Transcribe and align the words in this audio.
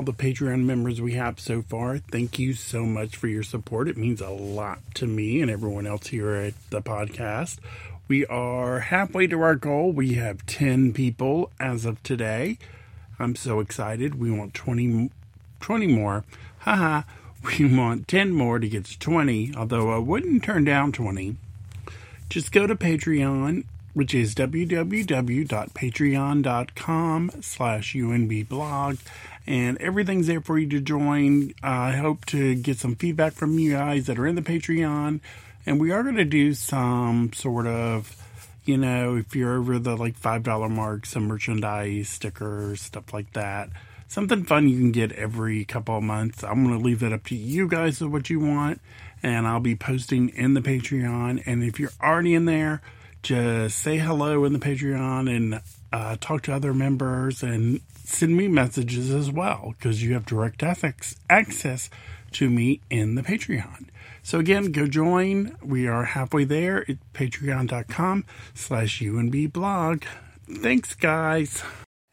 all 0.00 0.04
the 0.04 0.12
Patreon 0.14 0.64
members 0.64 0.98
we 0.98 1.12
have 1.12 1.38
so 1.38 1.60
far. 1.60 1.98
Thank 1.98 2.38
you 2.38 2.54
so 2.54 2.86
much 2.86 3.16
for 3.16 3.28
your 3.28 3.42
support. 3.42 3.86
It 3.86 3.98
means 3.98 4.22
a 4.22 4.30
lot 4.30 4.78
to 4.94 5.06
me 5.06 5.42
and 5.42 5.50
everyone 5.50 5.86
else 5.86 6.06
here 6.06 6.30
at 6.30 6.54
the 6.70 6.80
podcast. 6.80 7.58
We 8.08 8.24
are 8.24 8.80
halfway 8.80 9.26
to 9.26 9.42
our 9.42 9.56
goal. 9.56 9.92
We 9.92 10.14
have 10.14 10.46
10 10.46 10.94
people 10.94 11.50
as 11.60 11.84
of 11.84 12.02
today. 12.02 12.56
I'm 13.18 13.36
so 13.36 13.60
excited. 13.60 14.18
We 14.18 14.30
want 14.30 14.54
20, 14.54 15.10
20 15.60 15.86
more. 15.86 16.24
Haha. 16.60 17.02
We 17.58 17.74
want 17.74 18.06
10 18.08 18.32
more 18.32 18.58
to 18.58 18.68
get 18.68 18.84
to 18.86 18.98
20, 18.98 19.54
although 19.56 19.90
I 19.90 19.98
wouldn't 19.98 20.44
turn 20.44 20.64
down 20.64 20.92
20. 20.92 21.36
Just 22.28 22.52
go 22.52 22.66
to 22.66 22.76
Patreon, 22.76 23.64
which 23.94 24.14
is 24.14 24.34
www.patreon.com 24.34 27.30
slash 27.40 27.94
unbblog, 27.94 28.98
and 29.50 29.76
everything's 29.78 30.28
there 30.28 30.40
for 30.40 30.58
you 30.58 30.68
to 30.68 30.80
join. 30.80 31.52
I 31.62 31.92
hope 31.92 32.24
to 32.26 32.54
get 32.54 32.78
some 32.78 32.94
feedback 32.94 33.32
from 33.32 33.58
you 33.58 33.72
guys 33.72 34.06
that 34.06 34.18
are 34.18 34.26
in 34.26 34.36
the 34.36 34.42
Patreon, 34.42 35.20
and 35.66 35.80
we 35.80 35.90
are 35.90 36.04
going 36.04 36.16
to 36.16 36.24
do 36.24 36.54
some 36.54 37.32
sort 37.32 37.66
of 37.66 38.16
you 38.64 38.76
know, 38.76 39.16
if 39.16 39.34
you're 39.34 39.58
over 39.58 39.78
the 39.78 39.96
like 39.96 40.20
$5 40.20 40.70
mark, 40.70 41.06
some 41.06 41.24
merchandise, 41.24 42.08
stickers, 42.08 42.80
stuff 42.80 43.12
like 43.12 43.32
that. 43.32 43.70
Something 44.06 44.44
fun 44.44 44.68
you 44.68 44.78
can 44.78 44.92
get 44.92 45.12
every 45.12 45.64
couple 45.64 45.96
of 45.96 46.04
months. 46.04 46.44
I'm 46.44 46.64
going 46.64 46.78
to 46.78 46.84
leave 46.84 47.00
that 47.00 47.12
up 47.12 47.24
to 47.26 47.34
you 47.34 47.66
guys 47.66 48.00
of 48.00 48.12
what 48.12 48.30
you 48.30 48.38
want. 48.38 48.80
And 49.22 49.46
I'll 49.46 49.60
be 49.60 49.74
posting 49.74 50.28
in 50.30 50.54
the 50.54 50.60
Patreon. 50.60 51.42
And 51.46 51.64
if 51.64 51.80
you're 51.80 51.92
already 52.00 52.34
in 52.34 52.44
there, 52.44 52.80
just 53.22 53.78
say 53.78 53.98
hello 53.98 54.44
in 54.44 54.52
the 54.52 54.58
Patreon 54.58 55.34
and 55.34 55.60
uh, 55.92 56.16
talk 56.20 56.42
to 56.42 56.54
other 56.54 56.72
members 56.72 57.42
and 57.42 57.80
send 58.10 58.36
me 58.36 58.48
messages 58.48 59.10
as 59.10 59.30
well 59.30 59.74
because 59.78 60.02
you 60.02 60.14
have 60.14 60.26
direct 60.26 60.62
access 60.62 61.90
to 62.32 62.50
me 62.50 62.80
in 62.90 63.14
the 63.14 63.22
Patreon. 63.22 63.86
So 64.22 64.38
again, 64.38 64.72
go 64.72 64.86
join. 64.86 65.56
We 65.62 65.86
are 65.86 66.04
halfway 66.04 66.44
there 66.44 66.84
at 66.90 66.98
patreon.com 67.14 68.24
slash 68.54 69.00
UNB 69.00 69.52
blog. 69.52 70.04
Thanks, 70.48 70.94
guys. 70.94 71.62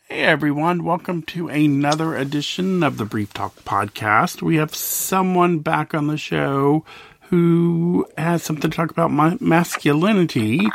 Hey, 0.07 0.21
everyone. 0.21 0.85
Welcome 0.85 1.23
to 1.23 1.49
another 1.49 2.15
edition 2.15 2.81
of 2.83 2.97
the 2.97 3.05
Brief 3.05 3.33
Talk 3.33 3.55
podcast. 3.65 4.41
We 4.41 4.55
have 4.55 4.73
someone 4.73 5.59
back 5.59 5.93
on 5.93 6.07
the 6.07 6.17
show 6.17 6.85
who 7.23 8.07
has 8.17 8.41
something 8.41 8.71
to 8.71 8.75
talk 8.75 8.89
about 8.89 9.41
masculinity, 9.41 10.65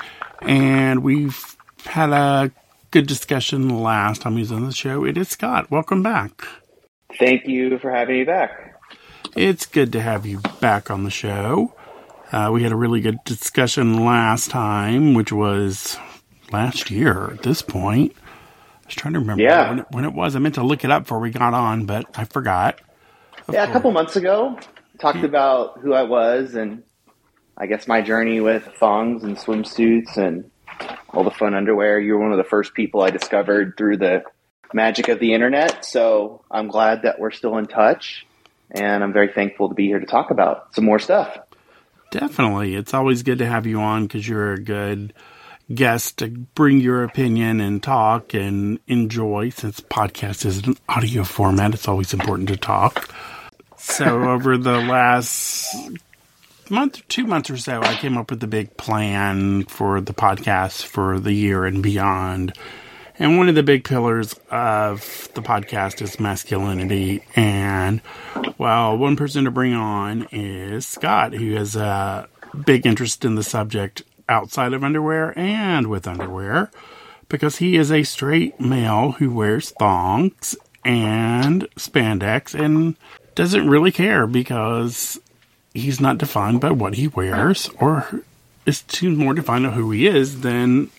and 0.43 1.03
we've 1.03 1.57
had 1.87 2.11
a 2.11 2.53
good 2.93 3.07
discussion 3.07 3.71
last 3.71 4.21
time 4.21 4.35
he 4.35 4.41
was 4.41 4.53
on 4.53 4.67
the 4.67 4.73
show. 4.73 5.03
It 5.03 5.17
is 5.17 5.31
Scott. 5.31 5.71
Welcome 5.71 6.03
back. 6.03 6.47
Thank 7.19 7.47
you 7.49 7.79
for 7.79 7.91
having 7.91 8.19
me 8.19 8.25
back. 8.25 8.79
It's 9.35 9.65
good 9.65 9.93
to 9.93 10.01
have 10.03 10.27
you 10.27 10.41
back 10.61 10.91
on 10.91 11.05
the 11.05 11.11
show. 11.11 11.75
Uh, 12.31 12.51
we 12.53 12.63
had 12.63 12.71
a 12.71 12.77
really 12.77 13.01
good 13.01 13.25
discussion 13.25 14.05
last 14.05 14.51
time, 14.51 15.15
which 15.15 15.33
was 15.33 15.97
last 16.53 16.91
year 16.91 17.31
at 17.33 17.43
this 17.43 17.63
point. 17.63 18.15
I 18.15 18.87
was 18.87 18.95
trying 18.95 19.15
to 19.15 19.21
remember 19.21 19.43
yeah. 19.43 19.71
when, 19.71 19.79
it, 19.79 19.87
when 19.91 20.05
it 20.05 20.13
was. 20.13 20.37
I 20.37 20.39
meant 20.39 20.57
to 20.57 20.63
look 20.63 20.85
it 20.85 20.91
up 20.91 21.05
before 21.05 21.19
we 21.19 21.31
got 21.31 21.55
on, 21.55 21.87
but 21.87 22.05
I 22.15 22.25
forgot. 22.27 22.79
Of 23.49 23.55
yeah, 23.55 23.65
course. 23.65 23.71
a 23.71 23.73
couple 23.73 23.91
months 23.93 24.17
ago, 24.17 24.59
talked 25.01 25.19
yeah. 25.19 25.25
about 25.25 25.81
who 25.81 25.95
I 25.95 26.03
was 26.03 26.55
and 26.55 26.83
I 27.57 27.67
guess 27.67 27.89
my 27.89 28.03
journey 28.03 28.41
with 28.41 28.65
thongs 28.79 29.25
and 29.25 29.39
swimsuits 29.39 30.19
and 30.19 30.51
all 31.09 31.25
the 31.25 31.31
fun 31.31 31.55
underwear. 31.55 32.01
You 32.01 32.15
were 32.15 32.21
one 32.21 32.33
of 32.33 32.39
the 32.39 32.45
first 32.45 32.75
people 32.75 33.03
I 33.03 33.11
discovered 33.11 33.77
through 33.77 33.99
the 33.99 34.25
magic 34.73 35.09
of 35.09 35.21
the 35.21 35.35
internet. 35.35 35.85
So 35.85 36.45
I'm 36.51 36.69
glad 36.69 37.03
that 37.03 37.19
we're 37.19 37.31
still 37.31 37.59
in 37.59 37.67
touch 37.67 38.27
and 38.71 39.05
I'm 39.05 39.13
very 39.13 39.29
thankful 39.33 39.69
to 39.69 39.75
be 39.75 39.87
here 39.87 40.01
to 40.01 40.07
talk 40.07 40.31
about 40.31 40.75
some 40.75 40.85
more 40.85 40.99
stuff. 40.99 41.39
Definitely. 42.11 42.75
It's 42.75 42.95
always 42.95 43.23
good 43.23 43.39
to 43.39 43.47
have 43.47 43.67
you 43.67 43.81
on 43.81 44.07
because 44.07 44.27
you're 44.27 44.53
a 44.53 44.61
good 44.61 45.13
guest 45.73 46.19
to 46.19 46.29
bring 46.29 46.81
your 46.81 47.05
opinion 47.05 47.61
and 47.61 47.83
talk 47.83 48.35
and 48.35 48.79
enjoy. 48.87 49.51
Since 49.51 49.81
podcast 49.81 50.45
is 50.45 50.67
an 50.67 50.77
audio 50.89 51.25
format, 51.25 51.75
it's 51.75 51.89
always 51.89 52.13
important 52.13 52.49
to 52.49 52.57
talk. 52.57 53.15
So, 53.77 54.23
over 54.31 54.59
the 54.59 54.79
last 54.79 55.75
month, 56.71 57.07
two 57.09 57.27
months 57.27 57.51
or 57.51 57.57
so, 57.57 57.83
I 57.83 57.95
came 57.95 58.17
up 58.17 58.31
with 58.31 58.43
a 58.43 58.49
big 58.49 58.77
plan 58.77 59.65
for 59.65 60.01
the 60.01 60.15
podcast 60.15 60.85
for 60.85 61.19
the 61.19 61.33
year 61.33 61.65
and 61.65 61.83
beyond. 61.83 62.53
And 63.19 63.39
one 63.39 63.49
of 63.49 63.55
the 63.55 63.63
big 63.63 63.85
pillars 63.85 64.35
of 64.51 65.29
the 65.35 65.43
podcast 65.43 66.03
is 66.03 66.19
masculinity. 66.19 67.25
And 67.37 68.01
well, 68.59 68.97
one 68.97 69.17
person 69.17 69.45
to 69.45 69.51
bring 69.51 69.75
on 69.75 70.29
is 70.33 70.87
Scott, 70.87 71.35
who 71.35 71.55
has 71.55 71.77
a 71.77 72.29
big 72.65 72.87
interest 72.87 73.25
in 73.25 73.35
the 73.35 73.43
subject 73.43 74.03
outside 74.29 74.73
of 74.73 74.83
underwear 74.83 75.39
and 75.39 75.89
with 75.89 76.07
underwear, 76.07 76.71
because 77.29 77.59
he 77.59 77.77
is 77.77 77.93
a 77.93 78.03
straight 78.03 78.59
male 78.61 79.13
who 79.13 79.33
wears 79.33 79.71
thongs 79.71 80.57
and 80.85 81.69
spandex 81.77 82.59
and 82.59 82.97
doesn't 83.35 83.69
really 83.69 83.93
care 83.93 84.27
because 84.27 85.21
he's 85.75 86.01
not 86.01 86.19
defined 86.19 86.61
by 86.61 86.71
what 86.71 86.95
he 86.95 87.09
wears 87.09 87.71
or 87.81 88.23
is 88.67 88.83
too 88.83 89.11
more 89.11 89.35
defined 89.35 89.67
of 89.67 89.73
who 89.73 89.91
he 89.91 90.07
is 90.07 90.43
than 90.43 90.91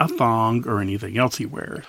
a 0.00 0.08
thong 0.08 0.66
or 0.66 0.80
anything 0.80 1.16
else 1.16 1.36
he 1.36 1.46
wears. 1.46 1.84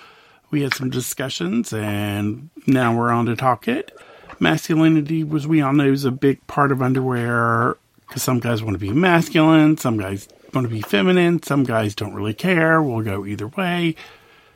We 0.50 0.62
had 0.62 0.74
some 0.74 0.90
discussions 0.90 1.72
and 1.72 2.50
now 2.66 2.96
we're 2.96 3.10
on 3.10 3.26
to 3.26 3.36
talk 3.36 3.68
it. 3.68 3.96
Masculinity, 4.40 5.24
was 5.24 5.46
we 5.46 5.60
all 5.60 5.72
know, 5.72 5.92
is 5.92 6.04
a 6.04 6.10
big 6.10 6.46
part 6.46 6.70
of 6.70 6.80
underwear 6.80 7.76
because 8.06 8.22
some 8.22 8.40
guys 8.40 8.62
want 8.62 8.74
to 8.74 8.78
be 8.78 8.92
masculine, 8.92 9.76
some 9.76 9.98
guys 9.98 10.28
want 10.54 10.66
to 10.66 10.72
be 10.72 10.80
feminine, 10.80 11.42
some 11.42 11.64
guys 11.64 11.94
don't 11.94 12.14
really 12.14 12.34
care. 12.34 12.82
We'll 12.82 13.02
go 13.02 13.26
either 13.26 13.48
way. 13.48 13.96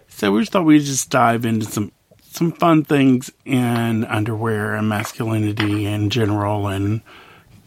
So 0.09 0.33
we 0.33 0.41
just 0.41 0.53
thought 0.53 0.65
we'd 0.65 0.81
just 0.81 1.10
dive 1.10 1.44
into 1.44 1.66
some 1.66 1.93
some 2.31 2.53
fun 2.53 2.83
things 2.83 3.31
in 3.44 4.04
underwear 4.06 4.75
and 4.75 4.89
masculinity 4.89 5.84
in 5.84 6.09
general 6.09 6.66
and 6.69 7.03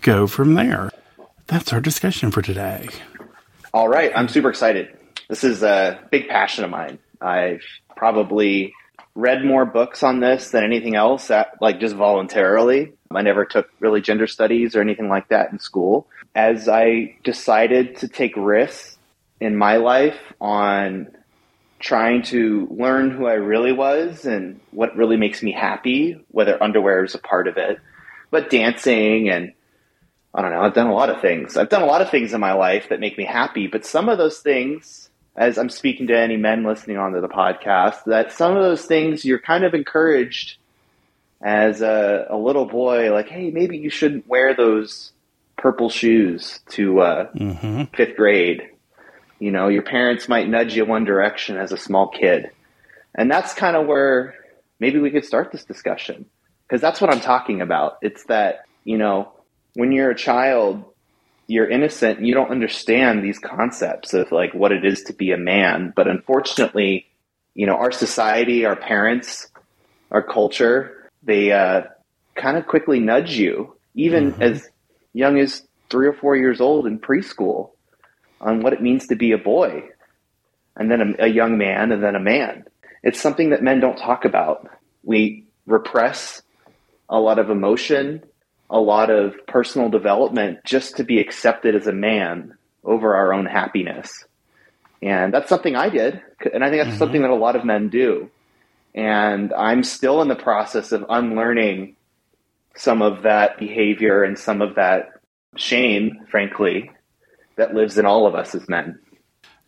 go 0.06 0.28
from 0.28 0.54
there. 0.54 0.92
That's 1.48 1.74
our 1.74 1.82
discussion 1.82 2.30
for 2.30 2.44
today. 2.44 2.88
All 3.74 3.90
right, 3.90 4.12
I'm 4.16 4.28
super 4.28 4.50
excited. 4.50 4.96
This 5.28 5.44
is 5.44 5.64
a 5.64 6.00
big 6.12 6.30
passion 6.30 6.64
of 6.64 6.70
mine. 6.70 7.00
I've 7.20 7.64
probably 7.98 8.74
read 9.16 9.44
more 9.44 9.66
books 9.66 10.04
on 10.04 10.20
this 10.20 10.52
than 10.52 10.64
anything 10.64 10.96
else, 10.96 11.32
at, 11.32 11.60
like 11.60 11.80
just 11.80 11.96
voluntarily. 11.96 12.94
I 13.10 13.24
never 13.24 13.46
took 13.46 13.68
really 13.80 14.02
gender 14.02 14.28
studies 14.28 14.76
or 14.76 14.82
anything 14.82 15.10
like 15.10 15.30
that 15.30 15.52
in 15.52 15.58
school. 15.58 16.08
As 16.36 16.70
I 16.70 17.18
decided 17.24 17.98
to 17.98 18.08
take 18.08 18.34
risks 18.36 18.98
in 19.40 19.56
my 19.56 19.78
life 19.78 20.20
on 20.40 21.08
trying 21.80 22.22
to 22.24 22.68
learn 22.70 23.10
who 23.10 23.26
I 23.26 23.34
really 23.34 23.72
was 23.72 24.26
and 24.26 24.60
what 24.72 24.96
really 24.96 25.18
makes 25.18 25.42
me 25.42 25.52
happy, 25.52 26.24
whether 26.30 26.62
underwear 26.62 27.04
is 27.04 27.16
a 27.16 27.20
part 27.20 27.48
of 27.48 27.58
it, 27.58 27.80
but 28.30 28.50
dancing 28.50 29.30
and 29.30 29.54
I 30.36 30.42
don't 30.42 30.52
know, 30.52 30.62
I've 30.62 30.74
done 30.74 30.88
a 30.88 30.94
lot 30.94 31.10
of 31.10 31.22
things. 31.22 31.56
I've 31.56 31.70
done 31.70 31.82
a 31.82 31.86
lot 31.86 32.02
of 32.02 32.10
things 32.10 32.34
in 32.34 32.42
my 32.42 32.54
life 32.54 32.90
that 32.90 33.00
make 33.00 33.18
me 33.18 33.24
happy, 33.24 33.68
but 33.68 33.86
some 33.86 34.10
of 34.10 34.18
those 34.18 34.40
things 34.40 35.10
as 35.36 35.58
I'm 35.58 35.70
speaking 35.70 36.08
to 36.08 36.18
any 36.18 36.38
men 36.38 36.64
listening 36.64 36.98
onto 36.98 37.20
the 37.20 37.28
podcast, 37.28 38.06
that 38.06 38.32
some 38.32 38.56
of 38.56 38.64
those 38.64 38.86
things 38.86 39.26
you're 39.26 39.40
kind 39.40 39.64
of 39.64 39.74
encouraged 39.74 40.58
as 41.42 41.82
a, 41.82 42.28
a 42.30 42.38
little 42.38 42.66
boy, 42.66 43.12
like, 43.14 43.28
hey, 43.28 43.52
maybe 43.52 43.78
you 43.78 43.90
shouldn't 43.90 44.28
wear 44.28 44.56
those 44.56 45.12
purple 45.58 45.90
shoes 45.90 46.62
to 46.70 47.02
uh, 47.02 47.32
mm-hmm. 47.34 47.84
fifth 47.96 48.16
grade. 48.16 48.70
You 49.40 49.52
know, 49.52 49.68
your 49.68 49.84
parents 49.84 50.30
might 50.30 50.48
nudge 50.48 50.76
you 50.76 50.86
one 50.86 51.04
direction 51.04 51.58
as 51.58 51.74
a 51.74 51.78
small 51.78 52.08
kid. 52.08 52.52
And 53.14 53.30
that's 53.30 53.54
kind 53.54 53.76
of 53.76 53.88
where 53.88 54.36
maybe 54.80 55.00
we 55.00 55.12
could 55.12 55.26
start 55.26 55.52
this 55.52 55.66
discussion 55.66 56.26
because 56.68 56.82
that's 56.82 57.02
what 57.02 57.14
I'm 57.14 57.20
talking 57.20 57.62
about. 57.62 57.98
It's 58.02 58.24
that, 58.26 58.66
you 58.86 58.98
know, 58.98 59.34
when 59.76 59.92
you're 59.92 60.10
a 60.10 60.16
child, 60.16 60.84
you're 61.48 61.70
innocent 61.70 62.18
and 62.18 62.28
you 62.28 62.34
don't 62.34 62.50
understand 62.50 63.24
these 63.24 63.38
concepts 63.38 64.14
of 64.14 64.32
like 64.32 64.54
what 64.54 64.72
it 64.72 64.84
is 64.84 65.04
to 65.04 65.14
be 65.14 65.32
a 65.32 65.38
man. 65.38 65.94
But 65.96 66.08
unfortunately, 66.08 67.08
you 67.54 67.68
know, 67.68 67.76
our 67.76 67.92
society, 67.92 68.66
our 68.66 68.76
parents, 68.76 69.48
our 70.12 70.24
culture, 70.24 71.12
they 71.24 71.52
uh, 71.52 71.84
kind 72.36 72.58
of 72.58 72.68
quickly 72.68 73.00
nudge 73.00 73.32
you, 73.32 73.76
even 73.94 74.32
mm-hmm. 74.32 74.42
as 74.42 74.68
young 75.14 75.38
as 75.38 75.64
three 75.90 76.08
or 76.08 76.14
four 76.14 76.36
years 76.36 76.62
old 76.62 76.88
in 76.88 77.00
preschool, 77.00 77.72
on 78.42 78.62
what 78.62 78.74
it 78.74 78.82
means 78.82 79.08
to 79.08 79.16
be 79.16 79.32
a 79.32 79.38
boy, 79.38 79.84
and 80.76 80.92
then 80.92 81.16
a, 81.20 81.26
a 81.26 81.28
young 81.28 81.58
man, 81.58 81.92
and 81.92 82.04
then 82.04 82.16
a 82.16 82.20
man. 82.20 82.66
It's 83.04 83.22
something 83.22 83.52
that 83.52 83.64
men 83.64 83.80
don't 83.80 83.98
talk 83.98 84.26
about. 84.26 84.68
We 85.04 85.46
repress 85.66 86.42
a 87.08 87.20
lot 87.20 87.40
of 87.40 87.50
emotion 87.50 88.24
a 88.70 88.80
lot 88.80 89.10
of 89.10 89.36
personal 89.48 89.90
development 89.90 90.60
just 90.66 90.98
to 90.98 91.04
be 91.04 91.20
accepted 91.20 91.76
as 91.76 91.88
a 91.88 91.94
man 91.94 92.56
over 92.84 93.16
our 93.16 93.34
own 93.34 93.46
happiness. 93.46 94.26
And 95.02 95.34
that's 95.34 95.50
something 95.50 95.76
I 95.76 95.90
did. 95.90 96.22
And 96.54 96.64
I 96.64 96.70
think 96.70 96.82
that's 96.82 96.90
mm-hmm. 96.92 97.00
something 97.00 97.22
that 97.22 97.32
a 97.32 97.36
lot 97.36 97.56
of 97.56 97.66
men 97.66 97.90
do. 97.90 98.30
And 98.94 99.54
I'm 99.54 99.84
still 99.84 100.22
in 100.22 100.30
the 100.30 100.36
process 100.36 100.92
of 100.92 101.06
unlearning 101.10 101.96
some 102.76 103.02
of 103.02 103.24
that 103.24 103.58
behavior 103.58 104.24
and 104.24 104.38
some 104.38 104.62
of 104.62 104.76
that 104.76 105.10
shame, 105.56 106.26
frankly, 106.30 106.92
that 107.58 107.74
lives 107.74 107.98
in 107.98 108.06
all 108.06 108.26
of 108.26 108.36
us 108.36 108.56
as 108.56 108.68
men. 108.68 109.00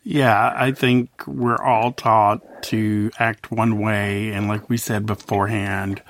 Yeah, 0.02 0.52
I 0.56 0.72
think 0.72 1.26
we're 1.26 1.62
all 1.62 1.92
taught 1.92 2.62
to 2.64 3.10
act 3.18 3.50
one 3.50 3.78
way. 3.78 4.30
And 4.30 4.48
like 4.48 4.70
we 4.70 4.76
said 4.76 5.06
beforehand, 5.06 6.02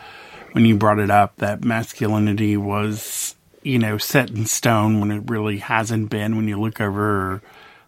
when 0.52 0.64
you 0.64 0.76
brought 0.76 0.98
it 0.98 1.10
up, 1.10 1.36
that 1.36 1.64
masculinity 1.64 2.56
was, 2.56 3.36
you 3.62 3.78
know, 3.78 3.98
set 3.98 4.30
in 4.30 4.46
stone 4.46 5.00
when 5.00 5.10
it 5.10 5.22
really 5.30 5.58
hasn't 5.58 6.10
been. 6.10 6.36
When 6.36 6.48
you 6.48 6.60
look 6.60 6.80
over 6.80 7.42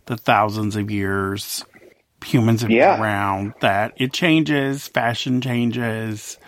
the 0.06 0.16
thousands 0.16 0.76
of 0.76 0.90
years 0.90 1.64
humans 2.24 2.62
have 2.62 2.70
Yeah. 2.70 2.96
been 2.96 3.02
around, 3.02 3.54
that 3.60 3.92
it 3.96 4.12
changes, 4.12 4.88
fashion 4.88 5.40
changes, 5.40 6.38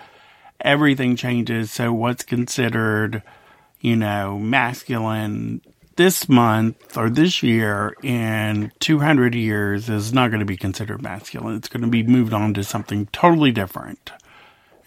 everything 0.60 1.16
changes. 1.16 1.72
So 1.72 1.92
what's 1.92 2.24
considered, 2.24 3.22
you 3.80 3.96
know, 3.96 4.38
masculine 4.38 5.60
this 5.96 6.28
month 6.28 6.96
or 6.96 7.10
this 7.10 7.42
year 7.42 7.96
in 8.02 8.72
200 8.80 9.34
years 9.34 9.88
is 9.88 10.12
not 10.12 10.28
going 10.28 10.40
to 10.40 10.46
be 10.46 10.56
considered 10.56 11.02
masculine. 11.02 11.56
It's 11.56 11.68
going 11.68 11.82
to 11.82 11.88
be 11.88 12.02
moved 12.02 12.32
on 12.32 12.54
to 12.54 12.64
something 12.64 13.06
totally 13.12 13.52
different. 13.52 14.10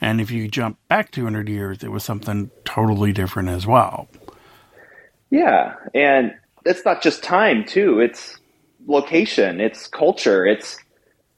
And 0.01 0.19
if 0.19 0.31
you 0.31 0.47
jump 0.47 0.77
back 0.87 1.11
200 1.11 1.47
years, 1.49 1.83
it 1.83 1.91
was 1.91 2.03
something 2.03 2.51
totally 2.63 3.11
different 3.11 3.49
as 3.49 3.65
well. 3.65 4.07
Yeah, 5.29 5.75
and 5.93 6.33
it's 6.65 6.85
not 6.85 7.01
just 7.01 7.23
time 7.23 7.65
too. 7.65 7.99
It's 7.99 8.37
location, 8.87 9.59
it's 9.59 9.87
culture, 9.87 10.45
it's 10.45 10.77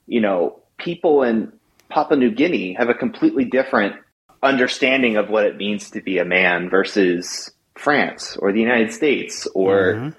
you 0.06 0.20
know, 0.20 0.60
people 0.78 1.22
in 1.22 1.52
Papua 1.90 2.18
New 2.18 2.30
Guinea 2.30 2.74
have 2.74 2.88
a 2.88 2.94
completely 2.94 3.44
different 3.44 3.96
understanding 4.42 5.16
of 5.16 5.28
what 5.28 5.44
it 5.44 5.56
means 5.56 5.90
to 5.90 6.00
be 6.00 6.18
a 6.18 6.24
man 6.24 6.70
versus 6.70 7.50
France 7.76 8.36
or 8.36 8.52
the 8.52 8.60
United 8.60 8.92
States 8.92 9.46
or 9.54 9.94
Mhm. 9.94 10.14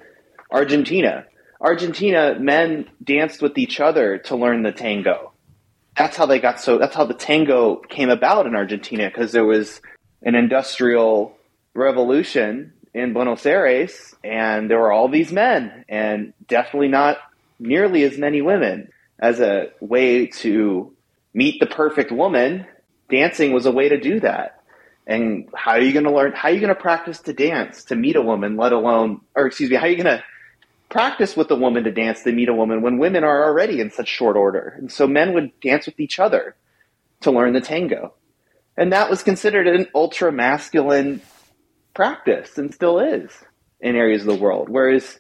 Argentina. 0.52 1.26
Argentina 1.62 2.38
men 2.40 2.86
danced 3.04 3.42
with 3.42 3.58
each 3.58 3.80
other 3.80 4.18
to 4.18 4.36
learn 4.36 4.64
the 4.64 4.72
tango. 4.72 5.29
That's 6.00 6.16
how 6.16 6.26
they 6.28 6.40
got 6.40 6.62
so 6.62 6.78
that's 6.78 6.96
how 6.96 7.04
the 7.04 7.14
tango 7.14 7.76
came 7.76 8.10
about 8.10 8.48
in 8.48 8.56
Argentina 8.56 9.10
because 9.10 9.34
there 9.34 9.44
was 9.44 9.82
an 10.22 10.34
industrial 10.34 11.38
revolution 11.74 12.72
in 12.94 13.12
Buenos 13.12 13.46
Aires 13.46 14.16
and 14.24 14.70
there 14.70 14.80
were 14.80 14.94
all 14.94 15.10
these 15.10 15.34
men 15.34 15.84
and 15.90 16.34
definitely 16.48 16.88
not 16.88 17.18
nearly 17.60 18.04
as 18.04 18.18
many 18.18 18.42
women. 18.42 18.90
As 19.20 19.42
a 19.42 19.72
way 19.82 20.28
to 20.28 20.94
meet 21.34 21.60
the 21.60 21.68
perfect 21.68 22.14
woman 22.14 22.66
dancing 23.10 23.52
was 23.52 23.66
a 23.66 23.72
way 23.72 23.90
to 23.90 24.00
do 24.00 24.22
that. 24.22 24.64
And 25.06 25.50
how 25.54 25.72
are 25.72 25.82
you 25.82 25.92
going 25.92 26.06
to 26.06 26.14
learn 26.14 26.32
how 26.32 26.48
are 26.48 26.54
you 26.54 26.62
going 26.62 26.74
to 26.74 26.82
practice 26.82 27.20
to 27.24 27.34
dance 27.34 27.84
to 27.86 27.98
meet 27.98 28.16
a 28.16 28.22
woman 28.22 28.56
let 28.56 28.72
alone 28.72 29.20
or 29.36 29.48
excuse 29.48 29.70
me 29.70 29.76
how 29.76 29.88
are 29.88 29.90
you 29.90 30.02
going 30.02 30.18
to 30.18 30.24
practice 30.90 31.38
with 31.38 31.52
a 31.52 31.56
woman 31.56 31.84
to 31.84 31.92
dance 31.92 32.24
to 32.24 32.32
meet 32.32 32.50
a 32.50 32.54
woman 32.54 32.82
when 32.82 32.98
women 32.98 33.24
are 33.24 33.46
already 33.46 33.80
in 33.80 33.92
such 33.92 34.08
short 34.08 34.36
order. 34.36 34.76
And 34.78 34.92
so 34.92 35.08
men 35.08 35.34
would 35.34 35.58
dance 35.62 35.86
with 35.86 36.00
each 36.00 36.20
other 36.20 36.56
to 37.22 37.32
learn 37.32 37.54
the 37.54 37.62
tango. 37.62 38.14
And 38.76 38.92
that 38.94 39.10
was 39.10 39.24
considered 39.24 39.68
an 39.68 39.88
ultra 39.94 40.32
masculine 40.32 41.22
practice 41.94 42.58
and 42.58 42.74
still 42.74 43.00
is 43.00 43.32
in 43.82 43.96
areas 43.96 44.22
of 44.22 44.28
the 44.28 44.42
world. 44.42 44.70
Whereas 44.70 45.20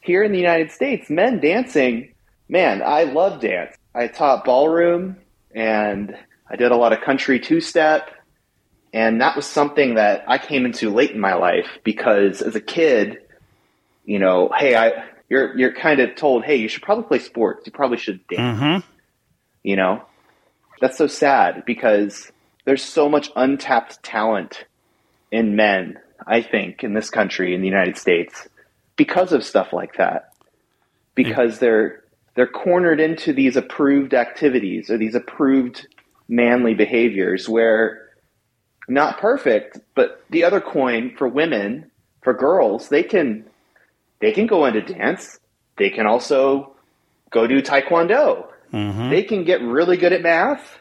here 0.00 0.22
in 0.22 0.32
the 0.32 0.38
united 0.38 0.70
states 0.70 1.10
men 1.10 1.40
dancing 1.40 2.14
man 2.48 2.82
i 2.82 3.02
love 3.02 3.40
dance. 3.40 3.76
I 3.94 4.06
taught 4.06 4.44
ballroom 4.44 5.16
and 5.54 6.16
i 6.48 6.56
did 6.56 6.70
a 6.70 6.76
lot 6.76 6.92
of 6.92 7.00
country 7.00 7.40
two-step. 7.40 8.10
And 8.92 9.20
that 9.20 9.36
was 9.36 9.46
something 9.46 9.94
that 9.94 10.24
i 10.28 10.38
came 10.38 10.64
into 10.66 10.90
late 10.90 11.12
in 11.12 11.20
my 11.20 11.34
life 11.34 11.78
because 11.84 12.42
as 12.42 12.54
a 12.54 12.60
kid 12.60 13.18
you 14.08 14.18
know 14.18 14.50
hey 14.56 14.74
i 14.74 15.04
you're 15.28 15.56
you're 15.58 15.74
kind 15.74 16.00
of 16.00 16.16
told 16.16 16.44
hey 16.44 16.56
you 16.56 16.68
should 16.68 16.82
probably 16.82 17.04
play 17.04 17.18
sports. 17.18 17.66
You 17.66 17.72
probably 17.72 17.98
should 17.98 18.26
dance. 18.26 18.58
Mm-hmm. 18.58 18.88
you 19.62 19.76
know? 19.76 20.02
That's 20.80 20.96
so 20.96 21.06
sad 21.06 21.64
because 21.66 22.32
there's 22.64 22.82
so 22.82 23.08
much 23.08 23.30
untapped 23.36 24.02
talent 24.02 24.64
in 25.30 25.56
men 25.56 25.98
i 26.26 26.40
think 26.40 26.82
in 26.82 26.94
this 26.94 27.10
country 27.10 27.54
in 27.54 27.60
the 27.60 27.66
united 27.66 27.98
states 27.98 28.48
because 28.96 29.32
of 29.32 29.44
stuff 29.44 29.72
like 29.72 29.96
that. 29.96 30.32
Because 31.14 31.58
they're 31.58 32.04
they're 32.34 32.46
cornered 32.46 33.00
into 33.00 33.32
these 33.32 33.56
approved 33.56 34.14
activities 34.14 34.88
or 34.90 34.96
these 34.96 35.14
approved 35.14 35.86
manly 36.28 36.74
behaviors 36.74 37.48
where 37.48 38.08
not 38.88 39.18
perfect 39.18 39.78
but 39.94 40.22
the 40.30 40.44
other 40.44 40.60
coin 40.60 41.14
for 41.16 41.26
women 41.26 41.90
for 42.22 42.32
girls 42.32 42.88
they 42.88 43.02
can 43.02 43.44
they 44.20 44.32
can 44.32 44.46
go 44.46 44.66
into 44.66 44.80
dance 44.80 45.38
they 45.76 45.90
can 45.90 46.06
also 46.06 46.74
go 47.30 47.46
do 47.46 47.62
taekwondo 47.62 48.46
Mm-hmm. 48.72 49.08
they 49.10 49.22
can 49.22 49.44
get 49.44 49.62
really 49.62 49.96
good 49.96 50.12
at 50.12 50.20
math. 50.20 50.78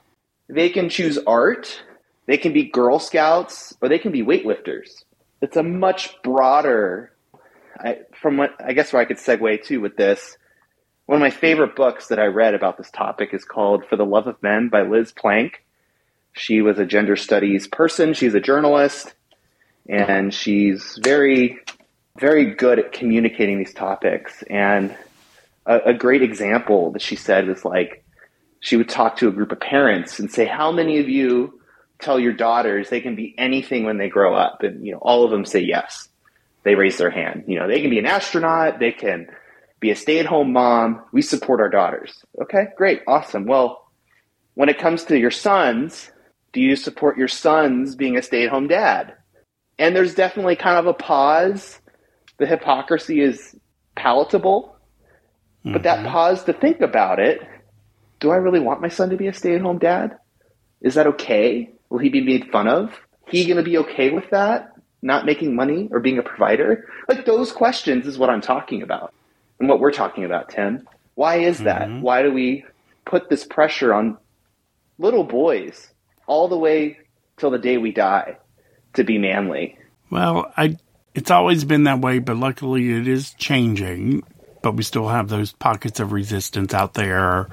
They 0.49 0.69
can 0.69 0.89
choose 0.89 1.17
art. 1.25 1.81
They 2.25 2.37
can 2.37 2.51
be 2.51 2.65
Girl 2.65 2.99
Scouts, 2.99 3.73
or 3.81 3.87
they 3.87 3.99
can 3.99 4.11
be 4.11 4.23
weightlifters. 4.23 5.03
It's 5.41 5.55
a 5.55 5.63
much 5.63 6.21
broader. 6.21 7.13
I, 7.79 7.99
from 8.19 8.35
what 8.37 8.55
I 8.59 8.73
guess 8.73 8.91
where 8.91 9.01
I 9.01 9.05
could 9.05 9.17
segue 9.17 9.63
to 9.67 9.77
with 9.77 9.95
this, 9.95 10.37
one 11.05 11.15
of 11.15 11.21
my 11.21 11.29
favorite 11.29 11.75
books 11.77 12.07
that 12.07 12.19
I 12.19 12.25
read 12.25 12.55
about 12.55 12.77
this 12.77 12.91
topic 12.91 13.29
is 13.33 13.45
called 13.45 13.85
"For 13.87 13.95
the 13.95 14.05
Love 14.05 14.27
of 14.27 14.41
Men" 14.43 14.67
by 14.67 14.81
Liz 14.81 15.13
Plank. 15.13 15.63
She 16.33 16.61
was 16.61 16.79
a 16.79 16.85
gender 16.85 17.15
studies 17.15 17.67
person. 17.67 18.13
She's 18.13 18.33
a 18.33 18.41
journalist, 18.41 19.13
and 19.87 20.33
she's 20.33 20.99
very, 21.01 21.59
very 22.17 22.53
good 22.55 22.79
at 22.79 22.91
communicating 22.91 23.57
these 23.57 23.73
topics. 23.73 24.43
And 24.49 24.95
a, 25.65 25.79
a 25.87 25.93
great 25.93 26.21
example 26.21 26.91
that 26.91 27.01
she 27.01 27.15
said 27.15 27.47
was 27.47 27.63
like 27.63 28.03
she 28.59 28.75
would 28.75 28.89
talk 28.89 29.17
to 29.17 29.27
a 29.27 29.31
group 29.31 29.51
of 29.51 29.59
parents 29.59 30.19
and 30.19 30.31
say, 30.31 30.45
"How 30.45 30.71
many 30.71 30.99
of 30.99 31.09
you 31.09 31.59
tell 31.99 32.19
your 32.19 32.33
daughters 32.33 32.89
they 32.89 33.01
can 33.01 33.15
be 33.15 33.35
anything 33.37 33.83
when 33.83 33.97
they 33.97 34.09
grow 34.09 34.35
up?" 34.35 34.63
And 34.63 34.85
you 34.85 34.93
know, 34.93 34.99
all 34.99 35.23
of 35.23 35.31
them 35.31 35.45
say 35.45 35.59
yes. 35.59 36.09
They 36.63 36.75
raise 36.75 36.97
their 36.97 37.09
hand. 37.11 37.45
You 37.47 37.59
know, 37.59 37.67
they 37.67 37.81
can 37.81 37.89
be 37.89 37.99
an 37.99 38.05
astronaut. 38.05 38.79
They 38.79 38.91
can 38.91 39.27
be 39.79 39.91
a 39.91 39.95
stay-at-home 39.95 40.51
mom. 40.51 41.01
We 41.11 41.21
support 41.21 41.61
our 41.61 41.69
daughters. 41.69 42.25
Okay, 42.41 42.67
great, 42.75 43.03
awesome. 43.07 43.45
Well, 43.45 43.89
when 44.55 44.69
it 44.69 44.79
comes 44.79 45.05
to 45.05 45.17
your 45.17 45.31
sons, 45.31 46.11
do 46.51 46.59
you 46.59 46.75
support 46.75 47.17
your 47.17 47.27
sons 47.27 47.95
being 47.95 48.17
a 48.17 48.21
stay-at-home 48.21 48.67
dad? 48.67 49.13
And 49.77 49.95
there's 49.95 50.15
definitely 50.15 50.55
kind 50.55 50.77
of 50.77 50.87
a 50.87 50.93
pause. 50.93 51.79
The 52.37 52.45
hypocrisy 52.45 53.21
is 53.21 53.55
palatable 53.95 54.77
but 55.73 55.83
that 55.83 56.05
pause 56.05 56.43
to 56.45 56.53
think 56.53 56.79
about 56.79 57.19
it 57.19 57.41
do 58.19 58.31
I 58.31 58.37
really 58.37 58.59
want 58.59 58.81
my 58.81 58.87
son 58.87 59.09
to 59.11 59.17
be 59.17 59.27
a 59.27 59.33
stay 59.33 59.53
at 59.53 59.61
home 59.61 59.77
dad? 59.77 60.17
Is 60.81 60.95
that 60.95 61.07
okay? 61.07 61.69
Will 61.89 61.99
he 61.99 62.09
be 62.09 62.21
made 62.21 62.49
fun 62.51 62.67
of? 62.67 62.99
He 63.27 63.45
going 63.45 63.57
to 63.57 63.63
be 63.63 63.77
okay 63.77 64.09
with 64.09 64.29
that? 64.31 64.71
Not 65.03 65.25
making 65.25 65.55
money 65.55 65.87
or 65.91 65.99
being 65.99 66.17
a 66.17 66.23
provider? 66.23 66.87
Like 67.07 67.25
those 67.25 67.51
questions 67.51 68.07
is 68.07 68.17
what 68.17 68.31
I'm 68.31 68.41
talking 68.41 68.81
about 68.81 69.13
and 69.59 69.69
what 69.69 69.79
we're 69.79 69.91
talking 69.91 70.23
about, 70.23 70.49
Tim. 70.49 70.87
Why 71.13 71.35
is 71.35 71.59
that? 71.59 71.87
Mhm. 71.89 72.01
Why 72.01 72.23
do 72.23 72.31
we 72.33 72.65
put 73.05 73.29
this 73.29 73.45
pressure 73.45 73.93
on 73.93 74.17
little 74.97 75.23
boys 75.23 75.93
all 76.25 76.47
the 76.47 76.57
way 76.57 76.97
till 77.37 77.51
the 77.51 77.59
day 77.59 77.77
we 77.77 77.91
die 77.91 78.37
to 78.93 79.03
be 79.03 79.17
manly? 79.19 79.77
Well, 80.09 80.51
I 80.57 80.77
it's 81.17 81.31
always 81.31 81.65
been 81.65 81.85
that 81.85 81.99
way, 81.99 82.19
but 82.19 82.37
luckily 82.37 82.91
it 82.91 83.07
is 83.07 83.33
changing. 83.33 84.21
But 84.61 84.75
we 84.75 84.83
still 84.83 85.07
have 85.07 85.29
those 85.29 85.51
pockets 85.51 85.99
of 85.99 86.11
resistance 86.11 86.73
out 86.73 86.93
there 86.93 87.47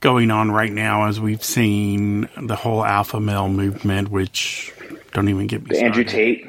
going 0.00 0.30
on 0.30 0.50
right 0.50 0.72
now, 0.72 1.06
as 1.06 1.20
we've 1.20 1.42
seen 1.44 2.28
the 2.40 2.56
whole 2.56 2.84
alpha 2.84 3.20
male 3.20 3.48
movement, 3.48 4.08
which 4.10 4.72
don't 5.12 5.28
even 5.28 5.46
get 5.46 5.62
me 5.68 5.76
The 5.76 5.84
Andrew. 5.84 6.04
Tate, 6.04 6.48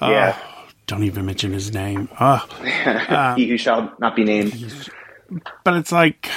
Oh, 0.00 0.10
yeah. 0.10 0.38
don't 0.86 1.04
even 1.04 1.26
mention 1.26 1.52
his 1.52 1.72
name. 1.72 2.08
Oh, 2.18 2.38
he 3.36 3.48
who 3.48 3.58
shall 3.58 3.92
not 3.98 4.16
be 4.16 4.24
named, 4.24 4.90
but 5.64 5.74
it's 5.74 5.92
like 5.92 6.28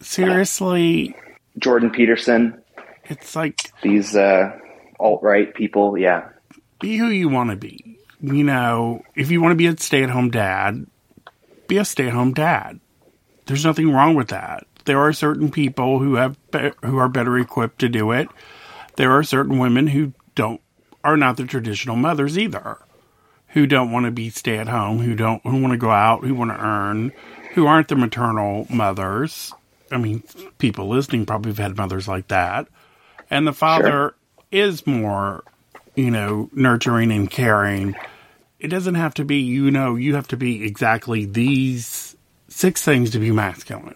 seriously, 0.00 1.14
Jordan 1.58 1.90
Peterson, 1.90 2.60
it's 3.04 3.34
like 3.34 3.56
these 3.82 4.14
uh, 4.16 4.58
alt 4.98 5.22
right 5.22 5.52
people. 5.54 5.96
Yeah, 5.98 6.28
be 6.80 6.96
who 6.96 7.08
you 7.08 7.28
want 7.28 7.50
to 7.50 7.56
be. 7.56 7.89
You 8.22 8.44
know, 8.44 9.02
if 9.14 9.30
you 9.30 9.40
want 9.40 9.52
to 9.52 9.56
be 9.56 9.66
a 9.66 9.76
stay 9.78 10.02
at 10.02 10.10
home 10.10 10.30
dad, 10.30 10.86
be 11.68 11.78
a 11.78 11.84
stay 11.84 12.08
at 12.08 12.12
home 12.12 12.34
dad. 12.34 12.80
There's 13.46 13.64
nothing 13.64 13.90
wrong 13.92 14.14
with 14.14 14.28
that. 14.28 14.66
There 14.84 14.98
are 15.00 15.12
certain 15.12 15.50
people 15.50 15.98
who 15.98 16.14
have 16.14 16.36
be- 16.50 16.72
who 16.82 16.98
are 16.98 17.08
better 17.08 17.38
equipped 17.38 17.78
to 17.80 17.88
do 17.88 18.12
it. 18.12 18.28
There 18.96 19.12
are 19.12 19.22
certain 19.22 19.58
women 19.58 19.88
who 19.88 20.12
don't 20.34 20.60
are 21.02 21.16
not 21.16 21.36
the 21.36 21.44
traditional 21.44 21.96
mothers 21.96 22.38
either. 22.38 22.78
Who 23.48 23.66
don't 23.66 23.90
want 23.90 24.06
to 24.06 24.12
be 24.12 24.30
stay 24.30 24.58
at 24.58 24.68
home, 24.68 24.98
who 24.98 25.14
don't 25.14 25.42
who 25.44 25.60
want 25.60 25.72
to 25.72 25.78
go 25.78 25.90
out, 25.90 26.24
who 26.24 26.34
want 26.34 26.50
to 26.50 26.60
earn, 26.64 27.12
who 27.54 27.66
aren't 27.66 27.88
the 27.88 27.96
maternal 27.96 28.66
mothers. 28.70 29.52
I 29.90 29.98
mean, 29.98 30.22
people 30.58 30.88
listening 30.88 31.26
probably 31.26 31.50
have 31.50 31.58
had 31.58 31.76
mothers 31.76 32.06
like 32.06 32.28
that. 32.28 32.68
and 33.28 33.46
the 33.46 33.52
father 33.52 33.90
sure. 33.90 34.14
is 34.52 34.86
more, 34.86 35.42
you 35.96 36.10
know, 36.10 36.48
nurturing 36.52 37.10
and 37.10 37.28
caring. 37.30 37.96
It 38.60 38.68
doesn't 38.68 38.94
have 38.94 39.14
to 39.14 39.24
be, 39.24 39.36
you 39.36 39.70
know, 39.70 39.96
you 39.96 40.14
have 40.14 40.28
to 40.28 40.36
be 40.36 40.64
exactly 40.64 41.24
these 41.24 42.14
six 42.48 42.82
things 42.82 43.10
to 43.10 43.18
be 43.18 43.30
masculine. 43.30 43.94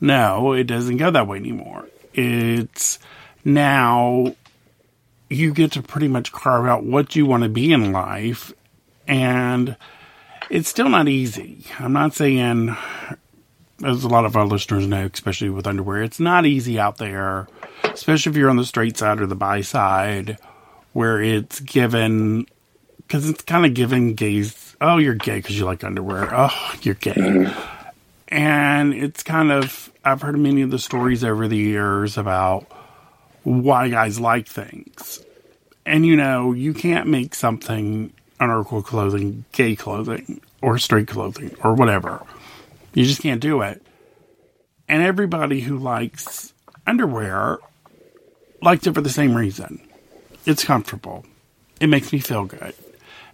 No, 0.00 0.52
it 0.52 0.64
doesn't 0.64 0.98
go 0.98 1.10
that 1.10 1.26
way 1.26 1.38
anymore. 1.38 1.86
It's 2.12 2.98
now 3.44 4.34
you 5.30 5.52
get 5.52 5.72
to 5.72 5.82
pretty 5.82 6.08
much 6.08 6.32
carve 6.32 6.66
out 6.66 6.84
what 6.84 7.16
you 7.16 7.26
want 7.26 7.42
to 7.42 7.48
be 7.48 7.72
in 7.72 7.92
life 7.92 8.52
and 9.06 9.76
it's 10.50 10.68
still 10.68 10.88
not 10.88 11.08
easy. 11.08 11.64
I'm 11.78 11.92
not 11.92 12.14
saying, 12.14 12.76
as 13.84 14.04
a 14.04 14.08
lot 14.08 14.24
of 14.24 14.36
our 14.36 14.46
listeners 14.46 14.86
know, 14.86 15.08
especially 15.12 15.50
with 15.50 15.66
underwear, 15.66 16.02
it's 16.02 16.20
not 16.20 16.46
easy 16.46 16.78
out 16.78 16.98
there, 16.98 17.48
especially 17.84 18.30
if 18.30 18.36
you're 18.36 18.50
on 18.50 18.56
the 18.56 18.64
straight 18.64 18.96
side 18.96 19.20
or 19.20 19.26
the 19.26 19.34
bi 19.34 19.60
side, 19.60 20.38
where 20.92 21.20
it's 21.20 21.60
given, 21.60 22.46
because 23.08 23.26
it's 23.26 23.42
kind 23.42 23.64
of 23.64 23.72
giving 23.72 24.12
gays, 24.12 24.76
oh, 24.82 24.98
you're 24.98 25.14
gay 25.14 25.36
because 25.36 25.58
you 25.58 25.64
like 25.64 25.82
underwear. 25.82 26.28
Oh, 26.30 26.74
you're 26.82 26.94
gay. 26.94 27.12
Mm-hmm. 27.12 27.88
And 28.28 28.92
it's 28.92 29.22
kind 29.22 29.50
of, 29.50 29.90
I've 30.04 30.20
heard 30.20 30.38
many 30.38 30.60
of 30.60 30.70
the 30.70 30.78
stories 30.78 31.24
over 31.24 31.48
the 31.48 31.56
years 31.56 32.18
about 32.18 32.66
why 33.44 33.88
guys 33.88 34.20
like 34.20 34.46
things. 34.46 35.24
And 35.86 36.04
you 36.04 36.16
know, 36.16 36.52
you 36.52 36.74
can't 36.74 37.08
make 37.08 37.34
something 37.34 38.12
unequal 38.38 38.82
clothing 38.82 39.46
gay 39.52 39.74
clothing 39.74 40.42
or 40.60 40.76
straight 40.76 41.08
clothing 41.08 41.56
or 41.64 41.72
whatever. 41.72 42.22
You 42.92 43.06
just 43.06 43.22
can't 43.22 43.40
do 43.40 43.62
it. 43.62 43.82
And 44.86 45.02
everybody 45.02 45.60
who 45.60 45.78
likes 45.78 46.52
underwear 46.86 47.56
likes 48.60 48.86
it 48.86 48.92
for 48.92 49.00
the 49.00 49.08
same 49.08 49.34
reason. 49.34 49.80
It's 50.44 50.62
comfortable. 50.62 51.24
It 51.80 51.86
makes 51.86 52.12
me 52.12 52.18
feel 52.18 52.44
good. 52.44 52.74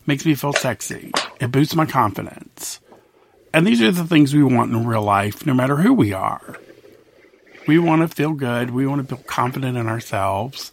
Makes 0.07 0.27
me 0.27 0.35
feel 0.35 0.53
sexy. 0.53 1.13
It 1.41 1.51
boosts 1.51 1.75
my 1.75 1.87
confidence. 1.87 2.81
And 3.53 3.67
these 3.67 3.81
are 3.81 3.91
the 3.91 4.05
things 4.05 4.35
we 4.35 4.43
want 4.43 4.73
in 4.73 4.87
real 4.87 5.03
life, 5.03 5.47
no 5.47 5.55
matter 5.55 5.77
who 5.77 5.93
we 5.93 6.13
are. 6.13 6.57
We 7.67 7.79
want 7.79 8.03
to 8.03 8.15
feel 8.15 8.33
good. 8.33 8.71
We 8.71 8.87
want 8.87 9.09
to 9.09 9.15
feel 9.15 9.25
confident 9.25 9.79
in 9.79 9.87
ourselves. 9.87 10.73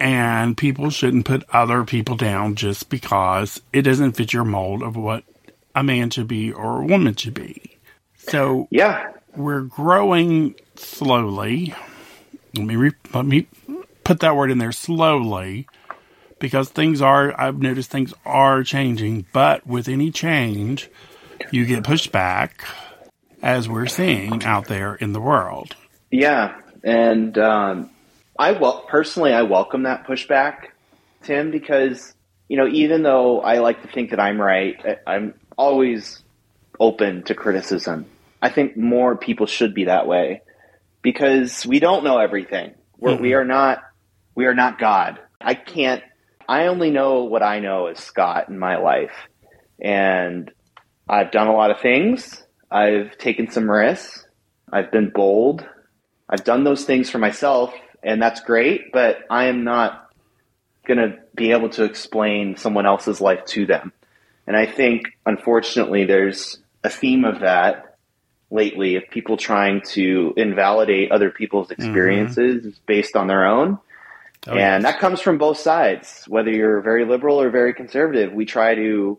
And 0.00 0.56
people 0.56 0.90
shouldn't 0.90 1.26
put 1.26 1.44
other 1.50 1.84
people 1.84 2.16
down 2.16 2.54
just 2.54 2.88
because 2.88 3.60
it 3.72 3.82
doesn't 3.82 4.12
fit 4.12 4.32
your 4.32 4.44
mold 4.44 4.82
of 4.82 4.96
what 4.96 5.24
a 5.74 5.82
man 5.82 6.10
should 6.10 6.28
be 6.28 6.52
or 6.52 6.80
a 6.80 6.86
woman 6.86 7.14
should 7.14 7.34
be. 7.34 7.78
So, 8.16 8.68
yeah, 8.70 9.12
we're 9.36 9.62
growing 9.62 10.54
slowly. 10.76 11.74
Let 12.56 12.66
me, 12.66 12.76
re- 12.76 12.92
let 13.14 13.26
me 13.26 13.46
put 14.02 14.20
that 14.20 14.34
word 14.36 14.50
in 14.50 14.58
there 14.58 14.72
slowly 14.72 15.66
because 16.42 16.68
things 16.68 17.00
are, 17.00 17.40
I've 17.40 17.62
noticed 17.62 17.88
things 17.88 18.12
are 18.26 18.64
changing, 18.64 19.26
but 19.32 19.64
with 19.64 19.88
any 19.88 20.10
change, 20.10 20.90
you 21.52 21.64
get 21.64 21.84
pushed 21.84 22.10
back, 22.10 22.64
as 23.40 23.68
we're 23.68 23.86
seeing 23.86 24.42
out 24.44 24.66
there 24.66 24.96
in 24.96 25.12
the 25.12 25.20
world. 25.20 25.76
Yeah, 26.10 26.60
and 26.82 27.38
um, 27.38 27.90
I 28.36 28.52
well 28.52 28.84
personally 28.88 29.32
I 29.32 29.42
welcome 29.42 29.84
that 29.84 30.04
pushback, 30.04 30.70
Tim, 31.22 31.52
because 31.52 32.12
you 32.48 32.56
know 32.56 32.66
even 32.66 33.04
though 33.04 33.40
I 33.40 33.58
like 33.58 33.82
to 33.82 33.88
think 33.88 34.10
that 34.10 34.18
I'm 34.18 34.40
right, 34.40 35.00
I'm 35.06 35.34
always 35.56 36.22
open 36.80 37.22
to 37.24 37.36
criticism. 37.36 38.06
I 38.42 38.50
think 38.50 38.76
more 38.76 39.16
people 39.16 39.46
should 39.46 39.74
be 39.74 39.84
that 39.84 40.08
way 40.08 40.42
because 41.02 41.64
we 41.64 41.78
don't 41.78 42.02
know 42.02 42.18
everything. 42.18 42.74
We're, 42.98 43.12
mm-hmm. 43.12 43.22
we 43.22 43.34
are 43.34 43.44
not 43.44 43.82
we 44.34 44.46
are 44.46 44.54
not 44.54 44.80
God. 44.80 45.20
I 45.40 45.54
can't. 45.54 46.02
I 46.48 46.66
only 46.66 46.90
know 46.90 47.24
what 47.24 47.42
I 47.42 47.60
know 47.60 47.86
as 47.86 47.98
Scott 47.98 48.48
in 48.48 48.58
my 48.58 48.76
life, 48.76 49.14
and 49.80 50.50
I've 51.08 51.30
done 51.30 51.48
a 51.48 51.52
lot 51.54 51.70
of 51.70 51.80
things. 51.80 52.42
I've 52.70 53.18
taken 53.18 53.50
some 53.50 53.70
risks. 53.70 54.26
I've 54.72 54.90
been 54.90 55.10
bold. 55.10 55.66
I've 56.28 56.44
done 56.44 56.64
those 56.64 56.84
things 56.84 57.10
for 57.10 57.18
myself, 57.18 57.74
and 58.02 58.20
that's 58.22 58.40
great, 58.40 58.92
but 58.92 59.18
I 59.28 59.44
am 59.44 59.64
not 59.64 60.10
going 60.86 60.98
to 60.98 61.18
be 61.34 61.52
able 61.52 61.68
to 61.70 61.84
explain 61.84 62.56
someone 62.56 62.86
else's 62.86 63.20
life 63.20 63.44
to 63.46 63.66
them. 63.66 63.92
And 64.46 64.56
I 64.56 64.66
think, 64.66 65.02
unfortunately, 65.26 66.04
there's 66.04 66.58
a 66.82 66.88
theme 66.88 67.24
of 67.24 67.40
that 67.40 67.96
lately 68.50 68.96
of 68.96 69.04
people 69.10 69.36
trying 69.36 69.80
to 69.80 70.34
invalidate 70.36 71.10
other 71.12 71.30
people's 71.30 71.68
mm-hmm. 71.68 71.82
experiences 71.82 72.62
mm-hmm. 72.62 72.84
based 72.86 73.16
on 73.16 73.26
their 73.26 73.46
own. 73.46 73.78
Oh, 74.46 74.52
and 74.52 74.82
yes. 74.82 74.92
that 74.92 75.00
comes 75.00 75.20
from 75.20 75.38
both 75.38 75.58
sides, 75.58 76.24
whether 76.26 76.50
you're 76.50 76.80
very 76.80 77.04
liberal 77.04 77.40
or 77.40 77.50
very 77.50 77.74
conservative. 77.74 78.32
We 78.32 78.44
try 78.44 78.74
to 78.74 79.18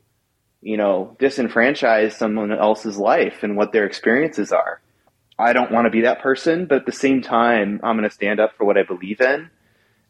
you 0.64 0.78
know, 0.78 1.16
disenfranchise 1.20 2.14
someone 2.14 2.52
else's 2.52 2.98
life 2.98 3.44
and 3.44 3.58
what 3.58 3.74
their 3.74 3.86
experiences 3.86 4.52
are. 4.52 4.82
I 5.38 5.54
don't 5.54 5.72
want 5.72 5.86
to 5.86 5.92
be 5.92 6.02
that 6.02 6.22
person, 6.22 6.66
but 6.66 6.80
at 6.80 6.86
the 6.86 6.92
same 6.92 7.22
time, 7.22 7.82
I'm 7.84 7.98
going 7.98 8.10
to 8.10 8.16
stand 8.16 8.40
up 8.40 8.56
for 8.56 8.66
what 8.66 8.78
I 8.78 8.84
believe 8.84 9.20
in, 9.20 9.50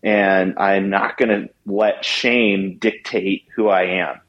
and 0.03 0.59
I'm 0.59 0.89
not 0.89 1.17
going 1.17 1.29
to 1.29 1.49
let 1.65 2.05
shame 2.05 2.77
dictate 2.77 3.45
who 3.55 3.67
I 3.67 3.83
am. 3.83 4.21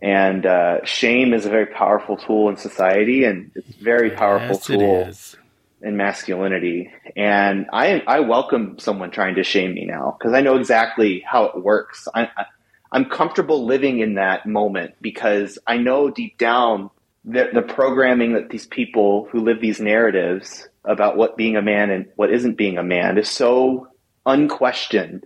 And 0.00 0.46
uh, 0.46 0.84
shame 0.84 1.34
is 1.34 1.44
a 1.44 1.50
very 1.50 1.66
powerful 1.66 2.16
tool 2.16 2.48
in 2.48 2.56
society, 2.56 3.24
and 3.24 3.50
it's 3.54 3.68
a 3.68 3.84
very 3.84 4.10
powerful 4.10 4.56
yes, 4.56 4.66
tool 4.66 5.40
in 5.82 5.96
masculinity. 5.96 6.90
And 7.16 7.66
I 7.72 8.02
I 8.06 8.20
welcome 8.20 8.78
someone 8.78 9.10
trying 9.10 9.36
to 9.36 9.44
shame 9.44 9.74
me 9.74 9.84
now 9.84 10.16
because 10.18 10.34
I 10.34 10.40
know 10.40 10.56
exactly 10.56 11.22
how 11.26 11.44
it 11.46 11.62
works. 11.62 12.08
I, 12.14 12.22
I 12.36 12.44
I'm 12.92 13.06
comfortable 13.06 13.64
living 13.64 14.00
in 14.00 14.14
that 14.14 14.46
moment 14.46 14.94
because 15.00 15.58
I 15.66 15.78
know 15.78 16.10
deep 16.10 16.36
down 16.36 16.90
that 17.24 17.54
the 17.54 17.62
programming 17.62 18.34
that 18.34 18.50
these 18.50 18.66
people 18.66 19.28
who 19.30 19.40
live 19.40 19.60
these 19.60 19.80
narratives 19.80 20.68
about 20.84 21.16
what 21.16 21.36
being 21.36 21.56
a 21.56 21.62
man 21.62 21.90
and 21.90 22.06
what 22.16 22.32
isn't 22.32 22.56
being 22.56 22.76
a 22.76 22.82
man 22.82 23.16
is 23.16 23.30
so 23.30 23.88
unquestioned 24.26 25.24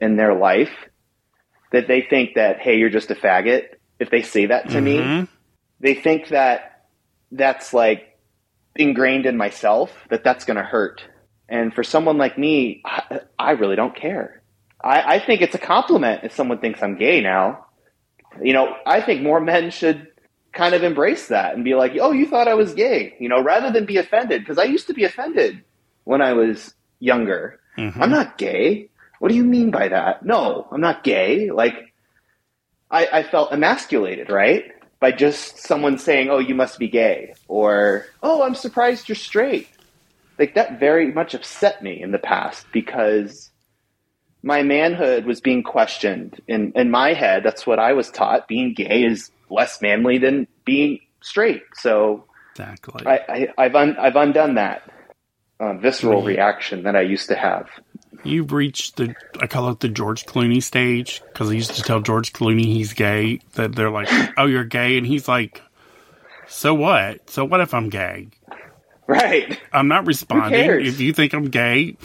in 0.00 0.16
their 0.16 0.34
life 0.34 0.72
that 1.70 1.88
they 1.88 2.02
think 2.02 2.34
that, 2.34 2.58
hey, 2.60 2.76
you're 2.76 2.90
just 2.90 3.10
a 3.10 3.14
faggot. 3.14 3.68
If 3.98 4.10
they 4.10 4.22
say 4.22 4.46
that 4.46 4.68
to 4.70 4.78
mm-hmm. 4.78 5.20
me, 5.20 5.28
they 5.80 5.94
think 5.94 6.28
that 6.28 6.86
that's 7.30 7.72
like 7.72 8.11
ingrained 8.76 9.26
in 9.26 9.36
myself, 9.36 9.92
that 10.08 10.24
that's 10.24 10.44
going 10.44 10.56
to 10.56 10.62
hurt. 10.62 11.02
And 11.48 11.74
for 11.74 11.84
someone 11.84 12.18
like 12.18 12.38
me, 12.38 12.82
I, 12.84 13.20
I 13.38 13.50
really 13.52 13.76
don't 13.76 13.94
care. 13.94 14.42
I, 14.82 15.16
I 15.16 15.18
think 15.18 15.42
it's 15.42 15.54
a 15.54 15.58
compliment 15.58 16.24
if 16.24 16.32
someone 16.32 16.58
thinks 16.58 16.82
I'm 16.82 16.96
gay 16.98 17.20
now. 17.20 17.66
You 18.42 18.54
know, 18.54 18.74
I 18.86 19.00
think 19.02 19.22
more 19.22 19.40
men 19.40 19.70
should 19.70 20.08
kind 20.52 20.74
of 20.74 20.82
embrace 20.82 21.28
that 21.28 21.54
and 21.54 21.64
be 21.64 21.74
like, 21.74 21.92
"Oh, 22.00 22.12
you 22.12 22.26
thought 22.26 22.48
I 22.48 22.54
was 22.54 22.74
gay," 22.74 23.14
you 23.18 23.28
know, 23.28 23.42
rather 23.42 23.70
than 23.70 23.84
be 23.84 23.98
offended 23.98 24.42
because 24.42 24.58
I 24.58 24.64
used 24.64 24.86
to 24.86 24.94
be 24.94 25.04
offended 25.04 25.62
when 26.04 26.22
I 26.22 26.32
was 26.32 26.74
younger. 26.98 27.60
Mm-hmm. 27.76 28.02
I'm 28.02 28.10
not 28.10 28.38
gay. 28.38 28.88
What 29.18 29.28
do 29.28 29.34
you 29.34 29.44
mean 29.44 29.70
by 29.70 29.88
that? 29.88 30.24
No, 30.24 30.66
I'm 30.70 30.80
not 30.80 31.04
gay. 31.04 31.50
Like, 31.50 31.94
I, 32.90 33.06
I 33.12 33.22
felt 33.22 33.52
emasculated, 33.52 34.30
right? 34.30 34.64
By 35.02 35.10
just 35.10 35.58
someone 35.58 35.98
saying, 35.98 36.30
"Oh, 36.30 36.38
you 36.38 36.54
must 36.54 36.78
be 36.78 36.86
gay," 36.86 37.34
or 37.48 38.06
"Oh, 38.22 38.44
I'm 38.44 38.54
surprised 38.54 39.08
you're 39.08 39.16
straight." 39.16 39.68
Like 40.38 40.54
that 40.54 40.78
very 40.78 41.10
much 41.10 41.34
upset 41.34 41.82
me 41.82 42.00
in 42.00 42.12
the 42.12 42.20
past 42.20 42.64
because 42.72 43.50
my 44.44 44.62
manhood 44.62 45.24
was 45.26 45.40
being 45.40 45.64
questioned. 45.64 46.40
In 46.46 46.70
in 46.76 46.92
my 46.92 47.14
head, 47.14 47.42
that's 47.42 47.66
what 47.66 47.80
I 47.80 47.94
was 47.94 48.12
taught. 48.12 48.46
Being 48.46 48.74
gay 48.74 49.02
is 49.02 49.32
less 49.50 49.82
manly 49.82 50.18
than 50.18 50.46
being 50.64 51.00
straight. 51.20 51.64
So 51.74 52.26
exactly, 52.52 53.04
I, 53.04 53.48
I, 53.58 53.62
have 53.64 53.74
un, 53.74 53.96
I've 53.98 54.14
undone 54.14 54.54
that 54.54 54.88
uh, 55.58 55.74
visceral 55.74 56.20
right. 56.20 56.36
reaction 56.36 56.84
that 56.84 56.94
I 56.94 57.00
used 57.00 57.26
to 57.28 57.34
have. 57.34 57.66
You've 58.24 58.52
reached 58.52 58.96
the 58.96 59.14
I 59.40 59.46
call 59.46 59.70
it 59.70 59.80
the 59.80 59.88
George 59.88 60.26
Clooney 60.26 60.62
stage 60.62 61.22
because 61.32 61.50
I 61.50 61.54
used 61.54 61.74
to 61.76 61.82
tell 61.82 62.00
George 62.00 62.32
Clooney 62.32 62.64
he's 62.64 62.92
gay. 62.92 63.40
That 63.54 63.74
they're 63.74 63.90
like, 63.90 64.08
"Oh, 64.36 64.46
you're 64.46 64.64
gay," 64.64 64.96
and 64.98 65.06
he's 65.06 65.28
like, 65.28 65.60
"So 66.48 66.74
what? 66.74 67.28
So 67.30 67.44
what 67.44 67.60
if 67.60 67.74
I'm 67.74 67.88
gay?" 67.88 68.28
Right. 69.06 69.60
I'm 69.72 69.88
not 69.88 70.06
responding. 70.06 70.86
If 70.86 71.00
you 71.00 71.12
think 71.12 71.34
I'm 71.34 71.46
gay, 71.46 71.96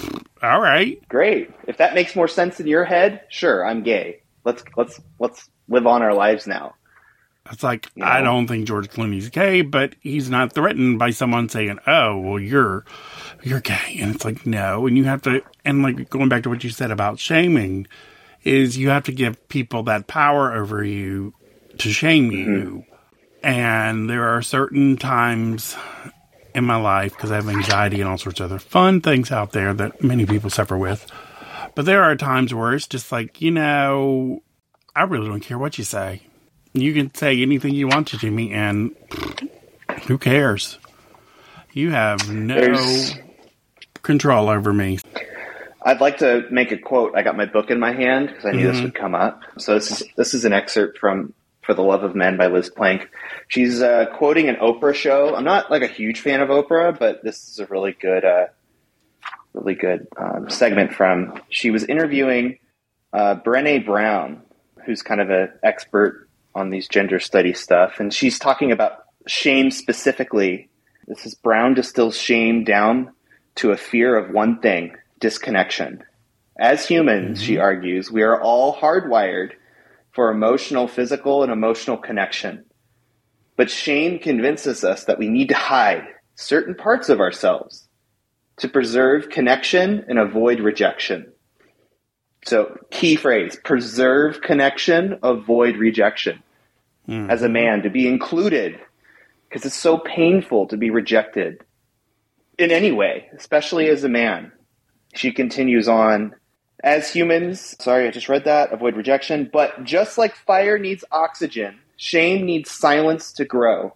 all 0.42 0.60
right. 0.60 1.02
Great. 1.08 1.52
If 1.68 1.78
that 1.78 1.94
makes 1.94 2.16
more 2.16 2.28
sense 2.28 2.60
in 2.60 2.68
your 2.68 2.84
head, 2.84 3.22
sure, 3.30 3.66
I'm 3.66 3.84
gay. 3.84 4.22
Let's 4.44 4.64
let's 4.76 5.00
let's 5.20 5.50
live 5.68 5.88
on 5.88 6.02
our 6.02 6.14
lives 6.14 6.48
now. 6.48 6.76
It's 7.52 7.64
like 7.64 7.96
know? 7.96 8.06
I 8.06 8.22
don't 8.22 8.48
think 8.48 8.68
George 8.68 8.90
Clooney's 8.90 9.30
gay, 9.30 9.62
but 9.62 9.96
he's 10.02 10.30
not 10.30 10.54
threatened 10.54 11.00
by 11.00 11.12
someone 11.12 11.50
saying, 11.50 11.80
"Oh, 11.88 12.20
well, 12.20 12.40
you're 12.40 12.86
you're 13.44 13.62
gay," 13.62 13.98
and 14.00 14.16
it's 14.16 14.26
like 14.26 14.46
no, 14.46 14.88
and 14.88 14.98
you 14.98 15.06
have 15.06 15.22
to, 15.24 15.42
and 15.66 15.84
like 15.84 16.10
going 16.10 16.30
back 16.30 16.44
to 16.44 16.50
what 16.50 16.64
you 16.64 16.70
said 16.70 16.92
about 16.92 17.20
shaming, 17.20 17.88
is 18.44 18.78
you 18.78 18.90
have 18.90 19.04
to 19.06 19.12
give 19.12 19.48
people 19.50 19.84
that 19.84 20.08
power 20.08 20.54
over 20.54 20.84
you 20.84 21.34
to 21.78 21.92
shame 21.92 22.32
mm-hmm. 22.32 22.54
you, 22.54 22.86
and 23.44 24.10
there 24.10 24.28
are 24.30 24.42
certain 24.42 24.98
times 24.98 25.76
in 26.54 26.66
my 26.66 26.76
life 26.76 27.14
because 27.14 27.32
I 27.32 27.36
have 27.36 27.50
anxiety 27.50 28.02
and 28.02 28.10
all 28.10 28.18
sorts 28.18 28.40
of 28.40 28.52
other 28.52 28.60
fun 28.60 29.02
things 29.02 29.32
out 29.32 29.52
there 29.52 29.74
that 29.76 30.04
many 30.04 30.26
people 30.26 30.50
suffer 30.50 30.78
with. 30.78 31.06
But 31.76 31.86
there 31.86 32.04
are 32.04 32.16
times 32.16 32.54
where 32.54 32.74
it's 32.74 32.88
just 32.88 33.12
like, 33.12 33.40
you 33.42 33.52
know, 33.52 34.42
I 34.96 35.04
really 35.04 35.28
don't 35.28 35.42
care 35.42 35.60
what 35.60 35.78
you 35.78 35.84
say. 35.84 36.27
You 36.82 36.94
can 36.94 37.14
say 37.14 37.42
anything 37.42 37.74
you 37.74 37.88
want 37.88 38.08
to 38.10 38.18
to 38.20 38.32
me, 38.32 38.52
and 38.52 38.96
who 40.08 40.18
cares? 40.18 40.78
You 41.74 41.92
have 41.92 42.32
no 42.32 42.56
There's, 42.56 43.16
control 44.02 44.50
over 44.50 44.74
me. 44.74 45.00
I'd 45.84 46.02
like 46.02 46.18
to 46.18 46.46
make 46.52 46.72
a 46.72 46.78
quote. 46.78 47.16
I 47.16 47.24
got 47.24 47.38
my 47.38 47.46
book 47.46 47.70
in 47.70 47.80
my 47.80 47.94
hand 47.94 48.28
because 48.28 48.46
I 48.46 48.52
knew 48.52 48.64
mm-hmm. 48.64 48.72
this 48.74 48.82
would 48.82 48.96
come 48.96 49.16
up. 49.16 49.42
So 49.58 49.76
this 49.76 49.92
is 49.92 50.04
this 50.16 50.34
is 50.34 50.44
an 50.44 50.54
excerpt 50.54 50.98
from 50.98 51.34
"For 51.62 51.74
the 51.74 51.84
Love 51.84 52.04
of 52.04 52.16
Men" 52.16 52.36
by 52.36 52.48
Liz 52.48 52.70
Plank. 52.70 53.10
She's 53.48 53.82
uh, 53.82 54.08
quoting 54.18 54.50
an 54.50 54.56
Oprah 54.56 54.94
show. 54.94 55.36
I'm 55.36 55.46
not 55.46 55.72
like 55.72 55.84
a 55.84 55.88
huge 55.88 56.20
fan 56.20 56.42
of 56.42 56.50
Oprah, 56.50 56.98
but 56.98 57.24
this 57.24 57.48
is 57.48 57.60
a 57.60 57.66
really 57.68 57.94
good, 57.94 58.26
uh, 58.26 58.48
really 59.54 59.76
good 59.76 60.08
um, 60.18 60.50
segment 60.50 60.94
from. 60.94 61.40
She 61.50 61.70
was 61.70 61.84
interviewing 61.84 62.60
uh, 63.14 63.36
Brene 63.36 63.86
Brown, 63.86 64.42
who's 64.86 65.02
kind 65.04 65.22
of 65.22 65.30
an 65.30 65.54
expert 65.64 66.27
on 66.58 66.70
these 66.72 66.88
gender 66.88 67.20
study 67.20 67.54
stuff, 67.54 68.00
and 68.00 68.14
she's 68.14 68.40
talking 68.40 68.72
about 68.72 69.04
shame 69.28 69.72
specifically. 69.72 70.70
This 71.08 71.26
is 71.26 71.36
Brown 71.36 71.74
distills 71.74 72.18
shame 72.18 72.64
down 72.64 73.14
to 73.56 73.72
a 73.72 73.78
fear 73.78 74.18
of 74.18 74.34
one 74.34 74.60
thing 74.60 74.96
disconnection. 75.20 76.04
As 76.60 76.88
humans, 76.88 77.38
mm-hmm. 77.38 77.46
she 77.46 77.58
argues, 77.58 78.12
we 78.12 78.24
are 78.24 78.42
all 78.42 78.76
hardwired 78.76 79.52
for 80.12 80.32
emotional, 80.32 80.88
physical, 80.88 81.44
and 81.44 81.52
emotional 81.52 81.98
connection. 81.98 82.66
But 83.56 83.70
shame 83.70 84.20
convinces 84.20 84.84
us 84.84 85.06
that 85.06 85.20
we 85.20 85.30
need 85.30 85.50
to 85.50 85.56
hide 85.56 86.08
certain 86.36 86.76
parts 86.76 87.10
of 87.10 87.20
ourselves 87.20 87.88
to 88.58 88.68
preserve 88.68 89.30
connection 89.30 90.06
and 90.08 90.18
avoid 90.18 90.60
rejection. 90.60 91.32
So, 92.46 92.78
key 92.92 93.16
phrase 93.16 93.60
preserve 93.64 94.42
connection, 94.42 95.20
avoid 95.22 95.78
rejection. 95.78 96.42
Mm. 97.08 97.30
As 97.30 97.42
a 97.42 97.50
man, 97.50 97.84
to 97.84 97.90
be 97.90 98.08
included, 98.08 98.80
because 99.48 99.66
it's 99.66 99.76
so 99.76 99.98
painful 99.98 100.68
to 100.68 100.78
be 100.78 100.90
rejected 100.90 101.64
in 102.58 102.72
any 102.72 102.92
way, 102.92 103.30
especially 103.36 103.88
as 103.88 104.04
a 104.04 104.10
man. 104.10 104.52
She 105.14 105.32
continues 105.32 105.88
on 105.88 106.36
as 106.84 107.12
humans, 107.12 107.76
sorry, 107.80 108.08
I 108.08 108.12
just 108.12 108.30
read 108.30 108.46
that, 108.46 108.72
avoid 108.72 108.96
rejection, 108.96 109.50
but 109.52 109.84
just 109.84 110.18
like 110.18 110.36
fire 110.36 110.78
needs 110.78 111.04
oxygen, 111.12 111.80
shame 111.96 112.46
needs 112.46 112.70
silence 112.70 113.34
to 113.34 113.46
grow. 113.46 113.96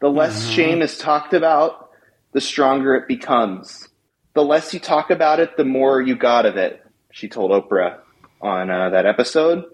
The 0.00 0.10
less 0.10 0.42
mm-hmm. 0.42 0.52
shame 0.52 0.82
is 0.82 0.98
talked 0.98 1.34
about, 1.34 1.90
the 2.32 2.40
stronger 2.40 2.94
it 2.96 3.06
becomes. 3.06 3.88
The 4.34 4.44
less 4.44 4.74
you 4.74 4.80
talk 4.80 5.10
about 5.10 5.40
it, 5.40 5.56
the 5.56 5.64
more 5.64 6.00
you 6.00 6.16
got 6.16 6.46
of 6.46 6.56
it, 6.56 6.84
she 7.12 7.28
told 7.28 7.50
Oprah 7.50 7.98
on 8.40 8.70
uh, 8.70 8.90
that 8.90 9.06
episode. 9.06 9.64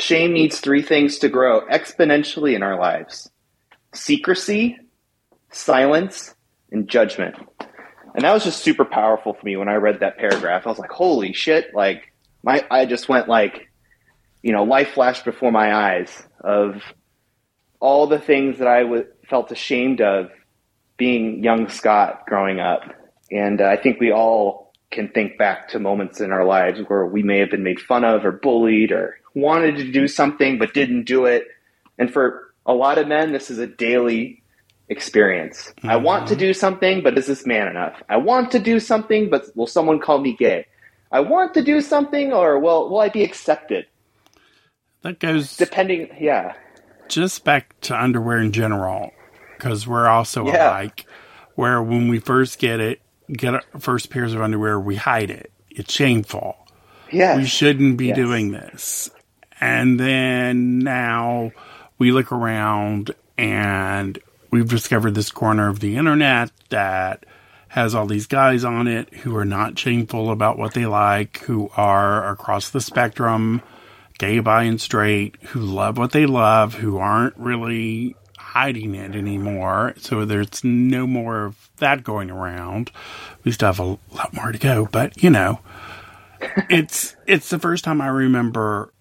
Shame 0.00 0.32
needs 0.32 0.60
three 0.60 0.82
things 0.82 1.18
to 1.18 1.28
grow 1.28 1.66
exponentially 1.66 2.54
in 2.54 2.62
our 2.62 2.78
lives 2.78 3.30
secrecy, 3.94 4.78
silence, 5.50 6.34
and 6.70 6.88
judgment. 6.88 7.34
And 8.14 8.24
that 8.24 8.32
was 8.32 8.44
just 8.44 8.62
super 8.62 8.84
powerful 8.84 9.34
for 9.34 9.44
me 9.44 9.56
when 9.56 9.68
I 9.68 9.74
read 9.74 10.00
that 10.00 10.18
paragraph. 10.18 10.66
I 10.66 10.70
was 10.70 10.78
like, 10.78 10.90
holy 10.90 11.32
shit, 11.32 11.74
like 11.74 12.12
my 12.42 12.64
I 12.70 12.86
just 12.86 13.08
went 13.08 13.28
like, 13.28 13.70
you 14.42 14.52
know, 14.52 14.64
life 14.64 14.90
flashed 14.90 15.24
before 15.24 15.52
my 15.52 15.74
eyes 15.74 16.10
of 16.40 16.82
all 17.80 18.06
the 18.06 18.18
things 18.18 18.58
that 18.58 18.68
I 18.68 18.82
w- 18.82 19.06
felt 19.28 19.52
ashamed 19.52 20.00
of 20.00 20.30
being 20.96 21.42
young 21.42 21.68
Scott 21.68 22.24
growing 22.26 22.60
up. 22.60 22.82
And 23.30 23.60
uh, 23.60 23.66
I 23.66 23.76
think 23.76 24.00
we 24.00 24.12
all 24.12 24.72
can 24.90 25.08
think 25.08 25.38
back 25.38 25.68
to 25.68 25.78
moments 25.78 26.20
in 26.20 26.32
our 26.32 26.44
lives 26.44 26.80
where 26.88 27.06
we 27.06 27.22
may 27.22 27.38
have 27.38 27.50
been 27.50 27.62
made 27.62 27.78
fun 27.78 28.04
of 28.04 28.24
or 28.24 28.32
bullied 28.32 28.90
or 28.90 29.18
wanted 29.40 29.76
to 29.76 29.90
do 29.90 30.08
something 30.08 30.58
but 30.58 30.74
didn't 30.74 31.04
do 31.04 31.26
it. 31.26 31.46
And 31.98 32.12
for 32.12 32.52
a 32.66 32.74
lot 32.74 32.98
of 32.98 33.08
men, 33.08 33.32
this 33.32 33.50
is 33.50 33.58
a 33.58 33.66
daily 33.66 34.42
experience. 34.88 35.72
Mm-hmm. 35.78 35.90
I 35.90 35.96
want 35.96 36.28
to 36.28 36.36
do 36.36 36.52
something, 36.52 37.02
but 37.02 37.16
is 37.18 37.26
this 37.26 37.46
man 37.46 37.68
enough? 37.68 38.02
I 38.08 38.16
want 38.16 38.50
to 38.52 38.58
do 38.58 38.80
something, 38.80 39.30
but 39.30 39.44
will 39.56 39.66
someone 39.66 40.00
call 40.00 40.18
me 40.18 40.34
gay? 40.34 40.66
I 41.10 41.20
want 41.20 41.54
to 41.54 41.62
do 41.62 41.80
something, 41.80 42.32
or 42.32 42.58
will 42.58 42.90
will 42.90 43.00
I 43.00 43.08
be 43.08 43.24
accepted? 43.24 43.86
That 45.02 45.20
goes 45.20 45.56
depending. 45.56 46.08
Yeah, 46.20 46.54
just 47.08 47.44
back 47.44 47.80
to 47.82 47.98
underwear 47.98 48.38
in 48.38 48.52
general, 48.52 49.12
because 49.56 49.86
we're 49.86 50.06
also 50.06 50.46
yeah. 50.46 50.68
alike. 50.68 51.06
Where 51.54 51.82
when 51.82 52.08
we 52.08 52.20
first 52.20 52.58
get 52.58 52.78
it, 52.78 53.00
get 53.32 53.54
our 53.54 53.62
first 53.80 54.10
pairs 54.10 54.34
of 54.34 54.42
underwear, 54.42 54.78
we 54.78 54.96
hide 54.96 55.30
it. 55.30 55.50
It's 55.70 55.94
shameful. 55.94 56.56
Yeah, 57.10 57.36
we 57.36 57.46
shouldn't 57.46 57.96
be 57.96 58.08
yes. 58.08 58.16
doing 58.16 58.52
this. 58.52 59.10
And 59.60 59.98
then 59.98 60.78
now 60.78 61.52
we 61.98 62.12
look 62.12 62.32
around 62.32 63.14
and 63.36 64.18
we've 64.50 64.68
discovered 64.68 65.14
this 65.14 65.30
corner 65.30 65.68
of 65.68 65.80
the 65.80 65.96
internet 65.96 66.50
that 66.70 67.24
has 67.68 67.94
all 67.94 68.06
these 68.06 68.26
guys 68.26 68.64
on 68.64 68.88
it 68.88 69.12
who 69.12 69.36
are 69.36 69.44
not 69.44 69.78
shameful 69.78 70.30
about 70.30 70.58
what 70.58 70.74
they 70.74 70.86
like, 70.86 71.38
who 71.40 71.70
are 71.76 72.30
across 72.30 72.70
the 72.70 72.80
spectrum, 72.80 73.62
gay, 74.18 74.40
bi, 74.40 74.64
and 74.64 74.80
straight, 74.80 75.36
who 75.48 75.60
love 75.60 75.98
what 75.98 76.12
they 76.12 76.26
love, 76.26 76.74
who 76.74 76.98
aren't 76.98 77.36
really 77.36 78.16
hiding 78.38 78.94
it 78.94 79.14
anymore. 79.14 79.94
So 79.98 80.24
there's 80.24 80.64
no 80.64 81.06
more 81.06 81.44
of 81.44 81.70
that 81.76 82.02
going 82.02 82.30
around. 82.30 82.90
We 83.44 83.52
still 83.52 83.68
have 83.68 83.80
a 83.80 83.98
lot 84.14 84.32
more 84.32 84.50
to 84.50 84.58
go, 84.58 84.88
but 84.90 85.22
you 85.22 85.30
know, 85.30 85.60
it's 86.70 87.16
it's 87.26 87.50
the 87.50 87.58
first 87.58 87.84
time 87.84 88.00
I 88.00 88.08
remember. 88.08 88.92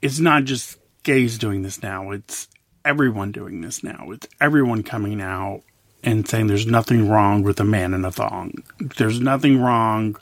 It's 0.00 0.20
not 0.20 0.44
just 0.44 0.78
gays 1.02 1.38
doing 1.38 1.62
this 1.62 1.82
now. 1.82 2.10
It's 2.10 2.48
everyone 2.84 3.32
doing 3.32 3.60
this 3.60 3.82
now. 3.82 4.10
It's 4.10 4.28
everyone 4.40 4.82
coming 4.82 5.20
out 5.20 5.62
and 6.02 6.28
saying 6.28 6.46
there's 6.46 6.66
nothing 6.66 7.08
wrong 7.08 7.42
with 7.42 7.60
a 7.60 7.64
man 7.64 7.94
in 7.94 8.04
a 8.04 8.12
thong. 8.12 8.52
There's 8.96 9.20
nothing 9.20 9.60
wrong 9.60 10.16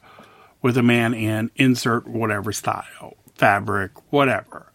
with 0.62 0.76
a 0.76 0.82
man 0.82 1.14
in 1.14 1.50
insert 1.56 2.08
whatever 2.08 2.52
style, 2.52 3.16
fabric, 3.34 3.92
whatever. 4.10 4.72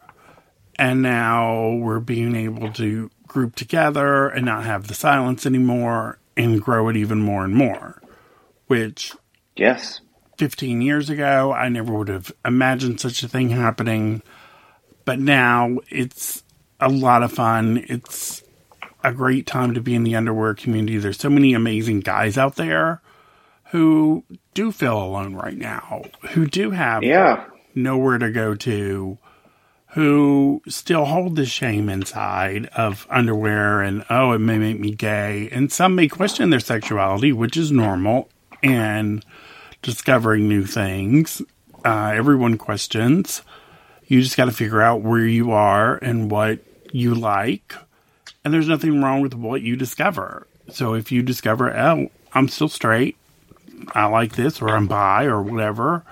And 0.76 1.02
now 1.02 1.74
we're 1.74 2.00
being 2.00 2.36
able 2.36 2.72
to 2.74 3.10
group 3.28 3.56
together 3.56 4.28
and 4.28 4.46
not 4.46 4.66
have 4.66 4.88
the 4.88 4.94
silence 4.94 5.46
anymore 5.46 6.20
and 6.38 6.62
grow 6.62 6.90
it 6.90 6.96
even 6.96 7.20
more 7.20 7.44
and 7.44 7.54
more. 7.54 8.02
Which, 8.68 9.14
yes, 9.56 10.02
15 10.38 10.82
years 10.82 11.10
ago, 11.10 11.52
I 11.52 11.70
never 11.70 11.94
would 11.94 12.08
have 12.08 12.32
imagined 12.46 13.00
such 13.00 13.22
a 13.22 13.28
thing 13.28 13.50
happening. 13.50 14.22
But 15.06 15.20
now 15.20 15.80
it's 15.90 16.44
a 16.80 16.90
lot 16.90 17.24
of 17.24 17.32
fun. 17.32 17.84
It's 17.88 18.44
a 19.04 19.12
great 19.12 19.48
time 19.48 19.74
to 19.74 19.82
be 19.82 19.96
in 19.96 20.04
the 20.04 20.16
underwear 20.16 20.54
community. 20.54 20.98
There's 20.98 21.20
so 21.20 21.30
many 21.30 21.54
amazing 21.54 22.02
guys 22.02 22.38
out 22.38 22.56
there 22.56 23.02
who 23.72 24.24
do 24.54 24.72
feel 24.72 25.02
alone 25.02 25.34
right 25.34 25.58
now, 25.58 26.04
who 26.32 26.46
do 26.46 26.72
have 26.72 27.04
yeah. 27.04 27.46
nowhere 27.74 28.18
to 28.18 28.30
go 28.30 28.54
to, 28.54 29.18
who 29.94 30.62
still 30.68 31.06
hold 31.06 31.36
the 31.36 31.46
shame 31.46 31.90
inside 31.90 32.68
of 32.76 33.08
underwear 33.10 33.82
and, 33.82 34.06
oh, 34.10 34.34
it 34.34 34.40
may 34.40 34.58
make 34.58 34.80
me 34.80 34.92
gay. 34.92 35.50
And 35.52 35.72
some 35.72 35.96
may 35.96 36.08
question 36.08 36.50
their 36.50 36.60
sexuality, 36.60 37.32
which 37.32 37.58
is 37.58 37.72
normal, 37.72 38.30
and 38.62 39.26
discovering 39.82 40.48
new 40.48 40.66
things. 40.66 41.42
Uh, 41.84 42.12
everyone 42.14 42.58
questions. 42.58 43.42
You 44.12 44.22
just 44.22 44.36
got 44.36 44.44
to 44.44 44.52
figure 44.52 44.82
out 44.82 45.04
where 45.04 45.26
you 45.26 45.52
are 45.52 45.96
and 45.96 46.30
what 46.30 46.60
you 46.92 47.16
like, 47.16 47.74
and 48.44 48.54
there's 48.54 48.68
nothing 48.68 49.02
wrong 49.02 49.22
with 49.22 49.34
what 49.34 49.62
you 49.62 49.78
discover. 49.78 50.48
So 50.68 50.96
if 50.96 51.14
you 51.14 51.22
discover, 51.22 51.74
oh, 51.74 52.10
I'm 52.34 52.50
still 52.50 52.68
straight, 52.68 53.16
I 53.96 54.08
like 54.08 54.36
this, 54.36 54.62
or 54.62 54.68
I'm 54.68 54.88
bi, 54.88 55.24
or 55.24 55.42
whatever, 55.42 56.04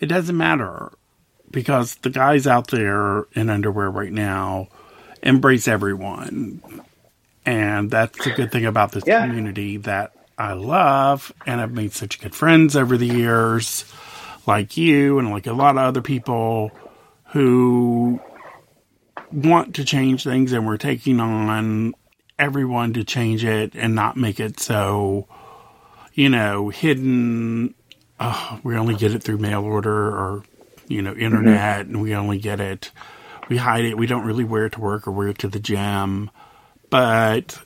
it 0.00 0.06
doesn't 0.06 0.34
matter 0.34 0.92
because 1.50 1.96
the 1.96 2.08
guys 2.08 2.46
out 2.46 2.68
there 2.68 3.26
in 3.32 3.50
underwear 3.50 3.90
right 3.90 4.10
now 4.10 4.68
embrace 5.22 5.68
everyone. 5.68 6.62
And 7.44 7.90
that's 7.90 8.26
a 8.26 8.30
good 8.30 8.50
thing 8.50 8.64
about 8.64 8.92
this 8.92 9.04
yeah. 9.06 9.26
community 9.26 9.76
that 9.76 10.12
I 10.38 10.54
love, 10.54 11.34
and 11.44 11.60
I've 11.60 11.72
made 11.72 11.92
such 11.92 12.18
good 12.18 12.34
friends 12.34 12.76
over 12.76 12.96
the 12.96 13.06
years, 13.06 13.84
like 14.46 14.78
you 14.78 15.18
and 15.18 15.30
like 15.30 15.46
a 15.46 15.52
lot 15.52 15.76
of 15.76 15.82
other 15.82 16.00
people 16.00 16.72
who 17.32 18.20
want 19.32 19.74
to 19.74 19.84
change 19.84 20.24
things 20.24 20.52
and 20.52 20.66
we're 20.66 20.76
taking 20.76 21.18
on 21.18 21.94
everyone 22.38 22.92
to 22.92 23.04
change 23.04 23.44
it 23.44 23.74
and 23.74 23.94
not 23.94 24.16
make 24.16 24.38
it 24.38 24.60
so, 24.60 25.26
you 26.14 26.28
know, 26.28 26.68
hidden. 26.68 27.74
Oh, 28.20 28.60
we 28.62 28.76
only 28.76 28.94
get 28.94 29.14
it 29.14 29.22
through 29.22 29.38
mail 29.38 29.64
order 29.64 30.08
or, 30.08 30.44
you 30.88 31.02
know, 31.02 31.14
internet 31.14 31.86
mm-hmm. 31.86 31.94
and 31.94 32.02
we 32.02 32.14
only 32.14 32.38
get 32.38 32.60
it, 32.60 32.90
we 33.48 33.56
hide 33.56 33.84
it. 33.84 33.96
We 33.96 34.06
don't 34.06 34.24
really 34.24 34.44
wear 34.44 34.66
it 34.66 34.72
to 34.74 34.80
work 34.80 35.08
or 35.08 35.12
wear 35.12 35.28
it 35.28 35.38
to 35.38 35.48
the 35.48 35.58
gym. 35.58 36.30
But 36.90 37.58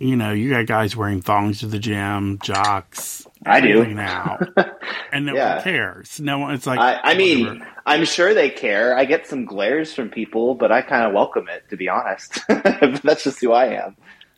you 0.00 0.16
know, 0.16 0.32
you 0.32 0.50
got 0.50 0.66
guys 0.66 0.96
wearing 0.96 1.22
thongs 1.22 1.60
to 1.60 1.66
the 1.66 1.78
gym, 1.78 2.38
jocks. 2.42 3.26
I 3.46 3.60
do 3.60 3.84
now, 3.86 4.38
and 5.12 5.26
no 5.26 5.34
Yeah. 5.34 5.54
one 5.56 5.64
cares. 5.64 6.20
No 6.20 6.38
one. 6.38 6.54
It's 6.54 6.66
like 6.66 6.78
I, 6.78 7.00
I 7.02 7.14
mean. 7.14 7.64
I'm 7.86 8.06
sure 8.06 8.32
they 8.32 8.48
care. 8.48 8.96
I 8.96 9.04
get 9.04 9.26
some 9.26 9.44
glares 9.44 9.92
from 9.92 10.08
people, 10.08 10.54
but 10.54 10.72
I 10.72 10.80
kind 10.80 11.06
of 11.06 11.12
welcome 11.12 11.48
it, 11.50 11.68
to 11.68 11.76
be 11.76 11.90
honest. 11.90 12.38
That's 12.48 13.24
just 13.24 13.40
who 13.42 13.52
I 13.52 13.74
am. 13.84 13.96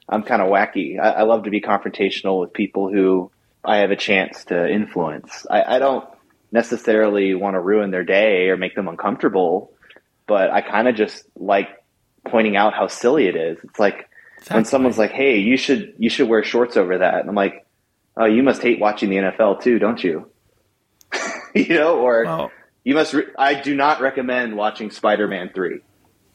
I'm 0.08 0.24
kind 0.24 0.42
of 0.42 0.48
wacky. 0.48 0.98
I, 1.00 1.10
I 1.10 1.22
love 1.22 1.44
to 1.44 1.50
be 1.50 1.60
confrontational 1.60 2.40
with 2.40 2.52
people 2.52 2.92
who 2.92 3.30
I 3.64 3.78
have 3.78 3.92
a 3.92 3.96
chance 3.96 4.44
to 4.46 4.68
influence. 4.68 5.46
I, 5.48 5.76
I 5.76 5.78
don't 5.78 6.04
necessarily 6.50 7.34
want 7.34 7.54
to 7.54 7.60
ruin 7.60 7.90
their 7.90 8.04
day 8.04 8.48
or 8.48 8.56
make 8.56 8.74
them 8.74 8.88
uncomfortable, 8.88 9.72
but 10.26 10.50
I 10.50 10.60
kind 10.60 10.88
of 10.88 10.94
just 10.96 11.24
like 11.36 11.68
pointing 12.26 12.56
out 12.56 12.74
how 12.74 12.86
silly 12.88 13.26
it 13.28 13.36
is. 13.36 13.58
It's 13.62 13.78
like 13.78 14.08
when 14.50 14.64
someone's 14.64 14.98
like, 14.98 15.12
"Hey, 15.12 15.38
you 15.38 15.56
should 15.56 15.94
you 15.98 16.08
should 16.10 16.28
wear 16.28 16.42
shorts 16.44 16.76
over 16.76 16.98
that," 16.98 17.20
and 17.20 17.28
I'm 17.28 17.34
like, 17.34 17.65
"Oh, 18.16 18.24
you 18.24 18.42
must 18.42 18.62
hate 18.62 18.80
watching 18.80 19.10
the 19.10 19.16
NFL 19.16 19.62
too, 19.62 19.78
don't 19.78 20.02
you?" 20.02 20.30
you 21.54 21.74
know, 21.74 22.00
or 22.00 22.24
well, 22.24 22.50
you 22.84 22.94
must. 22.94 23.12
Re- 23.12 23.26
I 23.38 23.54
do 23.54 23.74
not 23.74 24.00
recommend 24.00 24.56
watching 24.56 24.90
Spider-Man 24.90 25.50
three. 25.54 25.80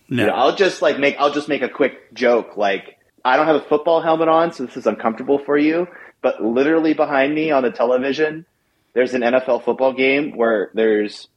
no, 0.10 0.24
You 0.24 0.30
know, 0.30 0.36
I'll 0.36 0.56
just 0.56 0.82
like 0.82 1.00
make. 1.00 1.16
I'll 1.20 1.34
just 1.34 1.48
make 1.48 1.62
a 1.62 1.70
quick 1.70 2.14
joke. 2.14 2.58
Like 2.58 2.98
I 3.24 3.38
don't 3.38 3.48
have 3.48 3.56
a 3.56 3.66
football 3.68 4.02
helmet 4.02 4.28
on, 4.28 4.52
so 4.52 4.66
this 4.66 4.78
is 4.78 4.88
uncomfortable 4.88 5.40
for 5.40 5.58
you. 5.58 5.88
But 6.22 6.44
literally 6.44 6.94
behind 6.94 7.34
me 7.34 7.52
on 7.52 7.64
the 7.64 7.72
television, 7.72 8.46
there's 8.94 9.14
an 9.14 9.22
NFL 9.22 9.64
football 9.64 9.94
game 9.94 10.36
where 10.36 10.72
there's 10.74 11.28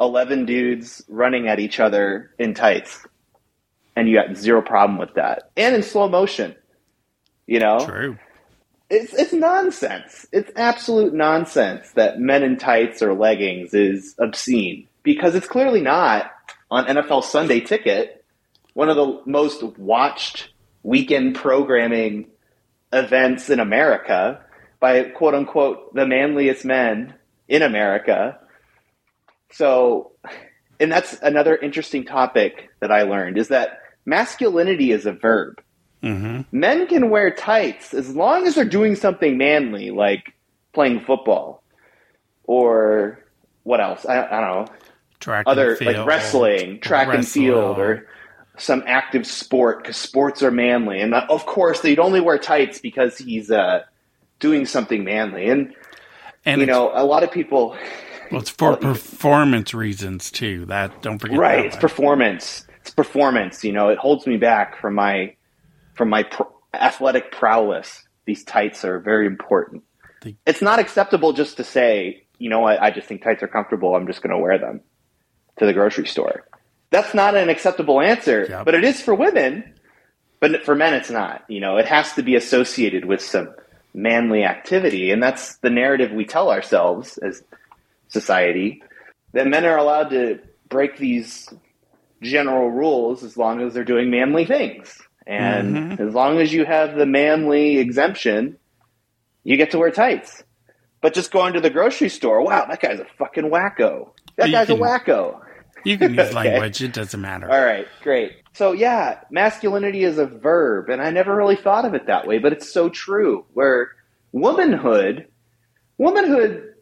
eleven 0.00 0.44
dudes 0.44 1.02
running 1.08 1.48
at 1.48 1.60
each 1.60 1.80
other 1.80 2.30
in 2.38 2.54
tights, 2.54 3.06
and 3.96 4.08
you 4.08 4.16
got 4.16 4.36
zero 4.36 4.62
problem 4.62 4.98
with 4.98 5.14
that, 5.14 5.50
and 5.56 5.74
in 5.74 5.82
slow 5.82 6.08
motion. 6.08 6.54
You 7.46 7.60
know, 7.60 7.78
true. 7.84 8.18
It's 8.90 9.12
it's 9.12 9.32
nonsense. 9.32 10.26
It's 10.32 10.50
absolute 10.56 11.12
nonsense 11.12 11.90
that 11.92 12.20
men 12.20 12.42
in 12.42 12.56
tights 12.56 13.02
or 13.02 13.14
leggings 13.14 13.74
is 13.74 14.14
obscene 14.18 14.88
because 15.02 15.34
it's 15.34 15.48
clearly 15.48 15.80
not 15.80 16.30
on 16.70 16.86
NFL 16.86 17.24
Sunday 17.24 17.60
Ticket, 17.60 18.24
one 18.74 18.88
of 18.88 18.96
the 18.96 19.22
most 19.26 19.62
watched 19.78 20.50
weekend 20.82 21.34
programming 21.34 22.28
events 22.92 23.50
in 23.50 23.60
America 23.60 24.40
by 24.80 25.02
quote 25.04 25.34
unquote 25.34 25.94
the 25.94 26.06
manliest 26.06 26.64
men 26.64 27.14
in 27.46 27.62
America. 27.62 28.38
So, 29.50 30.12
and 30.80 30.90
that's 30.90 31.14
another 31.20 31.56
interesting 31.56 32.04
topic 32.04 32.70
that 32.80 32.90
I 32.90 33.02
learned 33.02 33.36
is 33.36 33.48
that 33.48 33.80
masculinity 34.06 34.92
is 34.92 35.04
a 35.04 35.12
verb 35.12 35.60
hmm 36.02 36.42
men 36.52 36.86
can 36.86 37.10
wear 37.10 37.30
tights 37.30 37.92
as 37.92 38.14
long 38.14 38.46
as 38.46 38.54
they're 38.54 38.64
doing 38.64 38.94
something 38.94 39.36
manly, 39.36 39.90
like 39.90 40.32
playing 40.72 41.00
football 41.00 41.62
or 42.44 43.24
what 43.64 43.80
else? 43.80 44.06
I, 44.06 44.24
I 44.26 44.40
don't 44.40 44.66
know. 44.66 44.74
Track 45.20 45.44
Other 45.46 45.70
and 45.70 45.78
field, 45.78 45.96
like 45.96 46.06
wrestling, 46.06 46.80
track 46.80 47.08
and 47.12 47.26
field, 47.26 47.78
or 47.78 48.08
some 48.56 48.82
active 48.86 49.26
sport 49.26 49.82
because 49.82 49.96
sports 49.96 50.42
are 50.42 50.50
manly. 50.50 51.00
And 51.00 51.14
uh, 51.14 51.26
of 51.28 51.44
course, 51.46 51.80
they'd 51.80 51.98
only 51.98 52.20
wear 52.20 52.38
tights 52.38 52.78
because 52.78 53.18
he's 53.18 53.50
uh, 53.50 53.82
doing 54.40 54.64
something 54.66 55.04
manly. 55.04 55.48
And 55.48 55.74
and 56.44 56.60
you 56.60 56.66
know, 56.66 56.90
a 56.94 57.04
lot 57.04 57.24
of 57.24 57.32
people, 57.32 57.76
well, 58.30 58.40
it's 58.40 58.50
for 58.50 58.76
performance 58.76 59.74
reasons 59.74 60.30
too. 60.30 60.66
That 60.66 61.02
don't 61.02 61.18
forget. 61.18 61.38
right? 61.38 61.56
that 61.56 61.66
It's 61.66 61.74
one. 61.74 61.80
performance. 61.80 62.66
It's 62.80 62.90
performance. 62.90 63.64
You 63.64 63.72
know, 63.72 63.88
it 63.88 63.98
holds 63.98 64.26
me 64.26 64.36
back 64.36 64.80
from 64.80 64.94
my 64.94 65.34
from 65.98 66.08
my 66.08 66.22
pr- 66.22 66.44
athletic 66.72 67.32
prowess. 67.32 68.04
These 68.24 68.44
tights 68.44 68.84
are 68.84 68.98
very 69.00 69.26
important. 69.26 69.82
It's 70.46 70.62
not 70.62 70.78
acceptable 70.78 71.32
just 71.32 71.56
to 71.58 71.64
say, 71.64 72.24
you 72.38 72.50
know 72.50 72.60
what, 72.60 72.80
I 72.82 72.90
just 72.90 73.06
think 73.08 73.22
tights 73.22 73.42
are 73.42 73.48
comfortable. 73.48 73.94
I'm 73.94 74.06
just 74.06 74.22
going 74.22 74.34
to 74.34 74.38
wear 74.42 74.58
them 74.58 74.80
to 75.58 75.66
the 75.66 75.72
grocery 75.72 76.06
store. 76.06 76.44
That's 76.90 77.14
not 77.14 77.36
an 77.36 77.48
acceptable 77.48 78.00
answer, 78.00 78.46
Yep. 78.48 78.64
but 78.64 78.74
it 78.74 78.84
is 78.84 79.00
for 79.00 79.14
women. 79.14 79.74
But 80.40 80.64
for 80.64 80.74
men, 80.74 80.94
it's 80.94 81.10
not. 81.10 81.44
You 81.48 81.60
know, 81.60 81.76
it 81.78 81.86
has 81.86 82.12
to 82.14 82.22
be 82.22 82.36
associated 82.36 83.04
with 83.04 83.20
some 83.20 83.54
manly 83.94 84.44
activity, 84.44 85.10
and 85.10 85.22
that's 85.22 85.56
the 85.58 85.70
narrative 85.70 86.12
we 86.12 86.24
tell 86.24 86.50
ourselves 86.50 87.18
as 87.18 87.42
society 88.08 88.82
that 89.32 89.46
men 89.46 89.64
are 89.64 89.76
allowed 89.76 90.10
to 90.10 90.38
break 90.68 90.96
these 90.98 91.48
general 92.22 92.70
rules 92.70 93.22
as 93.24 93.36
long 93.36 93.60
as 93.60 93.74
they're 93.74 93.84
doing 93.84 94.10
manly 94.10 94.44
things. 94.44 95.00
And 95.28 95.76
Mhm. 95.76 96.08
as 96.08 96.14
long 96.14 96.40
as 96.40 96.52
you 96.52 96.64
have 96.64 96.96
the 96.96 97.04
manly 97.06 97.78
exemption, 97.78 98.56
you 99.44 99.56
get 99.58 99.70
to 99.72 99.78
wear 99.78 99.90
tights. 99.90 100.42
But 101.02 101.14
just 101.14 101.30
going 101.30 101.52
to 101.52 101.60
the 101.60 101.70
grocery 101.70 102.08
store, 102.08 102.42
wow, 102.42 102.64
that 102.66 102.80
guy's 102.80 102.98
a 102.98 103.04
fucking 103.18 103.44
wacko. 103.50 104.12
That 104.36 104.48
You 104.48 104.52
guy's 104.54 104.70
a 104.70 104.74
wacko. 104.74 105.38
You 105.84 105.96
can 105.98 106.14
use 106.14 106.18
Okay. 106.34 106.34
language; 106.34 106.82
it 106.82 106.92
doesn't 106.92 107.20
matter. 107.20 107.48
All 107.50 107.64
right, 107.64 107.86
great. 108.02 108.32
So 108.54 108.72
yeah, 108.72 109.20
masculinity 109.30 110.02
is 110.02 110.18
a 110.18 110.26
verb, 110.26 110.88
and 110.88 111.00
I 111.00 111.10
never 111.10 111.36
really 111.36 111.54
thought 111.56 111.84
of 111.84 111.94
it 111.94 112.06
that 112.06 112.26
way, 112.26 112.38
but 112.38 112.52
it's 112.52 112.72
so 112.72 112.88
true. 112.88 113.44
Where 113.52 113.90
womanhood, 114.32 115.28
womanhood, 115.98 116.74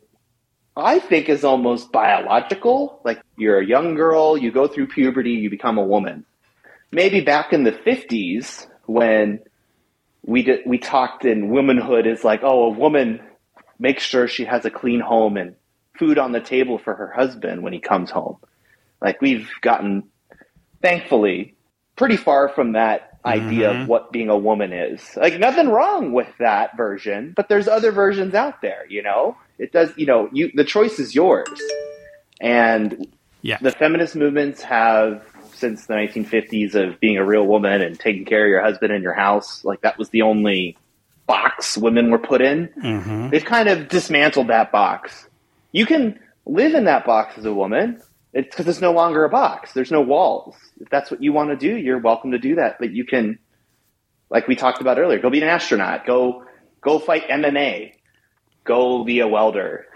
I 0.76 0.98
think 0.98 1.28
is 1.28 1.44
almost 1.44 1.92
biological. 1.92 3.00
Like 3.04 3.20
you're 3.36 3.58
a 3.58 3.66
young 3.66 3.96
girl, 3.96 4.38
you 4.38 4.50
go 4.52 4.66
through 4.66 4.86
puberty, 4.86 5.32
you 5.32 5.50
become 5.50 5.76
a 5.78 5.84
woman. 5.84 6.24
Maybe 6.92 7.20
back 7.20 7.52
in 7.52 7.64
the 7.64 7.72
fifties 7.72 8.66
when 8.86 9.40
we 10.24 10.42
did, 10.42 10.60
we 10.66 10.78
talked 10.78 11.24
in 11.24 11.50
womanhood 11.50 12.06
is 12.06 12.24
like, 12.24 12.40
oh, 12.42 12.64
a 12.66 12.70
woman 12.70 13.20
makes 13.78 14.02
sure 14.02 14.26
she 14.28 14.44
has 14.44 14.64
a 14.64 14.70
clean 14.70 15.00
home 15.00 15.36
and 15.36 15.54
food 15.98 16.18
on 16.18 16.32
the 16.32 16.40
table 16.40 16.78
for 16.78 16.94
her 16.94 17.12
husband 17.12 17.62
when 17.62 17.72
he 17.72 17.80
comes 17.80 18.10
home. 18.10 18.36
Like 19.00 19.20
we've 19.20 19.48
gotten, 19.60 20.04
thankfully, 20.82 21.54
pretty 21.96 22.16
far 22.16 22.48
from 22.48 22.72
that 22.72 23.10
idea 23.24 23.68
Mhm. 23.72 23.82
of 23.82 23.88
what 23.88 24.12
being 24.12 24.28
a 24.30 24.36
woman 24.36 24.72
is. 24.72 25.16
Like 25.16 25.38
nothing 25.38 25.68
wrong 25.68 26.12
with 26.12 26.28
that 26.38 26.76
version, 26.76 27.32
but 27.36 27.48
there's 27.48 27.66
other 27.68 27.90
versions 27.90 28.34
out 28.34 28.62
there. 28.62 28.84
You 28.88 29.02
know, 29.02 29.36
it 29.58 29.72
does. 29.72 29.92
You 29.96 30.06
know, 30.06 30.28
you 30.32 30.50
the 30.54 30.64
choice 30.64 30.98
is 31.00 31.14
yours, 31.14 31.48
and 32.40 33.06
Yeah. 33.42 33.58
the 33.60 33.72
feminist 33.72 34.14
movements 34.16 34.62
have 34.62 35.22
since 35.56 35.86
the 35.86 35.94
1950s 35.94 36.74
of 36.74 37.00
being 37.00 37.16
a 37.16 37.24
real 37.24 37.46
woman 37.46 37.82
and 37.82 37.98
taking 37.98 38.24
care 38.24 38.44
of 38.44 38.48
your 38.48 38.62
husband 38.62 38.92
and 38.92 39.02
your 39.02 39.14
house. 39.14 39.64
Like 39.64 39.80
that 39.82 39.98
was 39.98 40.10
the 40.10 40.22
only 40.22 40.76
box 41.26 41.76
women 41.76 42.10
were 42.12 42.20
put 42.20 42.40
in 42.40 42.66
hmm 42.80 43.30
they've 43.30 43.44
kind 43.44 43.68
of 43.68 43.88
dismantled 43.88 44.46
that 44.48 44.70
box. 44.70 45.26
You 45.72 45.84
can 45.84 46.20
live 46.44 46.74
in 46.74 46.84
that 46.84 47.04
box 47.04 47.36
as 47.36 47.44
a 47.44 47.52
woman. 47.52 48.00
It's 48.32 48.48
because 48.54 48.68
it's 48.68 48.80
no 48.80 48.92
longer 48.92 49.24
a 49.24 49.28
box. 49.28 49.72
There's 49.72 49.90
no 49.90 50.00
walls. 50.00 50.54
If 50.80 50.88
that's 50.90 51.10
what 51.10 51.22
you 51.22 51.32
want 51.32 51.50
to 51.50 51.56
do, 51.56 51.76
you're 51.76 51.98
welcome 51.98 52.32
to 52.32 52.38
do 52.38 52.54
that. 52.56 52.76
But 52.78 52.92
you 52.92 53.04
can, 53.04 53.38
like 54.30 54.46
we 54.46 54.54
talked 54.54 54.80
about 54.80 54.98
earlier, 54.98 55.18
go 55.18 55.30
be 55.30 55.40
an 55.40 55.48
astronaut. 55.48 56.06
Go, 56.06 56.44
go 56.80 56.98
fight 56.98 57.28
MMA. 57.28 57.94
Go 58.64 59.04
be 59.04 59.20
a 59.20 59.28
welder. 59.28 59.86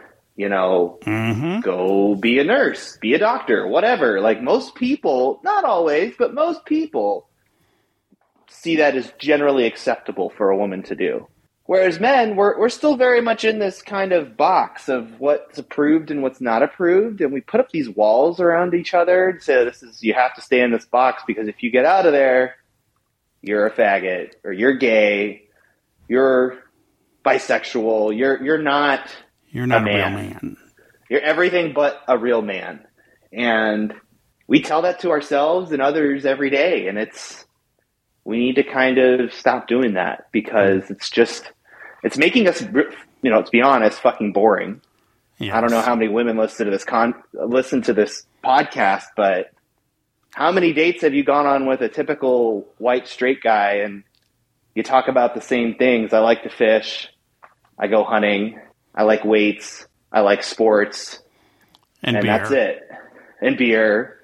You 0.41 0.49
know, 0.49 0.99
hmm 1.05 1.61
go 1.61 2.15
be 2.15 2.39
a 2.39 2.45
nurse, 2.45 2.97
be 2.97 3.13
a 3.13 3.19
doctor, 3.19 3.67
whatever. 3.67 4.23
Like 4.23 4.41
most 4.41 4.75
people, 4.75 5.39
not 5.45 5.65
always, 5.65 6.15
but 6.19 6.33
most 6.33 6.65
people 6.65 7.29
see 8.49 8.77
that 8.77 8.97
as 8.97 9.13
generally 9.19 9.67
acceptable 9.67 10.31
for 10.31 10.49
a 10.49 10.57
woman 10.57 10.83
to 10.85 10.97
do. 10.97 11.29
Whereas 11.65 12.01
men, 12.01 12.37
we're, 12.37 12.59
we're 12.59 12.71
still 12.71 12.97
very 12.97 13.21
much 13.21 13.45
in 13.45 13.59
this 13.59 13.83
kind 13.83 14.13
of 14.15 14.39
box 14.39 14.89
of 14.89 15.21
what's 15.21 15.59
approved 15.59 16.11
and 16.11 16.23
what's 16.23 16.41
not 16.41 16.63
approved. 16.63 17.21
And 17.21 17.35
we 17.35 17.43
put 17.43 17.61
up 17.61 17.69
these 17.69 17.91
walls 17.91 18.41
around 18.41 18.73
each 18.73 18.95
other 18.95 19.29
and 19.29 19.43
say, 19.43 19.63
this 19.67 19.83
is, 19.83 20.03
you 20.03 20.15
have 20.15 20.35
to 20.37 20.41
stay 20.41 20.63
in 20.63 20.73
this 20.73 20.87
box 20.87 21.23
because 21.27 21.49
if 21.49 21.63
you 21.63 21.71
get 21.71 21.85
out 21.85 22.07
of 22.07 22.13
there, 22.13 22.57
you're 23.43 23.67
a 23.67 23.71
faggot 23.71 24.37
or 24.43 24.55
you're 24.55 24.79
gay, 24.79 25.51
you're 26.09 26.61
bisexual, 27.27 28.17
you're, 28.17 28.43
you're 28.43 28.63
not 28.63 29.15
You're 29.51 29.67
not 29.67 29.87
a, 29.87 29.91
A 29.91 29.95
real 29.95 30.11
man. 30.11 30.15
man. 30.15 30.57
you're 31.09 31.21
everything 31.21 31.73
but 31.73 32.01
a 32.09 32.17
real 32.17 32.43
man. 32.43 32.87
And 33.33 33.95
we 34.47 34.63
tell 34.63 34.83
that 34.83 35.01
to 35.01 35.11
ourselves 35.11 35.73
and 35.73 35.81
others 35.81 36.25
every 36.27 36.51
day. 36.51 36.89
And 36.89 36.99
it's, 36.99 37.45
we 38.25 38.39
need 38.39 38.57
to 38.57 38.65
kind 38.65 38.99
of 38.99 39.33
stop 39.33 39.67
doing 39.69 39.95
that 39.95 40.27
because 40.33 40.91
it's 40.91 41.11
just, 41.11 41.51
it's 42.03 42.17
making 42.19 42.49
us, 42.49 42.61
you 43.23 43.31
know, 43.31 43.43
to 43.43 43.51
be 43.51 43.63
honest, 43.63 44.01
fucking 44.01 44.33
boring. 44.33 44.81
Yes. 45.39 45.55
I 45.55 45.61
don't 45.61 45.71
know 45.71 45.81
how 45.81 45.95
many 45.95 46.09
women 46.09 46.37
listen 46.37 46.67
to 46.67 46.73
this 46.73 46.85
con, 46.85 47.15
listen 47.33 47.83
to 47.83 47.93
this 47.95 48.27
podcast, 48.45 49.05
but 49.17 49.51
how 50.35 50.53
many 50.53 50.73
dates 50.73 51.03
have 51.03 51.15
you 51.15 51.25
gone 51.25 51.47
on 51.47 51.67
with 51.67 51.81
a 51.81 51.89
typical 51.89 52.69
white 52.79 53.09
straight 53.09 53.43
guy 53.43 53.77
and 53.77 54.05
you 54.75 54.83
talk 54.83 55.09
about 55.09 55.35
the 55.35 55.41
same 55.41 55.75
things? 55.77 56.13
I 56.13 56.19
like 56.19 56.43
to 56.43 56.51
fish. 56.51 57.09
I 57.79 57.87
go 57.87 58.05
hunting. 58.05 58.61
I 58.95 59.05
like 59.05 59.25
weights. 59.25 59.87
I 60.13 60.21
like 60.21 60.43
sports 60.43 61.21
and, 62.03 62.17
and 62.17 62.29
that's 62.29 62.51
it. 62.51 62.89
And 63.41 63.57
beer. 63.57 64.19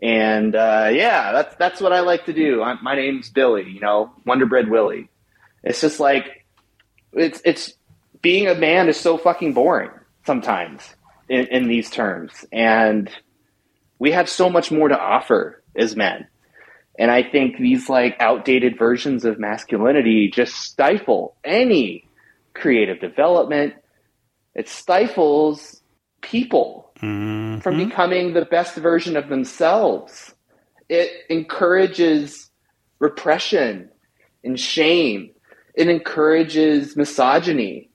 And 0.00 0.54
uh, 0.54 0.90
yeah, 0.92 1.32
that's 1.32 1.56
that's 1.56 1.80
what 1.80 1.92
I 1.92 2.00
like 2.00 2.26
to 2.26 2.32
do. 2.32 2.62
i 2.62 2.80
my 2.82 2.94
name's 2.94 3.30
Billy, 3.30 3.68
you 3.68 3.80
know, 3.80 4.12
Wonder 4.24 4.46
Bread 4.46 4.70
Willie. 4.70 5.10
It's 5.64 5.80
just 5.80 5.98
like 5.98 6.46
it's 7.12 7.40
it's 7.44 7.74
being 8.22 8.46
a 8.46 8.54
man 8.54 8.88
is 8.88 8.98
so 8.98 9.18
fucking 9.18 9.54
boring 9.54 9.90
sometimes 10.24 10.82
in, 11.28 11.46
in 11.46 11.68
these 11.68 11.90
terms, 11.90 12.44
and 12.52 13.10
we 13.98 14.12
have 14.12 14.28
so 14.28 14.48
much 14.48 14.70
more 14.70 14.88
to 14.88 14.98
offer 14.98 15.62
as 15.74 15.96
men. 15.96 16.28
And 16.96 17.10
I 17.10 17.24
think 17.24 17.58
these 17.58 17.88
like 17.88 18.16
outdated 18.20 18.78
versions 18.78 19.24
of 19.24 19.40
masculinity 19.40 20.30
just 20.32 20.54
stifle 20.54 21.36
any 21.44 22.08
creative 22.54 23.00
development. 23.00 23.74
It 24.58 24.68
stifles 24.68 25.80
people 26.20 26.90
mm-hmm. 27.00 27.60
from 27.60 27.76
becoming 27.76 28.34
the 28.34 28.44
best 28.44 28.74
version 28.74 29.16
of 29.16 29.28
themselves. 29.28 30.34
It 30.88 31.12
encourages 31.30 32.50
repression 32.98 33.88
and 34.42 34.58
shame. 34.58 35.30
It 35.74 35.88
encourages 35.88 36.96
misogyny. 36.96 37.88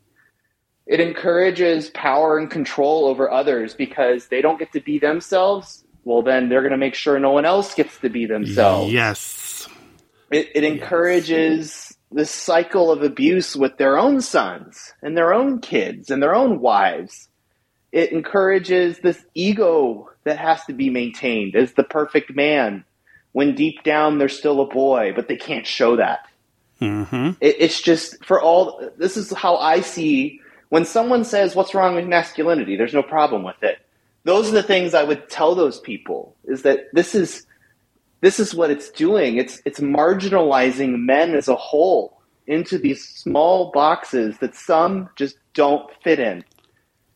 It 0.88 1.02
encourages 1.02 1.90
power 1.90 2.38
and 2.38 2.50
control 2.50 3.08
over 3.08 3.30
others 3.30 3.74
because 3.74 4.30
they 4.30 4.42
don't 4.42 4.58
get 4.58 4.72
to 4.72 4.80
be 4.80 5.00
themselves. 5.00 5.84
Well, 6.06 6.22
then 6.22 6.48
they're 6.48 6.62
going 6.62 6.72
to 6.72 6.78
make 6.78 6.96
sure 6.96 7.20
no 7.20 7.32
one 7.32 7.44
else 7.44 7.76
gets 7.76 7.98
to 7.98 8.10
be 8.10 8.26
themselves. 8.26 8.94
Yes. 8.94 9.68
It, 10.32 10.50
it 10.56 10.64
encourages 10.64 11.68
yes. 11.68 11.83
This 12.14 12.32
cycle 12.32 12.92
of 12.92 13.04
abuse 13.04 13.56
with 13.56 13.78
their 13.78 13.98
own 13.98 14.22
sons 14.22 14.94
and 15.02 15.18
their 15.18 15.34
own 15.34 15.60
kids 15.60 16.10
and 16.10 16.22
their 16.22 16.36
own 16.36 16.60
wives. 16.60 17.30
It 17.92 18.12
encourages 18.12 19.00
this 19.00 19.24
ego 19.34 20.10
that 20.24 20.40
has 20.40 20.64
to 20.66 20.74
be 20.74 20.90
maintained 20.90 21.56
as 21.56 21.74
the 21.74 21.84
perfect 21.84 22.36
man 22.36 22.86
when 23.34 23.56
deep 23.56 23.84
down 23.84 24.18
they're 24.18 24.30
still 24.30 24.62
a 24.62 24.68
boy, 24.68 25.12
but 25.16 25.28
they 25.28 25.36
can't 25.36 25.68
show 25.68 25.98
that. 25.98 26.28
Mm-hmm. 26.82 27.32
It, 27.42 27.56
it's 27.60 27.82
just 27.82 28.24
for 28.26 28.42
all. 28.42 28.90
This 28.98 29.18
is 29.18 29.32
how 29.32 29.58
I 29.58 29.82
see 29.82 30.42
when 30.70 30.86
someone 30.86 31.24
says, 31.24 31.56
"What's 31.56 31.74
wrong 31.74 31.96
with 31.96 32.06
masculinity?" 32.06 32.76
There's 32.76 32.94
no 32.94 33.04
problem 33.04 33.44
with 33.44 33.62
it. 33.62 33.80
Those 34.24 34.50
are 34.50 34.54
the 34.54 34.64
things 34.64 34.94
I 34.94 35.04
would 35.04 35.30
tell 35.30 35.56
those 35.56 35.80
people: 35.80 36.36
is 36.46 36.64
that 36.64 36.94
this 36.94 37.16
is 37.16 37.46
this 38.24 38.40
is 38.40 38.56
what 38.56 38.72
it's 38.72 38.90
doing. 38.90 39.36
It's 39.36 39.62
it's 39.66 39.82
marginalizing 39.82 41.00
men 41.00 41.36
as 41.36 41.50
a 41.50 41.58
whole 41.58 42.22
into 42.48 42.78
these 42.78 43.04
small 43.04 43.70
boxes 43.72 44.38
that 44.38 44.56
some 44.56 45.10
just 45.18 45.36
don't 45.54 45.92
fit 46.06 46.22
in, 46.22 46.46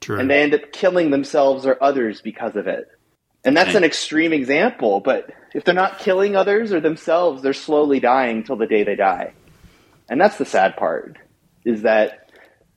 True. 0.02 0.20
and 0.20 0.30
they 0.30 0.42
end 0.42 0.54
up 0.54 0.74
killing 0.74 1.12
themselves 1.12 1.66
or 1.66 1.82
others 1.82 2.20
because 2.20 2.58
of 2.58 2.68
it. 2.68 2.90
And 3.46 3.56
that's 3.56 3.76
an 3.76 3.86
extreme 3.86 4.34
example, 4.34 5.00
but 5.00 5.32
if 5.54 5.64
they're 5.64 5.74
not 5.74 6.00
killing 6.00 6.36
others 6.36 6.74
or 6.74 6.82
themselves, 6.82 7.42
they're 7.42 7.54
slowly 7.54 8.02
dying 8.02 8.44
till 8.44 8.58
the 8.58 8.68
day 8.68 8.84
they 8.84 8.96
die. 8.96 9.32
And 10.10 10.20
that's 10.20 10.38
the 10.38 10.44
sad 10.44 10.76
part 10.76 11.18
is 11.64 11.84
that 11.84 12.32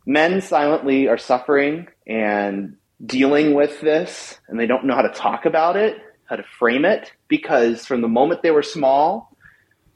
men 0.06 0.40
silently 0.40 1.08
are 1.08 1.18
suffering 1.18 1.88
and 2.06 2.76
dealing 3.04 3.54
with 3.54 3.80
this 3.80 4.38
and 4.46 4.60
they 4.60 4.66
don't 4.66 4.84
know 4.84 4.94
how 4.94 5.02
to 5.02 5.12
talk 5.12 5.46
about 5.46 5.74
it, 5.74 5.96
how 6.30 6.36
to 6.36 6.44
frame 6.44 6.84
it 6.84 7.12
because 7.28 7.84
from 7.84 8.00
the 8.00 8.08
moment 8.08 8.42
they 8.42 8.52
were 8.52 8.62
small 8.62 9.36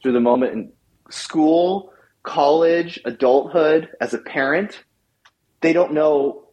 through 0.03 0.13
the 0.13 0.21
moment 0.21 0.53
in 0.53 0.73
school, 1.09 1.93
college, 2.25 3.01
adulthood, 3.05 3.89
as 4.01 4.13
a 4.13 4.19
parent, 4.19 4.83
they 5.61 5.73
don't 5.73 5.93
know 5.93 6.49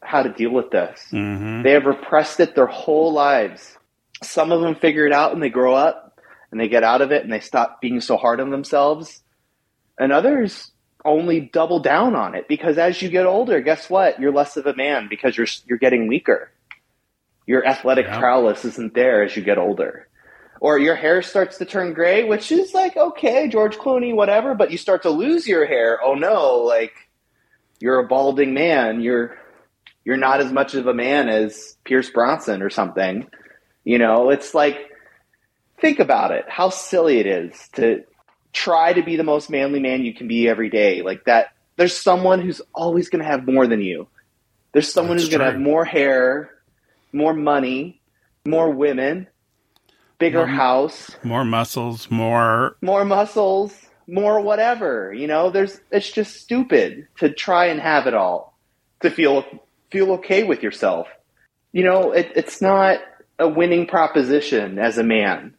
how 0.00 0.22
to 0.22 0.32
deal 0.32 0.50
with 0.50 0.70
this. 0.70 1.04
Mm-hmm. 1.12 1.62
They 1.62 1.72
have 1.72 1.84
repressed 1.84 2.38
it 2.38 2.54
their 2.54 2.66
whole 2.68 3.12
lives. 3.12 3.76
Some 4.22 4.52
of 4.52 4.60
them 4.60 4.76
figure 4.76 5.06
it 5.06 5.12
out 5.12 5.32
and 5.32 5.42
they 5.42 5.50
grow 5.50 5.74
up 5.74 6.20
and 6.52 6.60
they 6.60 6.68
get 6.68 6.84
out 6.84 7.02
of 7.02 7.10
it 7.10 7.24
and 7.24 7.32
they 7.32 7.40
stop 7.40 7.80
being 7.80 8.00
so 8.00 8.16
hard 8.16 8.40
on 8.40 8.50
themselves 8.50 9.22
and 9.98 10.12
others 10.12 10.70
only 11.04 11.40
double 11.40 11.80
down 11.80 12.14
on 12.14 12.36
it 12.36 12.46
because 12.48 12.78
as 12.78 13.02
you 13.02 13.08
get 13.08 13.26
older, 13.26 13.60
guess 13.60 13.90
what? 13.90 14.20
You're 14.20 14.32
less 14.32 14.56
of 14.56 14.66
a 14.66 14.76
man 14.76 15.08
because 15.08 15.36
you're 15.36 15.46
you're 15.66 15.78
getting 15.78 16.06
weaker. 16.06 16.52
Your 17.48 17.66
athletic 17.66 18.04
yeah. 18.04 18.18
prowess 18.18 18.66
isn't 18.66 18.92
there 18.92 19.24
as 19.24 19.34
you 19.34 19.42
get 19.42 19.56
older. 19.56 20.06
Or 20.60 20.78
your 20.78 20.94
hair 20.94 21.22
starts 21.22 21.56
to 21.58 21.64
turn 21.64 21.94
gray, 21.94 22.24
which 22.24 22.52
is 22.52 22.74
like 22.74 22.94
okay, 22.94 23.48
George 23.48 23.78
Clooney, 23.78 24.14
whatever, 24.14 24.54
but 24.54 24.70
you 24.70 24.76
start 24.76 25.02
to 25.04 25.10
lose 25.10 25.48
your 25.48 25.64
hair. 25.64 25.98
Oh 26.04 26.14
no, 26.14 26.58
like 26.58 26.92
you're 27.80 28.00
a 28.00 28.06
balding 28.06 28.52
man. 28.52 29.00
You're 29.00 29.38
you're 30.04 30.18
not 30.18 30.40
as 30.40 30.52
much 30.52 30.74
of 30.74 30.86
a 30.88 30.92
man 30.92 31.30
as 31.30 31.78
Pierce 31.84 32.10
Brosnan 32.10 32.60
or 32.60 32.68
something. 32.68 33.26
You 33.82 33.96
know, 33.96 34.28
it's 34.28 34.52
like 34.52 34.90
think 35.80 36.00
about 36.00 36.32
it, 36.32 36.44
how 36.48 36.68
silly 36.68 37.18
it 37.18 37.26
is 37.26 37.68
to 37.76 38.04
try 38.52 38.92
to 38.92 39.02
be 39.02 39.16
the 39.16 39.24
most 39.24 39.48
manly 39.48 39.80
man 39.80 40.04
you 40.04 40.12
can 40.12 40.28
be 40.28 40.46
every 40.48 40.68
day. 40.68 41.00
Like 41.00 41.24
that, 41.24 41.54
there's 41.76 41.96
someone 41.96 42.42
who's 42.42 42.60
always 42.74 43.08
going 43.08 43.24
to 43.24 43.30
have 43.30 43.46
more 43.46 43.66
than 43.66 43.80
you. 43.80 44.06
There's 44.72 44.92
someone 44.92 45.16
That's 45.16 45.28
who's 45.28 45.30
going 45.30 45.46
to 45.46 45.50
have 45.50 45.60
more 45.60 45.86
hair, 45.86 46.57
more 47.12 47.34
money, 47.34 48.00
more 48.46 48.70
women, 48.70 49.26
bigger 50.18 50.46
more, 50.46 50.56
house, 50.56 51.10
more 51.22 51.44
muscles, 51.44 52.10
more 52.10 52.76
more 52.80 53.04
muscles, 53.04 53.74
more 54.06 54.40
whatever. 54.40 55.12
You 55.12 55.26
know, 55.26 55.50
there's 55.50 55.80
it's 55.90 56.10
just 56.10 56.36
stupid 56.36 57.08
to 57.18 57.30
try 57.32 57.66
and 57.66 57.80
have 57.80 58.06
it 58.06 58.14
all 58.14 58.58
to 59.00 59.10
feel 59.10 59.44
feel 59.90 60.12
okay 60.12 60.44
with 60.44 60.62
yourself. 60.62 61.08
You 61.72 61.84
know, 61.84 62.12
it, 62.12 62.32
it's 62.34 62.60
not 62.60 63.00
a 63.38 63.48
winning 63.48 63.86
proposition 63.86 64.78
as 64.78 64.98
a 64.98 65.04
man 65.04 65.54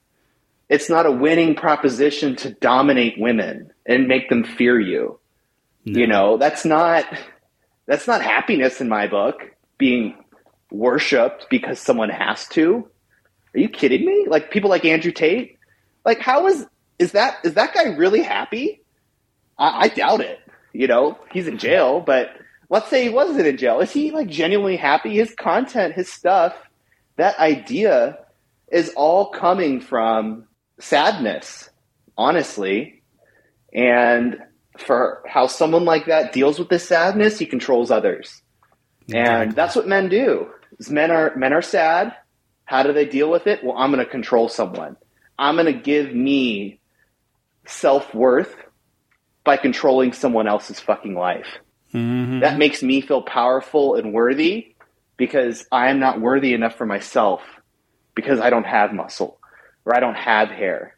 it's 0.69 0.89
not 0.89 1.07
a 1.07 1.11
winning 1.11 1.55
proposition 1.55 2.35
to 2.37 2.51
dominate 2.51 3.19
women 3.19 3.73
and 3.85 4.07
make 4.07 4.29
them 4.29 4.43
fear 4.43 4.79
you. 4.79 5.19
No. 5.83 5.99
You 5.99 6.07
know, 6.07 6.37
that's 6.37 6.63
not 6.63 7.05
that's 7.87 8.07
not 8.07 8.21
happiness 8.21 8.79
in 8.79 8.87
my 8.87 9.07
book, 9.07 9.41
being 9.79 10.23
worshipped 10.71 11.47
because 11.49 11.79
someone 11.79 12.09
has 12.09 12.47
to. 12.49 12.87
Are 13.55 13.59
you 13.59 13.69
kidding 13.69 14.05
me? 14.05 14.25
Like 14.27 14.51
people 14.51 14.69
like 14.69 14.85
Andrew 14.85 15.11
Tate? 15.11 15.57
Like 16.05 16.19
how 16.19 16.47
is 16.47 16.65
is 16.97 17.13
that 17.13 17.37
is 17.43 17.55
that 17.55 17.73
guy 17.73 17.95
really 17.95 18.21
happy? 18.21 18.81
I, 19.57 19.85
I 19.85 19.87
doubt 19.89 20.21
it. 20.21 20.39
You 20.73 20.87
know, 20.87 21.17
he's 21.31 21.47
in 21.47 21.57
jail, 21.57 21.99
but 21.99 22.29
let's 22.69 22.89
say 22.89 23.03
he 23.03 23.09
wasn't 23.09 23.45
in 23.45 23.57
jail. 23.57 23.79
Is 23.79 23.91
he 23.91 24.11
like 24.11 24.27
genuinely 24.27 24.77
happy? 24.77 25.15
His 25.15 25.33
content, 25.35 25.95
his 25.95 26.11
stuff, 26.11 26.55
that 27.17 27.37
idea 27.39 28.19
is 28.71 28.93
all 28.95 29.31
coming 29.31 29.81
from 29.81 30.45
sadness, 30.79 31.69
honestly. 32.17 33.01
And 33.73 34.37
for 34.77 35.23
how 35.27 35.47
someone 35.47 35.85
like 35.85 36.05
that 36.05 36.33
deals 36.33 36.59
with 36.59 36.69
this 36.69 36.87
sadness, 36.87 37.39
he 37.39 37.45
controls 37.45 37.91
others. 37.91 38.41
Exactly. 39.07 39.43
And 39.47 39.55
that's 39.55 39.75
what 39.75 39.87
men 39.87 40.07
do. 40.09 40.49
Men 40.87 41.11
are 41.11 41.35
men 41.35 41.53
are 41.53 41.61
sad. 41.61 42.15
How 42.65 42.83
do 42.83 42.93
they 42.93 43.05
deal 43.05 43.29
with 43.29 43.47
it? 43.47 43.63
Well, 43.63 43.75
I'm 43.75 43.91
going 43.91 44.05
to 44.05 44.09
control 44.09 44.47
someone. 44.47 44.95
I'm 45.37 45.55
going 45.55 45.65
to 45.65 45.73
give 45.73 46.13
me 46.13 46.79
self-worth 47.65 48.55
by 49.43 49.57
controlling 49.57 50.13
someone 50.13 50.47
else's 50.47 50.79
fucking 50.79 51.15
life. 51.15 51.47
Mm-hmm. 51.93 52.41
That 52.41 52.59
makes 52.59 52.83
me 52.83 53.01
feel 53.01 53.23
powerful 53.23 53.95
and 53.95 54.13
worthy 54.13 54.75
because 55.17 55.65
I 55.71 55.89
am 55.89 55.99
not 55.99 56.21
worthy 56.21 56.53
enough 56.53 56.75
for 56.75 56.85
myself 56.85 57.41
because 58.13 58.39
I 58.39 58.51
don't 58.51 58.65
have 58.65 58.93
muscle 58.93 59.39
or 59.85 59.95
I 59.95 59.99
don't 59.99 60.15
have 60.15 60.49
hair, 60.49 60.95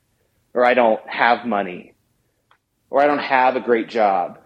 or 0.54 0.66
I 0.66 0.74
don't 0.74 1.00
have 1.08 1.46
money, 1.46 1.94
or 2.90 3.02
I 3.02 3.08
don't 3.08 3.20
have 3.20 3.56
a 3.56 3.62
great 3.62 3.88
job. 3.88 4.40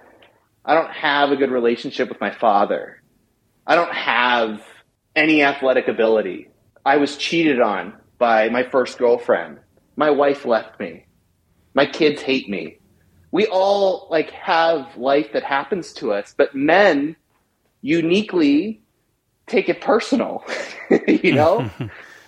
I 0.64 0.76
don't 0.76 0.92
have 0.92 1.32
a 1.32 1.36
good 1.36 1.50
relationship 1.52 2.10
with 2.10 2.22
my 2.22 2.32
father. 2.32 3.02
I 3.66 3.74
don't 3.74 3.94
have 3.94 4.62
any 5.16 5.44
athletic 5.44 5.88
ability. 5.88 6.50
I 6.86 6.98
was 6.98 7.18
cheated 7.18 7.62
on 7.62 7.94
by 8.18 8.50
my 8.50 8.64
first 8.64 8.98
girlfriend. 8.98 9.60
My 9.96 10.10
wife 10.10 10.46
left 10.46 10.80
me. 10.80 11.06
My 11.74 11.86
kids 11.86 12.22
hate 12.22 12.50
me. 12.50 12.78
We 13.32 13.48
all 13.48 14.08
like 14.10 14.32
have 14.32 14.96
life 14.96 15.34
that 15.34 15.44
happens 15.44 15.94
to 15.94 16.14
us, 16.14 16.34
but 16.38 16.56
men 16.56 17.16
uniquely 17.82 18.82
take 19.48 19.70
it 19.70 19.82
personal, 19.82 20.44
you 21.08 21.34
know? 21.34 21.70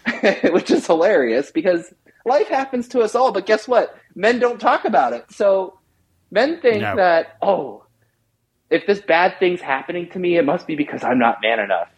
Which 0.51 0.71
is 0.71 0.85
hilarious 0.85 1.51
because 1.51 1.93
life 2.25 2.47
happens 2.47 2.87
to 2.89 3.01
us 3.01 3.15
all, 3.15 3.31
but 3.31 3.45
guess 3.45 3.67
what? 3.67 3.97
Men 4.15 4.39
don't 4.39 4.59
talk 4.59 4.85
about 4.85 5.13
it. 5.13 5.25
So 5.31 5.79
men 6.31 6.61
think 6.61 6.81
no. 6.81 6.95
that, 6.95 7.37
oh, 7.41 7.85
if 8.69 8.85
this 8.85 8.99
bad 8.99 9.35
thing's 9.39 9.61
happening 9.61 10.09
to 10.09 10.19
me, 10.19 10.37
it 10.37 10.45
must 10.45 10.67
be 10.67 10.75
because 10.75 11.03
I'm 11.03 11.19
not 11.19 11.41
man 11.41 11.59
enough. 11.59 11.89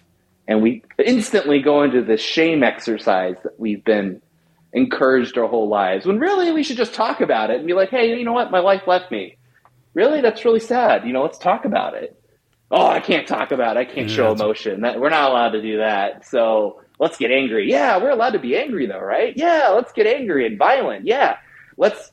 And 0.49 0.63
we 0.63 0.81
instantly 0.97 1.61
go 1.61 1.83
into 1.83 2.01
this 2.01 2.21
shame 2.21 2.63
exercise 2.63 3.35
that 3.43 3.59
we've 3.59 3.85
been 3.85 4.19
encouraged 4.73 5.37
our 5.37 5.47
whole 5.47 5.69
lives. 5.69 6.07
When 6.07 6.17
really 6.17 6.51
we 6.51 6.63
should 6.63 6.77
just 6.77 6.95
talk 6.95 7.21
about 7.21 7.51
it 7.51 7.57
and 7.57 7.67
be 7.67 7.73
like, 7.73 7.91
hey, 7.91 8.17
you 8.17 8.25
know 8.25 8.33
what? 8.33 8.49
My 8.49 8.59
life 8.59 8.87
left 8.87 9.11
me. 9.11 9.37
Really? 9.93 10.21
That's 10.21 10.43
really 10.43 10.59
sad. 10.59 11.05
You 11.05 11.13
know, 11.13 11.21
let's 11.21 11.37
talk 11.37 11.65
about 11.65 11.93
it. 11.93 12.19
Oh, 12.71 12.87
I 12.87 12.99
can't 12.99 13.27
talk 13.27 13.51
about 13.51 13.77
it. 13.77 13.81
I 13.81 13.85
can't 13.85 14.09
yeah, 14.09 14.15
show 14.15 14.31
emotion. 14.31 14.81
That, 14.81 14.99
we're 14.99 15.11
not 15.11 15.29
allowed 15.29 15.51
to 15.51 15.61
do 15.61 15.77
that. 15.77 16.25
So 16.25 16.81
let's 16.97 17.17
get 17.17 17.29
angry. 17.29 17.69
Yeah, 17.69 18.01
we're 18.01 18.09
allowed 18.09 18.31
to 18.31 18.39
be 18.39 18.57
angry 18.57 18.87
though, 18.87 18.99
right? 18.99 19.33
Yeah, 19.37 19.69
let's 19.75 19.91
get 19.91 20.07
angry 20.07 20.47
and 20.47 20.57
violent. 20.57 21.05
Yeah, 21.05 21.37
let's. 21.77 22.11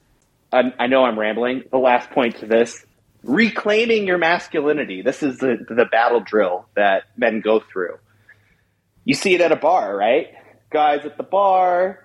I 0.52 0.86
know 0.86 1.04
I'm 1.04 1.18
rambling. 1.18 1.64
The 1.70 1.78
last 1.78 2.10
point 2.10 2.36
to 2.40 2.46
this 2.46 2.84
reclaiming 3.22 4.06
your 4.06 4.16
masculinity. 4.16 5.02
This 5.02 5.22
is 5.22 5.38
the, 5.38 5.56
the 5.68 5.86
battle 5.86 6.20
drill 6.20 6.66
that 6.76 7.04
men 7.16 7.40
go 7.40 7.60
through. 7.60 7.98
You 9.06 9.14
see 9.14 9.34
it 9.34 9.40
at 9.40 9.52
a 9.52 9.56
bar, 9.56 9.96
right? 9.96 10.26
Guys 10.70 11.06
at 11.06 11.16
the 11.16 11.22
bar, 11.22 12.04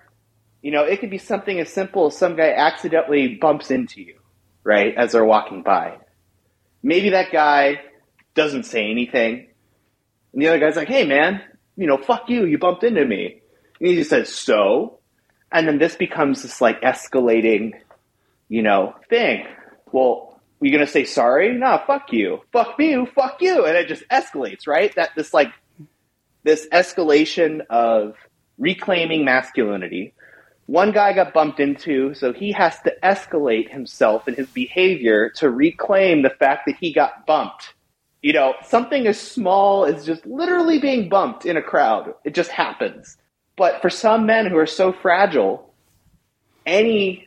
you 0.62 0.70
know, 0.70 0.84
it 0.84 1.00
could 1.00 1.10
be 1.10 1.18
something 1.18 1.58
as 1.58 1.68
simple 1.68 2.06
as 2.06 2.16
some 2.16 2.36
guy 2.36 2.52
accidentally 2.52 3.34
bumps 3.34 3.72
into 3.72 4.00
you, 4.00 4.20
right, 4.62 4.94
as 4.96 5.10
they're 5.10 5.24
walking 5.24 5.64
by. 5.64 5.98
Maybe 6.80 7.10
that 7.10 7.32
guy 7.32 7.80
doesn't 8.34 8.62
say 8.62 8.88
anything. 8.88 9.48
And 10.32 10.40
the 10.40 10.46
other 10.46 10.60
guy's 10.60 10.76
like, 10.76 10.86
hey, 10.86 11.04
man, 11.04 11.42
you 11.76 11.88
know, 11.88 11.98
fuck 11.98 12.30
you, 12.30 12.46
you 12.46 12.56
bumped 12.56 12.84
into 12.84 13.04
me. 13.04 13.42
And 13.80 13.88
he 13.88 13.96
just 13.96 14.10
says, 14.10 14.32
so? 14.32 15.00
And 15.50 15.66
then 15.66 15.78
this 15.78 15.96
becomes 15.96 16.42
this 16.42 16.60
like 16.60 16.82
escalating, 16.82 17.72
you 18.48 18.62
know, 18.62 18.94
thing. 19.10 19.44
Well, 19.90 20.40
are 20.60 20.66
you 20.66 20.70
going 20.70 20.86
to 20.86 20.90
say 20.90 21.04
sorry? 21.04 21.52
No, 21.52 21.82
fuck 21.84 22.12
you. 22.12 22.42
Fuck 22.52 22.76
you, 22.78 23.08
fuck 23.12 23.42
you. 23.42 23.66
And 23.66 23.76
it 23.76 23.88
just 23.88 24.08
escalates, 24.08 24.68
right? 24.68 24.94
That 24.94 25.10
this 25.16 25.34
like, 25.34 25.48
this 26.44 26.66
escalation 26.72 27.60
of 27.70 28.14
reclaiming 28.58 29.24
masculinity. 29.24 30.14
One 30.66 30.92
guy 30.92 31.12
got 31.12 31.34
bumped 31.34 31.60
into, 31.60 32.14
so 32.14 32.32
he 32.32 32.52
has 32.52 32.78
to 32.80 32.94
escalate 33.02 33.70
himself 33.70 34.26
and 34.26 34.36
his 34.36 34.48
behavior 34.48 35.30
to 35.36 35.50
reclaim 35.50 36.22
the 36.22 36.30
fact 36.30 36.66
that 36.66 36.76
he 36.80 36.92
got 36.92 37.26
bumped. 37.26 37.74
You 38.22 38.32
know, 38.32 38.54
something 38.64 39.06
as 39.08 39.18
small 39.18 39.84
as 39.84 40.06
just 40.06 40.24
literally 40.24 40.78
being 40.78 41.08
bumped 41.08 41.44
in 41.44 41.56
a 41.56 41.62
crowd, 41.62 42.14
it 42.24 42.34
just 42.34 42.50
happens. 42.50 43.16
But 43.56 43.82
for 43.82 43.90
some 43.90 44.26
men 44.26 44.46
who 44.46 44.56
are 44.56 44.66
so 44.66 44.92
fragile, 44.92 45.74
anything 46.64 47.26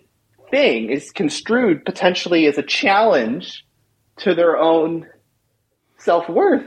is 0.90 1.12
construed 1.12 1.84
potentially 1.86 2.46
as 2.46 2.58
a 2.58 2.64
challenge 2.64 3.66
to 4.18 4.34
their 4.34 4.58
own 4.58 5.08
self 5.98 6.30
worth, 6.30 6.66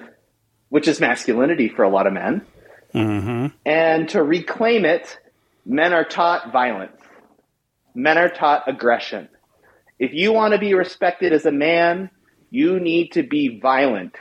which 0.69 0.89
is 0.89 1.01
masculinity 1.01 1.69
for 1.69 1.83
a 1.83 1.89
lot 1.89 2.07
of 2.07 2.13
men. 2.13 2.47
Mm-hmm. 2.95 3.47
And 3.67 4.09
to 4.11 4.23
reclaim 4.23 4.85
it, 4.85 5.19
men 5.65 5.93
are 5.93 6.05
taught 6.05 6.53
violence. 6.53 7.01
Men 7.95 8.19
are 8.19 8.29
taught 8.29 8.69
aggression. 8.69 9.29
If 9.99 10.13
you 10.13 10.33
want 10.33 10.55
to 10.55 10.59
be 10.59 10.75
respected 10.75 11.33
as 11.33 11.45
a 11.45 11.53
man, 11.53 12.11
you 12.51 12.79
need 12.81 13.13
to 13.13 13.23
be 13.23 13.59
violent, 13.61 14.15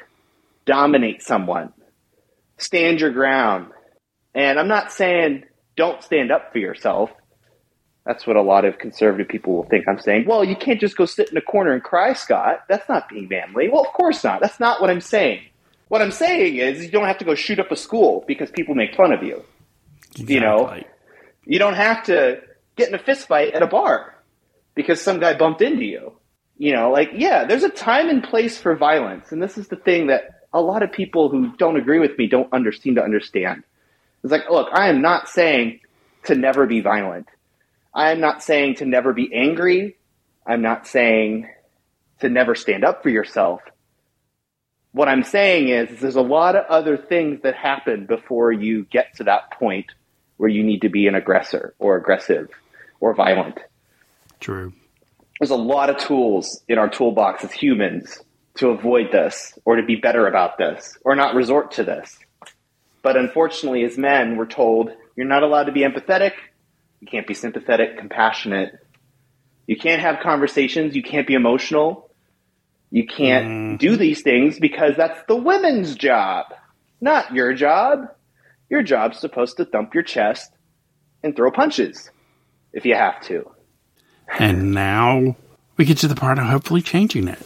dominate 0.65 1.21
someone, 1.21 1.73
stand 2.57 2.99
your 2.99 3.11
ground. 3.11 3.71
And 4.33 4.59
I'm 4.59 4.67
not 4.67 4.91
saying 4.91 5.43
don't 5.75 6.01
stand 6.03 6.31
up 6.31 6.51
for 6.51 6.57
yourself. 6.57 7.11
That's 8.05 8.25
what 8.25 8.37
a 8.37 8.41
lot 8.41 8.65
of 8.65 8.77
conservative 8.77 9.27
people 9.27 9.53
will 9.53 9.67
think 9.67 9.85
I'm 9.87 9.99
saying. 9.99 10.25
Well, 10.27 10.43
you 10.43 10.55
can't 10.55 10.79
just 10.79 10.95
go 10.95 11.05
sit 11.05 11.29
in 11.29 11.37
a 11.37 11.41
corner 11.41 11.73
and 11.73 11.83
cry, 11.83 12.13
Scott. 12.13 12.63
That's 12.69 12.87
not 12.87 13.09
being 13.09 13.27
manly. 13.29 13.69
Well, 13.69 13.81
of 13.81 13.93
course 13.93 14.23
not. 14.23 14.41
That's 14.41 14.59
not 14.59 14.81
what 14.81 14.89
I'm 14.89 15.01
saying. 15.01 15.41
What 15.87 16.01
I'm 16.01 16.11
saying 16.11 16.57
is 16.57 16.83
you 16.83 16.91
don't 16.91 17.05
have 17.05 17.19
to 17.19 17.25
go 17.25 17.35
shoot 17.35 17.59
up 17.59 17.71
a 17.71 17.75
school 17.75 18.23
because 18.27 18.51
people 18.51 18.75
make 18.75 18.95
fun 18.95 19.11
of 19.11 19.23
you. 19.23 19.43
Exactly. 20.11 20.35
You 20.35 20.39
know, 20.41 20.83
you 21.45 21.59
don't 21.59 21.75
have 21.75 22.03
to 22.05 22.41
get 22.75 22.89
in 22.89 22.95
a 22.95 22.99
fist 22.99 23.27
fight 23.27 23.53
at 23.53 23.61
a 23.61 23.67
bar 23.67 24.15
because 24.75 25.01
some 25.01 25.19
guy 25.19 25.35
bumped 25.37 25.61
into 25.61 25.85
you. 25.85 26.13
You 26.57 26.73
know, 26.73 26.91
like, 26.91 27.11
yeah, 27.13 27.45
there's 27.45 27.63
a 27.63 27.69
time 27.69 28.09
and 28.09 28.23
place 28.23 28.57
for 28.57 28.75
violence. 28.75 29.31
And 29.31 29.41
this 29.41 29.57
is 29.57 29.67
the 29.67 29.75
thing 29.75 30.07
that 30.07 30.41
a 30.53 30.61
lot 30.61 30.83
of 30.83 30.91
people 30.91 31.29
who 31.29 31.55
don't 31.57 31.77
agree 31.77 31.99
with 31.99 32.17
me 32.17 32.27
don't 32.27 32.51
under, 32.51 32.71
seem 32.71 32.95
to 32.95 33.03
understand. 33.03 33.63
It's 34.23 34.31
like, 34.31 34.49
look, 34.49 34.69
I 34.73 34.89
am 34.89 35.01
not 35.01 35.29
saying 35.29 35.81
to 36.23 36.35
never 36.35 36.65
be 36.65 36.81
violent. 36.81 37.27
I 37.93 38.11
am 38.11 38.19
not 38.19 38.43
saying 38.43 38.75
to 38.75 38.85
never 38.85 39.13
be 39.13 39.33
angry. 39.33 39.97
I'm 40.45 40.61
not 40.61 40.87
saying 40.87 41.49
to 42.19 42.29
never 42.29 42.55
stand 42.55 42.83
up 42.83 43.03
for 43.03 43.09
yourself. 43.09 43.61
What 44.97 45.07
I'm 45.07 45.21
saying 45.21 45.67
is, 45.67 45.91
is 45.91 45.99
there's 45.99 46.15
a 46.15 46.21
lot 46.21 46.55
of 46.55 46.65
other 46.69 46.97
things 46.97 47.43
that 47.43 47.53
happen 47.53 48.07
before 48.07 48.51
you 48.51 48.83
get 48.85 49.15
to 49.17 49.25
that 49.25 49.51
point 49.51 49.85
where 50.37 50.49
you 50.49 50.63
need 50.63 50.81
to 50.81 50.89
be 50.89 51.05
an 51.05 51.13
aggressor 51.13 51.75
or 51.77 51.97
aggressive 51.97 52.49
or 52.99 53.13
violent. 53.13 53.59
True. 54.39 54.73
There's 55.39 55.51
a 55.51 55.55
lot 55.55 55.91
of 55.91 55.97
tools 55.97 56.63
in 56.67 56.79
our 56.79 56.89
toolbox 56.89 57.43
as 57.43 57.51
humans 57.51 58.17
to 58.55 58.69
avoid 58.69 59.11
this 59.11 59.53
or 59.65 59.75
to 59.75 59.83
be 59.83 59.97
better 59.97 60.25
about 60.25 60.57
this 60.57 60.97
or 61.05 61.15
not 61.15 61.35
resort 61.35 61.73
to 61.73 61.83
this. 61.83 62.17
But 63.03 63.17
unfortunately, 63.17 63.83
as 63.83 63.99
men, 63.99 64.35
we're 64.35 64.47
told 64.47 64.89
you're 65.15 65.27
not 65.27 65.43
allowed 65.43 65.65
to 65.65 65.71
be 65.71 65.81
empathetic, 65.81 66.31
you 67.01 67.07
can't 67.07 67.27
be 67.27 67.35
sympathetic, 67.35 67.99
compassionate, 67.99 68.71
you 69.67 69.77
can't 69.77 70.01
have 70.01 70.21
conversations, 70.23 70.95
you 70.95 71.03
can't 71.03 71.27
be 71.27 71.35
emotional, 71.35 72.06
you 72.91 73.05
can't 73.05 73.47
Mm. 73.47 73.77
do 73.79 73.95
these 73.97 74.21
things 74.21 74.59
because 74.59 74.95
that's 74.95 75.19
the 75.27 75.35
women's 75.35 75.95
job, 75.95 76.45
not 77.01 77.33
your 77.33 77.53
job. 77.53 78.07
Your 78.69 78.81
job's 78.83 79.19
supposed 79.19 79.57
to 79.57 79.65
thump 79.65 79.93
your 79.93 80.03
chest 80.03 80.51
and 81.23 81.35
throw 81.35 81.51
punches 81.51 82.09
if 82.73 82.85
you 82.85 82.95
have 82.95 83.19
to. 83.23 83.49
And 84.39 84.73
now 84.73 85.35
we 85.77 85.85
get 85.85 85.97
to 85.99 86.07
the 86.07 86.15
part 86.15 86.37
of 86.37 86.45
hopefully 86.45 86.81
changing 86.81 87.27
it. 87.27 87.39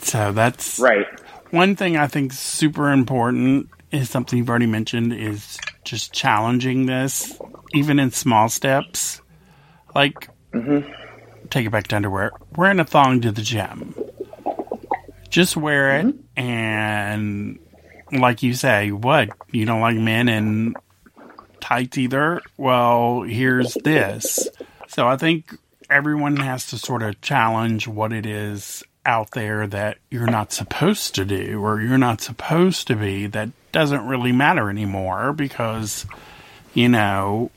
So 0.00 0.32
that's 0.32 0.78
Right. 0.78 1.06
one 1.50 1.76
thing 1.76 1.96
I 1.96 2.06
think 2.06 2.32
super 2.32 2.90
important 2.90 3.68
is 3.90 4.08
something 4.08 4.38
you've 4.38 4.48
already 4.48 4.66
mentioned 4.66 5.12
is 5.12 5.58
just 5.84 6.12
challenging 6.14 6.86
this, 6.86 7.38
even 7.74 7.98
in 7.98 8.10
small 8.10 8.48
steps. 8.48 9.20
Like, 9.94 10.28
take 11.50 11.66
it 11.66 11.70
back 11.70 11.86
to 11.88 11.96
underwear. 11.96 12.32
Wearing 12.56 12.80
a 12.80 12.84
thong 12.84 13.20
to 13.20 13.30
the 13.30 13.42
gym. 13.42 13.94
Just 15.32 15.56
wear 15.56 15.98
it, 15.98 16.06
mm-hmm. 16.06 16.40
and 16.40 17.58
like 18.12 18.42
you 18.42 18.52
say, 18.52 18.92
what? 18.92 19.30
You 19.50 19.64
don't 19.64 19.80
like 19.80 19.96
men 19.96 20.28
in 20.28 20.74
tights 21.60 21.96
either? 21.96 22.42
Well, 22.58 23.22
here's 23.22 23.74
this. 23.74 24.48
So 24.88 25.08
I 25.08 25.16
think 25.16 25.56
everyone 25.88 26.36
has 26.36 26.66
to 26.68 26.78
sort 26.78 27.02
of 27.02 27.20
challenge 27.22 27.88
what 27.88 28.12
it 28.12 28.26
is 28.26 28.84
out 29.04 29.30
there 29.32 29.66
that 29.66 29.98
you're 30.10 30.26
not 30.26 30.52
supposed 30.52 31.14
to 31.14 31.24
do 31.24 31.60
or 31.62 31.80
you're 31.80 31.98
not 31.98 32.20
supposed 32.20 32.86
to 32.86 32.94
be 32.94 33.26
that 33.26 33.48
doesn't 33.72 34.06
really 34.06 34.32
matter 34.32 34.70
anymore 34.70 35.32
because 35.32 36.06
you 36.72 36.88
know 36.88 37.50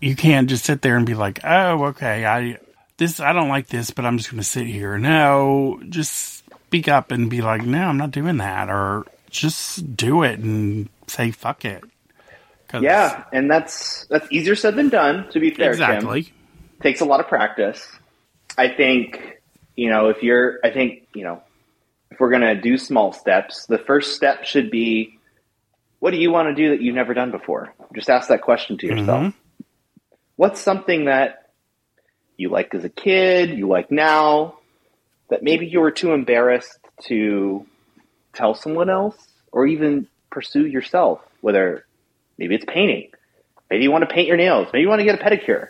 you 0.00 0.16
can't 0.16 0.48
just 0.48 0.64
sit 0.64 0.82
there 0.82 0.96
and 0.96 1.06
be 1.06 1.14
like 1.14 1.38
oh 1.44 1.84
okay 1.84 2.24
i 2.26 2.58
this 2.96 3.20
i 3.20 3.32
don't 3.32 3.48
like 3.48 3.68
this 3.68 3.92
but 3.92 4.04
i'm 4.04 4.18
just 4.18 4.28
going 4.28 4.42
to 4.42 4.48
sit 4.48 4.66
here 4.66 4.98
no 4.98 5.80
just 5.88 6.39
speak 6.70 6.88
up 6.88 7.10
and 7.10 7.28
be 7.28 7.42
like 7.42 7.62
no 7.62 7.88
i'm 7.88 7.96
not 7.96 8.12
doing 8.12 8.36
that 8.36 8.70
or 8.70 9.04
just 9.28 9.96
do 9.96 10.22
it 10.22 10.38
and 10.40 10.88
say 11.06 11.30
fuck 11.30 11.64
it. 11.64 11.84
Yeah, 12.72 13.24
and 13.32 13.50
that's 13.50 14.06
that's 14.06 14.26
easier 14.30 14.54
said 14.54 14.76
than 14.76 14.90
done. 14.90 15.28
To 15.30 15.40
be 15.40 15.50
fair, 15.50 15.70
exactly 15.70 16.32
takes 16.80 17.00
a 17.00 17.04
lot 17.04 17.20
of 17.20 17.28
practice. 17.28 17.86
I 18.58 18.68
think, 18.68 19.40
you 19.76 19.90
know, 19.90 20.08
if 20.08 20.22
you're, 20.22 20.58
I 20.64 20.70
think, 20.70 21.06
you 21.14 21.24
know, 21.24 21.42
if 22.10 22.18
we're 22.18 22.30
going 22.30 22.42
to 22.42 22.54
do 22.54 22.76
small 22.76 23.12
steps, 23.12 23.66
the 23.66 23.78
first 23.78 24.16
step 24.16 24.44
should 24.44 24.70
be 24.70 25.18
what 26.00 26.12
do 26.12 26.16
you 26.16 26.30
want 26.30 26.48
to 26.48 26.54
do 26.54 26.70
that 26.70 26.82
you've 26.82 26.94
never 26.94 27.12
done 27.14 27.30
before? 27.30 27.74
Just 27.94 28.08
ask 28.08 28.28
that 28.28 28.40
question 28.40 28.78
to 28.78 28.86
yourself. 28.86 29.26
Mhm. 29.26 29.34
What's 30.36 30.60
something 30.60 31.04
that 31.04 31.50
you 32.38 32.48
liked 32.48 32.74
as 32.74 32.84
a 32.84 32.88
kid, 32.88 33.50
you 33.50 33.68
like 33.68 33.90
now, 33.90 34.59
that 35.30 35.42
maybe 35.42 35.66
you 35.66 35.80
were 35.80 35.90
too 35.90 36.12
embarrassed 36.12 36.78
to 37.04 37.66
tell 38.34 38.54
someone 38.54 38.90
else 38.90 39.16
or 39.52 39.66
even 39.66 40.06
pursue 40.30 40.66
yourself? 40.66 41.20
Whether 41.40 41.86
maybe 42.36 42.54
it's 42.54 42.64
painting, 42.66 43.10
maybe 43.70 43.84
you 43.84 43.90
want 43.90 44.08
to 44.08 44.14
paint 44.14 44.28
your 44.28 44.36
nails, 44.36 44.68
maybe 44.72 44.82
you 44.82 44.88
want 44.88 45.00
to 45.00 45.04
get 45.04 45.20
a 45.20 45.24
pedicure 45.24 45.68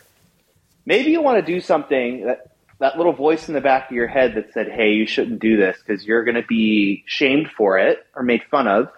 maybe 0.90 1.10
you 1.10 1.22
want 1.22 1.44
to 1.44 1.52
do 1.52 1.60
something 1.60 2.26
that 2.26 2.46
that 2.78 2.96
little 2.96 3.12
voice 3.12 3.46
in 3.48 3.54
the 3.54 3.60
back 3.60 3.90
of 3.90 3.94
your 3.94 4.08
head 4.08 4.34
that 4.34 4.52
said, 4.52 4.68
"Hey, 4.68 4.92
you 4.92 5.06
shouldn't 5.06 5.40
do 5.40 5.56
this 5.56 5.78
because 5.78 6.04
you're 6.04 6.24
going 6.24 6.36
to 6.36 6.46
be 6.46 7.04
shamed 7.06 7.48
for 7.56 7.78
it 7.78 7.98
or 8.14 8.22
made 8.22 8.42
fun 8.50 8.66
of, 8.66 8.88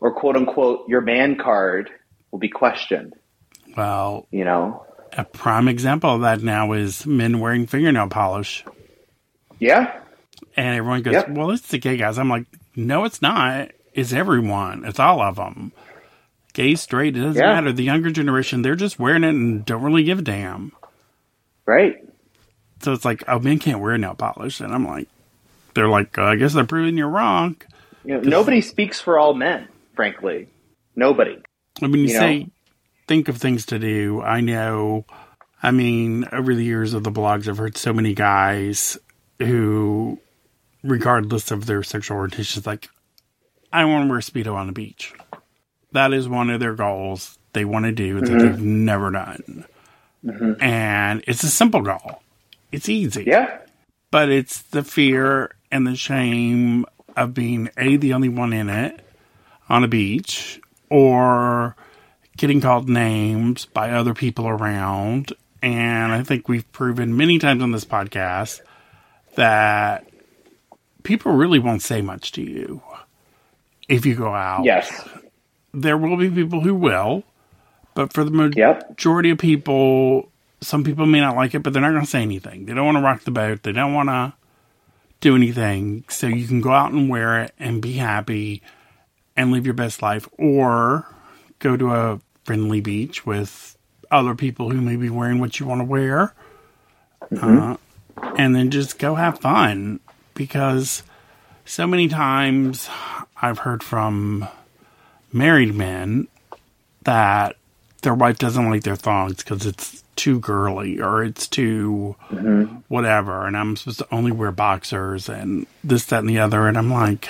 or 0.00 0.12
quote 0.12 0.36
unquote 0.36 0.88
your 0.88 1.00
man 1.00 1.36
card 1.36 1.90
will 2.30 2.38
be 2.38 2.48
questioned." 2.48 3.14
well 3.76 4.26
You 4.30 4.44
know? 4.44 4.84
a 5.16 5.24
prime 5.24 5.68
example 5.68 6.10
of 6.10 6.20
that 6.22 6.42
now 6.42 6.72
is 6.72 7.06
men 7.06 7.40
wearing 7.40 7.66
fingernail 7.66 8.08
polish 8.08 8.64
Yeah, 9.58 10.00
And 10.56 10.76
everyone 10.76 11.02
goes, 11.02 11.14
Yep. 11.14 11.30
well, 11.30 11.50
it's 11.50 11.68
the 11.68 11.78
gay 11.78 11.96
guys. 11.96 12.18
I'm 12.18 12.28
like, 12.28 12.44
no, 12.74 13.04
it's 13.04 13.22
not. 13.22 13.70
It's 13.94 14.12
everyone. 14.12 14.84
It's 14.84 14.98
all 15.00 15.20
of 15.22 15.36
them. 15.36 15.72
Gay, 16.52 16.74
straight, 16.74 17.16
it 17.16 17.20
doesn't 17.20 17.40
Yeah. 17.42 17.54
matter. 17.54 17.72
The 17.72 17.82
younger 17.84 18.10
generation, 18.10 18.62
they're 18.62 18.74
just 18.76 18.98
wearing 18.98 19.24
it 19.24 19.30
and 19.30 19.64
don't 19.64 19.82
really 19.82 20.04
give 20.04 20.18
a 20.18 20.22
damn. 20.22 20.72
right. 21.66 21.96
So 22.82 22.92
it's 22.92 23.04
like, 23.06 23.24
oh, 23.26 23.38
men 23.38 23.58
can't 23.58 23.80
wear 23.80 23.96
nail 23.96 24.14
polish. 24.14 24.60
And 24.60 24.72
I'm 24.74 24.86
like, 24.86 25.08
they're 25.74 25.88
like, 25.88 26.18
uh, 26.18 26.24
I 26.24 26.36
guess 26.36 26.52
they're 26.52 26.64
proving 26.66 26.98
you're 26.98 27.08
wrong. 27.08 27.56
You 28.04 28.14
know, 28.16 28.20
nobody 28.20 28.60
speaks 28.60 29.00
for 29.00 29.18
all 29.18 29.32
men, 29.32 29.66
frankly. 29.94 30.48
Nobody. 30.94 31.38
I 31.82 31.86
mean, 31.86 32.02
you, 32.02 32.08
You 32.08 32.14
know? 32.14 32.20
say, 32.20 32.46
think 33.08 33.28
of 33.28 33.38
things 33.38 33.64
to 33.66 33.78
do. 33.78 34.20
I 34.20 34.42
know, 34.42 35.06
I 35.62 35.70
mean, 35.70 36.26
over 36.32 36.54
the 36.54 36.62
years 36.64 36.92
of 36.92 37.02
the 37.02 37.10
blogs, 37.10 37.48
I've 37.48 37.56
heard 37.58 37.78
so 37.78 37.94
many 37.94 38.12
guys 38.14 38.98
who 39.38 40.18
regardless 40.82 41.50
of 41.50 41.66
their 41.66 41.82
sexual 41.82 42.16
orientation, 42.16 42.60
is 42.60 42.66
like, 42.66 42.88
I 43.72 43.84
want 43.84 44.06
to 44.06 44.10
wear 44.10 44.20
Speedo 44.20 44.54
on 44.54 44.66
the 44.66 44.72
beach. 44.72 45.12
That 45.92 46.12
is 46.12 46.28
one 46.28 46.50
of 46.50 46.60
their 46.60 46.74
goals 46.74 47.38
they 47.52 47.64
want 47.64 47.86
to 47.86 47.92
do 47.92 48.20
that 48.20 48.28
mm-hmm. 48.28 48.38
they've 48.38 48.60
never 48.60 49.10
done. 49.10 49.64
Mm-hmm. 50.24 50.62
And 50.62 51.24
it's 51.26 51.42
a 51.42 51.48
simple 51.48 51.82
goal. 51.82 52.22
It's 52.72 52.88
easy. 52.88 53.24
Yeah. 53.24 53.58
But 54.10 54.30
it's 54.30 54.62
the 54.62 54.82
fear 54.82 55.54
and 55.70 55.86
the 55.86 55.96
shame 55.96 56.86
of 57.16 57.34
being 57.34 57.70
A, 57.76 57.96
the 57.96 58.12
only 58.14 58.28
one 58.28 58.52
in 58.52 58.68
it 58.68 59.00
on 59.68 59.84
a 59.84 59.88
beach, 59.88 60.60
or 60.90 61.74
getting 62.36 62.60
called 62.60 62.88
names 62.88 63.66
by 63.66 63.90
other 63.90 64.14
people 64.14 64.46
around. 64.46 65.32
And 65.62 66.12
I 66.12 66.22
think 66.22 66.48
we've 66.48 66.70
proven 66.72 67.16
many 67.16 67.38
times 67.38 67.62
on 67.62 67.72
this 67.72 67.84
podcast 67.84 68.60
that 69.36 70.06
people 71.02 71.32
really 71.32 71.58
won't 71.58 71.82
say 71.82 72.02
much 72.02 72.32
to 72.32 72.42
you 72.42 72.82
if 73.88 74.04
you 74.04 74.14
go 74.14 74.34
out. 74.34 74.64
Yes. 74.64 75.08
There 75.72 75.96
will 75.96 76.16
be 76.16 76.30
people 76.30 76.60
who 76.60 76.74
will, 76.74 77.22
but 77.94 78.12
for 78.12 78.24
the 78.24 78.52
Yep. 78.56 78.90
majority 78.90 79.30
of 79.30 79.38
people, 79.38 80.30
some 80.60 80.82
people 80.84 81.06
may 81.06 81.20
not 81.20 81.36
like 81.36 81.54
it, 81.54 81.62
but 81.62 81.72
they're 81.72 81.82
not 81.82 81.90
going 81.92 82.04
to 82.04 82.10
say 82.10 82.22
anything. 82.22 82.66
They 82.66 82.74
don't 82.74 82.84
want 82.86 82.96
to 82.98 83.02
rock 83.02 83.22
the 83.24 83.30
boat. 83.30 83.62
They 83.62 83.72
don't 83.72 83.94
want 83.94 84.08
to 84.08 84.32
do 85.20 85.36
anything. 85.36 86.04
So 86.08 86.26
you 86.26 86.46
can 86.46 86.60
go 86.60 86.72
out 86.72 86.92
and 86.92 87.08
wear 87.08 87.42
it 87.42 87.52
and 87.58 87.80
be 87.80 87.92
happy 87.94 88.62
and 89.36 89.52
live 89.52 89.66
your 89.66 89.74
best 89.74 90.00
life, 90.02 90.26
or 90.38 91.06
go 91.58 91.76
to 91.76 91.92
a 91.92 92.20
friendly 92.44 92.80
beach 92.80 93.26
with 93.26 93.76
other 94.10 94.34
people 94.34 94.70
who 94.70 94.80
may 94.80 94.96
be 94.96 95.10
wearing 95.10 95.40
what 95.40 95.60
you 95.60 95.66
want 95.66 95.80
to 95.80 95.84
wear, 95.84 96.32
uh, 97.42 97.76
and 98.36 98.54
then 98.54 98.70
just 98.70 98.98
go 98.98 99.14
have 99.14 99.40
fun. 99.40 100.00
Because 100.34 101.02
so 101.64 101.86
many 101.86 102.08
times 102.08 102.88
I've 103.40 103.58
heard 103.58 103.82
from 103.82 104.46
married 105.32 105.74
men 105.74 106.28
that 107.04 107.56
their 108.02 108.14
wife 108.14 108.38
doesn't 108.38 108.70
like 108.70 108.82
their 108.82 108.96
thongs 108.96 109.36
because 109.36 109.66
it's 109.66 110.04
too 110.16 110.40
girly 110.40 111.00
or 111.00 111.22
it's 111.22 111.46
too 111.46 112.16
mm-hmm. 112.30 112.76
whatever, 112.88 113.46
and 113.46 113.56
I'm 113.56 113.76
supposed 113.76 113.98
to 113.98 114.08
only 114.12 114.32
wear 114.32 114.50
boxers 114.52 115.28
and 115.28 115.66
this, 115.84 116.06
that, 116.06 116.20
and 116.20 116.28
the 116.28 116.38
other. 116.38 116.68
And 116.68 116.76
I'm 116.76 116.90
like, 116.90 117.28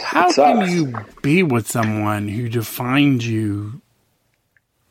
how 0.00 0.32
can 0.32 0.68
you 0.70 0.94
be 1.22 1.42
with 1.42 1.68
someone 1.68 2.28
who 2.28 2.48
defines 2.48 3.26
you 3.26 3.80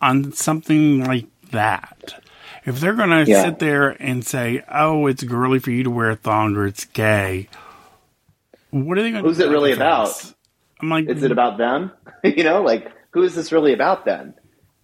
on 0.01 0.33
something 0.33 1.03
like 1.05 1.27
that? 1.51 2.21
If 2.65 2.79
they're 2.79 2.93
going 2.93 3.09
to 3.09 3.29
Yeah. 3.29 3.43
sit 3.43 3.59
there 3.59 3.89
and 3.99 4.25
say, 4.25 4.63
"Oh, 4.71 5.07
it's 5.07 5.23
girly 5.23 5.59
for 5.59 5.71
you 5.71 5.83
to 5.83 5.89
wear 5.89 6.11
a 6.11 6.15
thong 6.15 6.55
or 6.55 6.65
it's 6.67 6.85
gay," 6.85 7.47
what 8.69 8.97
are 8.97 9.03
they 9.03 9.11
going 9.11 9.23
to? 9.23 9.29
Who's 9.29 9.39
it 9.39 9.49
really 9.49 9.71
about? 9.71 10.33
I'm 10.81 10.89
like, 10.89 11.07
Is 11.09 11.23
it 11.23 11.31
about 11.31 11.57
them? 11.57 11.91
you 12.23 12.43
know, 12.43 12.61
like 12.61 12.91
who 13.11 13.23
is 13.23 13.35
this 13.35 13.51
really 13.51 13.73
about 13.73 14.05
then? 14.05 14.33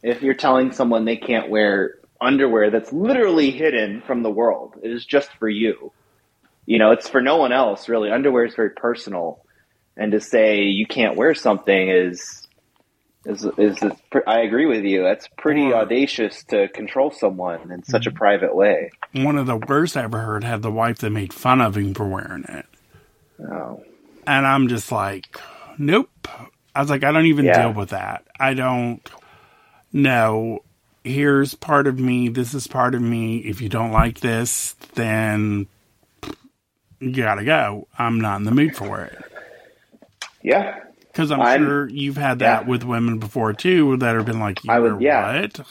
If 0.04 0.22
you're 0.22 0.34
telling 0.36 0.72
someone 0.72 1.06
they 1.06 1.18
can't 1.18 1.50
wear 1.50 1.96
underwear 2.22 2.72
that's 2.72 2.92
literally 2.92 3.52
hidden 3.52 4.02
from 4.02 4.24
the 4.24 4.30
world, 4.32 4.76
it 4.82 4.92
is 4.92 5.06
just 5.06 5.32
for 5.34 5.50
you. 5.50 5.92
You 6.66 6.80
know, 6.80 6.92
it's 6.92 7.08
for 7.08 7.22
no 7.22 7.38
one 7.38 7.52
else 7.52 7.88
really. 7.90 8.12
Underwear 8.12 8.46
is 8.46 8.56
very 8.56 8.72
personal, 8.72 9.44
and 9.96 10.12
to 10.12 10.20
say 10.20 10.64
you 10.64 10.86
can't 10.88 11.16
wear 11.16 11.34
something 11.34 11.90
is 11.90 12.47
is 13.28 13.46
is, 13.58 13.78
I 14.26 14.40
agree 14.40 14.66
with 14.66 14.84
you. 14.86 15.04
That's 15.04 15.28
pretty 15.38 15.74
audacious 15.74 16.44
to 16.46 16.68
control 16.70 17.12
someone 17.12 17.72
in 17.72 17.84
such 17.84 18.08
a 18.08 18.10
mm-hmm. 18.10 18.18
private 18.18 18.56
way. 18.56 18.92
one 19.14 19.38
of 19.38 19.46
the 19.46 19.58
worst 19.58 19.98
I 19.98 20.04
ever 20.04 20.20
heard 20.20 20.44
had 20.44 20.62
the 20.62 20.72
wife 20.72 21.00
that 21.00 21.10
made 21.10 21.34
fun 21.34 21.62
of 21.62 21.76
him 21.76 21.94
for 21.94 22.08
wearing 22.08 22.46
it. 22.48 22.66
Oh, 23.40 23.84
And 24.26 24.48
I'm 24.48 24.68
just 24.68 24.92
like, 24.92 25.40
nope. 25.78 26.10
I 26.74 26.82
was 26.82 26.90
like, 26.90 27.04
I 27.04 27.12
don't 27.12 27.26
even 27.26 27.46
Yeah. 27.46 27.64
deal 27.64 27.74
with 27.74 27.90
that. 27.90 28.26
I 28.40 28.54
don't 28.54 29.08
know. 29.92 30.64
Here's 31.04 31.54
part 31.54 31.88
of 31.88 32.00
me. 32.00 32.30
This 32.30 32.54
is 32.54 32.68
part 32.68 32.96
of 32.96 33.02
me. 33.02 33.38
If 33.40 33.62
you 33.62 33.70
don't 33.70 33.92
like 33.92 34.20
this, 34.20 34.74
then 34.96 35.68
you 37.00 37.24
gotta 37.24 37.46
go. 37.46 37.88
I'm 37.98 38.20
not 38.22 38.38
in 38.38 38.44
the 38.46 38.52
mood 38.52 38.76
for 38.76 39.02
it. 39.02 39.18
yeah. 40.42 40.80
Because 41.18 41.32
I'm, 41.32 41.42
I'm- 41.42 41.66
sure 41.66 41.90
you've 41.90 42.16
had 42.16 42.40
that 42.40 42.62
yeah. 42.64 42.70
with 42.70 42.84
women 42.84 43.18
before 43.18 43.52
too 43.52 43.98
that 43.98 44.16
have 44.16 44.28
been 44.28 44.40
like, 44.40 44.64
you 44.64 44.72
I 44.72 44.78
would- 44.78 45.02
yeah. 45.02 45.42
what? 45.42 45.62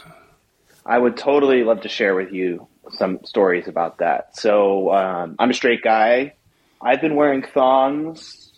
I 0.85 0.99
would 0.99 1.17
totally 1.17 1.63
love 1.63 1.83
to 1.83 1.89
share 1.89 2.17
with 2.17 2.33
you 2.33 2.67
some 2.91 3.25
stories 3.25 3.69
about 3.69 3.99
that. 3.99 4.37
So 4.37 4.93
um, 4.93 5.37
I'm 5.39 5.51
a 5.51 5.55
straight 5.55 5.83
guy. 5.83 6.35
I've 6.81 7.01
been 7.01 7.15
wearing 7.15 7.43
thongs 7.43 8.51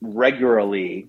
regularly 0.00 1.08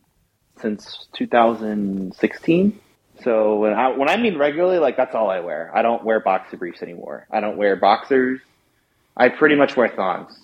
since 0.62 1.08
2016. 1.14 2.80
So 3.24 3.56
when 3.56 3.74
I 3.74 3.90
when 3.90 4.10
I 4.10 4.18
mean 4.18 4.38
regularly, 4.38 4.78
like 4.78 4.98
that's 4.98 5.16
all 5.16 5.32
I 5.32 5.40
wear. 5.40 5.72
I 5.76 5.82
don't 5.82 6.04
wear 6.04 6.20
boxer 6.20 6.58
briefs 6.58 6.84
anymore. 6.84 7.26
I 7.32 7.40
don't 7.40 7.58
wear 7.58 7.76
boxers. 7.76 8.40
I 9.18 9.30
pretty 9.30 9.56
much 9.56 9.76
wear 9.76 9.90
thongs 9.90 10.40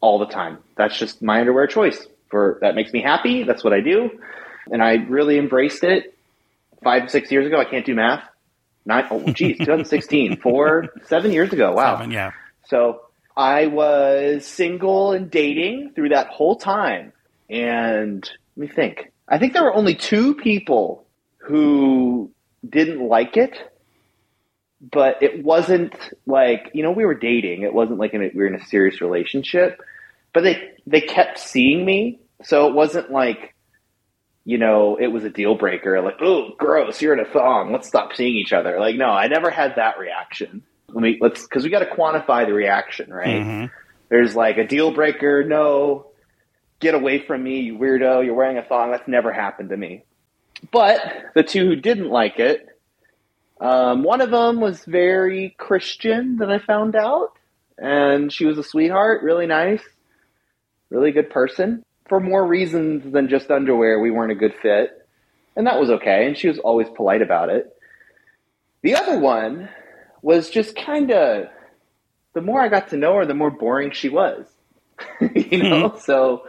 all 0.00 0.18
the 0.20 0.26
time. 0.26 0.58
That's 0.76 0.96
just 0.96 1.20
my 1.20 1.40
underwear 1.40 1.66
choice. 1.66 2.06
For 2.30 2.58
that 2.60 2.74
makes 2.74 2.92
me 2.92 3.02
happy. 3.02 3.42
That's 3.42 3.64
what 3.64 3.72
I 3.72 3.80
do, 3.80 4.10
and 4.70 4.82
I 4.82 4.94
really 4.94 5.38
embraced 5.38 5.82
it 5.84 6.16
five 6.82 7.10
six 7.10 7.30
years 7.30 7.46
ago. 7.46 7.58
I 7.58 7.64
can't 7.64 7.84
do 7.84 7.94
math. 7.94 8.24
Nine, 8.86 9.06
oh, 9.10 9.20
geez, 9.32 9.58
2016, 9.58 10.40
four, 10.40 10.86
seven 11.06 11.32
years 11.32 11.52
ago. 11.52 11.72
Wow. 11.72 11.98
Seven, 11.98 12.10
yeah. 12.10 12.32
So 12.66 13.02
I 13.36 13.66
was 13.66 14.46
single 14.46 15.12
and 15.12 15.30
dating 15.30 15.92
through 15.94 16.10
that 16.10 16.28
whole 16.28 16.56
time. 16.56 17.12
And 17.48 18.28
let 18.56 18.68
me 18.68 18.74
think. 18.74 19.12
I 19.28 19.38
think 19.38 19.52
there 19.52 19.64
were 19.64 19.74
only 19.74 19.94
two 19.94 20.34
people 20.34 21.06
who 21.38 22.30
didn't 22.68 23.06
like 23.06 23.36
it, 23.36 23.56
but 24.80 25.22
it 25.22 25.44
wasn't 25.44 25.94
like, 26.26 26.70
you 26.74 26.82
know, 26.82 26.90
we 26.90 27.04
were 27.04 27.14
dating. 27.14 27.62
It 27.62 27.72
wasn't 27.72 27.98
like 27.98 28.14
in 28.14 28.22
a, 28.22 28.30
we 28.34 28.40
were 28.40 28.46
in 28.46 28.54
a 28.54 28.64
serious 28.66 29.00
relationship, 29.00 29.80
but 30.32 30.42
they, 30.42 30.72
they 30.86 31.00
kept 31.00 31.38
seeing 31.38 31.84
me. 31.84 32.20
So 32.42 32.66
it 32.68 32.74
wasn't 32.74 33.10
like, 33.10 33.54
you 34.44 34.58
know, 34.58 34.96
it 34.96 35.08
was 35.08 35.24
a 35.24 35.30
deal 35.30 35.54
breaker. 35.54 36.00
Like, 36.00 36.16
oh, 36.20 36.50
gross, 36.58 37.02
you're 37.02 37.12
in 37.12 37.20
a 37.20 37.30
thong. 37.30 37.72
Let's 37.72 37.88
stop 37.88 38.14
seeing 38.14 38.34
each 38.36 38.52
other. 38.52 38.80
Like, 38.80 38.96
no, 38.96 39.06
I 39.10 39.28
never 39.28 39.50
had 39.50 39.76
that 39.76 39.98
reaction. 39.98 40.62
Let 40.88 41.02
me 41.02 41.18
let's 41.20 41.42
because 41.42 41.62
we 41.62 41.70
got 41.70 41.80
to 41.80 41.86
quantify 41.86 42.46
the 42.46 42.52
reaction, 42.52 43.12
right? 43.12 43.42
Mhm. 43.42 43.70
There's 44.08 44.34
like 44.34 44.56
a 44.58 44.66
deal 44.66 44.90
breaker. 44.92 45.44
No, 45.44 46.06
get 46.80 46.94
away 46.94 47.20
from 47.20 47.44
me, 47.44 47.60
you 47.60 47.78
weirdo. 47.78 48.24
You're 48.24 48.34
wearing 48.34 48.58
a 48.58 48.64
thong. 48.64 48.90
That's 48.90 49.06
never 49.06 49.32
happened 49.32 49.68
to 49.68 49.76
me. 49.76 50.04
But 50.72 51.00
the 51.34 51.42
two 51.44 51.64
who 51.66 51.76
didn't 51.76 52.10
like 52.10 52.40
it, 52.40 52.66
um, 53.60 54.02
one 54.02 54.20
of 54.20 54.30
them 54.30 54.60
was 54.60 54.84
very 54.84 55.54
Christian 55.58 56.38
that 56.38 56.50
I 56.50 56.58
found 56.58 56.96
out, 56.96 57.32
and 57.78 58.32
she 58.32 58.46
was 58.46 58.58
a 58.58 58.64
sweetheart, 58.64 59.22
really 59.22 59.46
nice, 59.46 59.82
really 60.90 61.12
good 61.12 61.30
person. 61.30 61.84
For 62.08 62.20
more 62.20 62.44
reasons 62.46 63.12
than 63.12 63.28
just 63.28 63.50
underwear, 63.50 64.00
we 64.00 64.10
weren't 64.10 64.32
a 64.32 64.36
good 64.36 64.54
fit, 64.60 65.06
and 65.56 65.66
that 65.66 65.78
was 65.78 65.90
okay. 65.90 66.26
And 66.26 66.36
she 66.36 66.48
was 66.48 66.58
always 66.58 66.88
polite 66.96 67.22
about 67.22 67.50
it. 67.50 67.74
The 68.82 68.96
other 68.96 69.18
one 69.18 69.68
was 70.22 70.50
just 70.50 70.76
kind 70.76 71.10
of. 71.10 71.48
The 72.32 72.40
more 72.40 72.60
I 72.60 72.68
got 72.68 72.88
to 72.90 72.96
know 72.96 73.14
her, 73.16 73.26
the 73.26 73.34
more 73.34 73.50
boring 73.50 73.90
she 73.90 74.08
was. 74.08 74.46
you 75.34 75.62
know, 75.62 75.96
so 75.98 76.46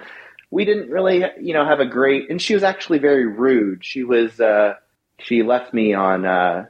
we 0.52 0.66
didn't 0.66 0.90
really, 0.90 1.24
you 1.40 1.54
know, 1.54 1.66
have 1.66 1.80
a 1.80 1.86
great. 1.86 2.30
And 2.30 2.42
she 2.42 2.54
was 2.54 2.64
actually 2.64 3.00
very 3.00 3.26
rude. 3.26 3.84
She 3.86 4.04
was. 4.04 4.40
uh 4.40 4.76
She 5.20 5.44
left 5.44 5.74
me 5.74 5.94
on. 5.94 6.26
uh 6.26 6.66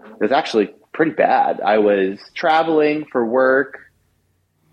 It 0.00 0.20
was 0.20 0.32
actually 0.32 0.74
pretty 0.92 1.12
bad. 1.12 1.60
I 1.60 1.78
was 1.78 2.18
traveling 2.34 3.06
for 3.10 3.24
work 3.24 3.80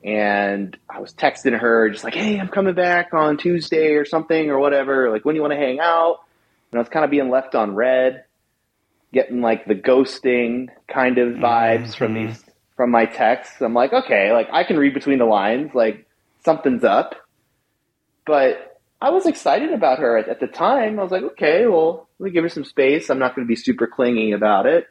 and 0.06 0.78
I 0.90 1.00
was 1.02 1.14
texting 1.14 1.58
her 1.58 1.90
just 1.90 2.04
like, 2.04 2.14
"Hey, 2.14 2.40
I'm 2.40 2.48
coming 2.48 2.76
back 2.76 3.14
on 3.14 3.38
Tuesday 3.38 3.94
or 3.94 4.06
something 4.06 4.50
or 4.52 4.60
whatever. 4.60 5.10
Like, 5.10 5.26
when 5.26 5.34
do 5.34 5.38
you 5.38 5.42
want 5.42 5.54
to 5.54 5.58
hang 5.60 5.80
out?" 5.80 6.20
And 6.72 6.80
I 6.80 6.82
was 6.82 6.90
kind 6.90 7.04
of 7.04 7.12
being 7.12 7.30
left 7.30 7.56
on 7.56 7.74
read, 7.76 8.24
getting 9.14 9.42
like 9.42 9.66
the 9.66 9.76
ghosting 9.76 10.68
kind 10.88 11.18
of 11.18 11.36
vibes 11.36 11.96
from 11.96 12.14
Mhm. 12.14 12.28
these 12.28 12.46
from 12.76 12.92
my 12.92 13.06
texts. 13.06 13.62
I'm 13.62 13.74
like, 13.74 13.94
okay, 13.94 14.34
like 14.34 14.50
I 14.52 14.64
can 14.66 14.78
read 14.78 14.94
between 14.94 15.18
the 15.18 15.26
lines, 15.26 15.74
like 15.74 16.06
something's 16.44 16.84
up. 16.84 17.16
But 18.26 18.80
I 19.02 19.10
was 19.12 19.26
excited 19.26 19.72
about 19.72 20.00
her 20.00 20.18
at, 20.18 20.28
at 20.28 20.40
the 20.40 20.48
time. 20.48 21.00
I 21.00 21.04
was 21.04 21.12
like, 21.12 21.24
okay, 21.24 21.68
well, 21.68 22.08
let 22.20 22.26
me 22.26 22.32
give 22.32 22.44
her 22.44 22.50
some 22.50 22.66
space. 22.66 23.10
I'm 23.10 23.20
not 23.20 23.36
going 23.36 23.46
to 23.46 23.50
be 23.50 23.56
super 23.56 23.88
clingy 23.88 24.34
about 24.34 24.66
it. 24.66 24.88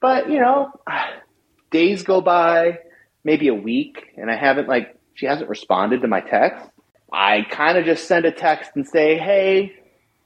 But 0.00 0.30
you 0.30 0.38
know, 0.40 0.70
days 1.70 2.02
go 2.04 2.20
by, 2.20 2.78
maybe 3.24 3.48
a 3.48 3.54
week, 3.54 4.12
and 4.16 4.30
I 4.30 4.36
haven't 4.36 4.68
like 4.68 4.98
she 5.14 5.26
hasn't 5.26 5.48
responded 5.48 6.02
to 6.02 6.08
my 6.08 6.20
text. 6.20 6.68
I 7.12 7.42
kind 7.50 7.78
of 7.78 7.84
just 7.84 8.06
send 8.06 8.24
a 8.24 8.32
text 8.32 8.72
and 8.74 8.86
say, 8.86 9.18
"Hey, 9.18 9.72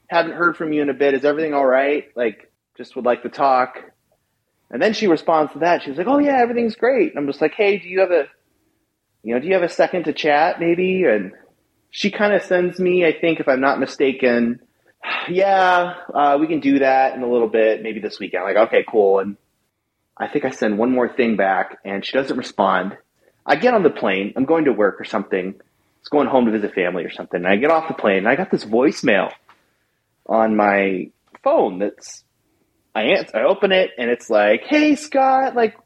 haven't 0.07 0.33
heard 0.33 0.57
from 0.57 0.73
you 0.73 0.81
in 0.81 0.89
a 0.89 0.93
bit. 0.93 1.13
Is 1.13 1.25
everything 1.25 1.53
all 1.53 1.65
right? 1.65 2.05
Like, 2.15 2.51
just 2.77 2.95
would 2.95 3.05
like 3.05 3.23
to 3.23 3.29
talk." 3.29 3.77
And 4.71 4.81
then 4.81 4.93
she 4.93 5.07
responds 5.07 5.53
to 5.53 5.59
that. 5.59 5.83
She's 5.83 5.97
like, 5.97 6.07
"Oh 6.07 6.19
yeah, 6.19 6.37
everything's 6.39 6.75
great." 6.75 7.11
And 7.11 7.19
I'm 7.19 7.27
just 7.27 7.41
like, 7.41 7.53
"Hey, 7.53 7.77
do 7.77 7.87
you 7.87 8.01
have 8.01 8.11
a 8.11 8.25
you 9.23 9.33
know, 9.33 9.41
do 9.41 9.47
you 9.47 9.53
have 9.53 9.63
a 9.63 9.69
second 9.69 10.05
to 10.05 10.13
chat 10.13 10.59
maybe? 10.59 11.03
And 11.03 11.33
she 11.89 12.11
kind 12.11 12.33
of 12.33 12.43
sends 12.43 12.79
me, 12.79 13.05
I 13.05 13.13
think, 13.19 13.39
if 13.39 13.47
I'm 13.47 13.61
not 13.61 13.79
mistaken, 13.79 14.59
yeah, 15.29 15.95
uh, 16.13 16.37
we 16.39 16.47
can 16.47 16.59
do 16.59 16.79
that 16.79 17.15
in 17.15 17.23
a 17.23 17.29
little 17.29 17.49
bit, 17.49 17.83
maybe 17.83 17.99
this 17.99 18.19
weekend. 18.19 18.43
I'm 18.43 18.53
like, 18.53 18.67
okay, 18.67 18.85
cool. 18.87 19.19
And 19.19 19.37
I 20.19 20.27
think 20.27 20.45
I 20.45 20.49
send 20.49 20.77
one 20.77 20.91
more 20.91 21.07
thing 21.07 21.37
back 21.37 21.79
and 21.85 22.05
she 22.05 22.13
doesn't 22.13 22.37
respond. 22.37 22.97
I 23.45 23.55
get 23.55 23.73
on 23.73 23.83
the 23.83 23.89
plane. 23.89 24.33
I'm 24.35 24.45
going 24.45 24.65
to 24.65 24.73
work 24.73 24.99
or 24.99 25.05
something. 25.05 25.55
It's 26.01 26.09
going 26.09 26.27
home 26.27 26.45
to 26.45 26.51
visit 26.51 26.73
family 26.73 27.05
or 27.05 27.11
something. 27.11 27.37
And 27.37 27.47
I 27.47 27.55
get 27.55 27.71
off 27.71 27.87
the 27.87 27.93
plane 27.93 28.19
and 28.19 28.27
I 28.27 28.35
got 28.35 28.51
this 28.51 28.65
voicemail 28.65 29.31
on 30.25 30.55
my 30.55 31.09
phone 31.43 31.79
that's 31.79 32.23
I 32.93 33.03
answer, 33.03 33.37
I 33.37 33.43
open 33.43 33.71
it 33.71 33.91
and 33.97 34.09
it's 34.09 34.29
like, 34.29 34.63
"Hey 34.63 34.95
Scott, 34.95 35.55
like 35.55 35.77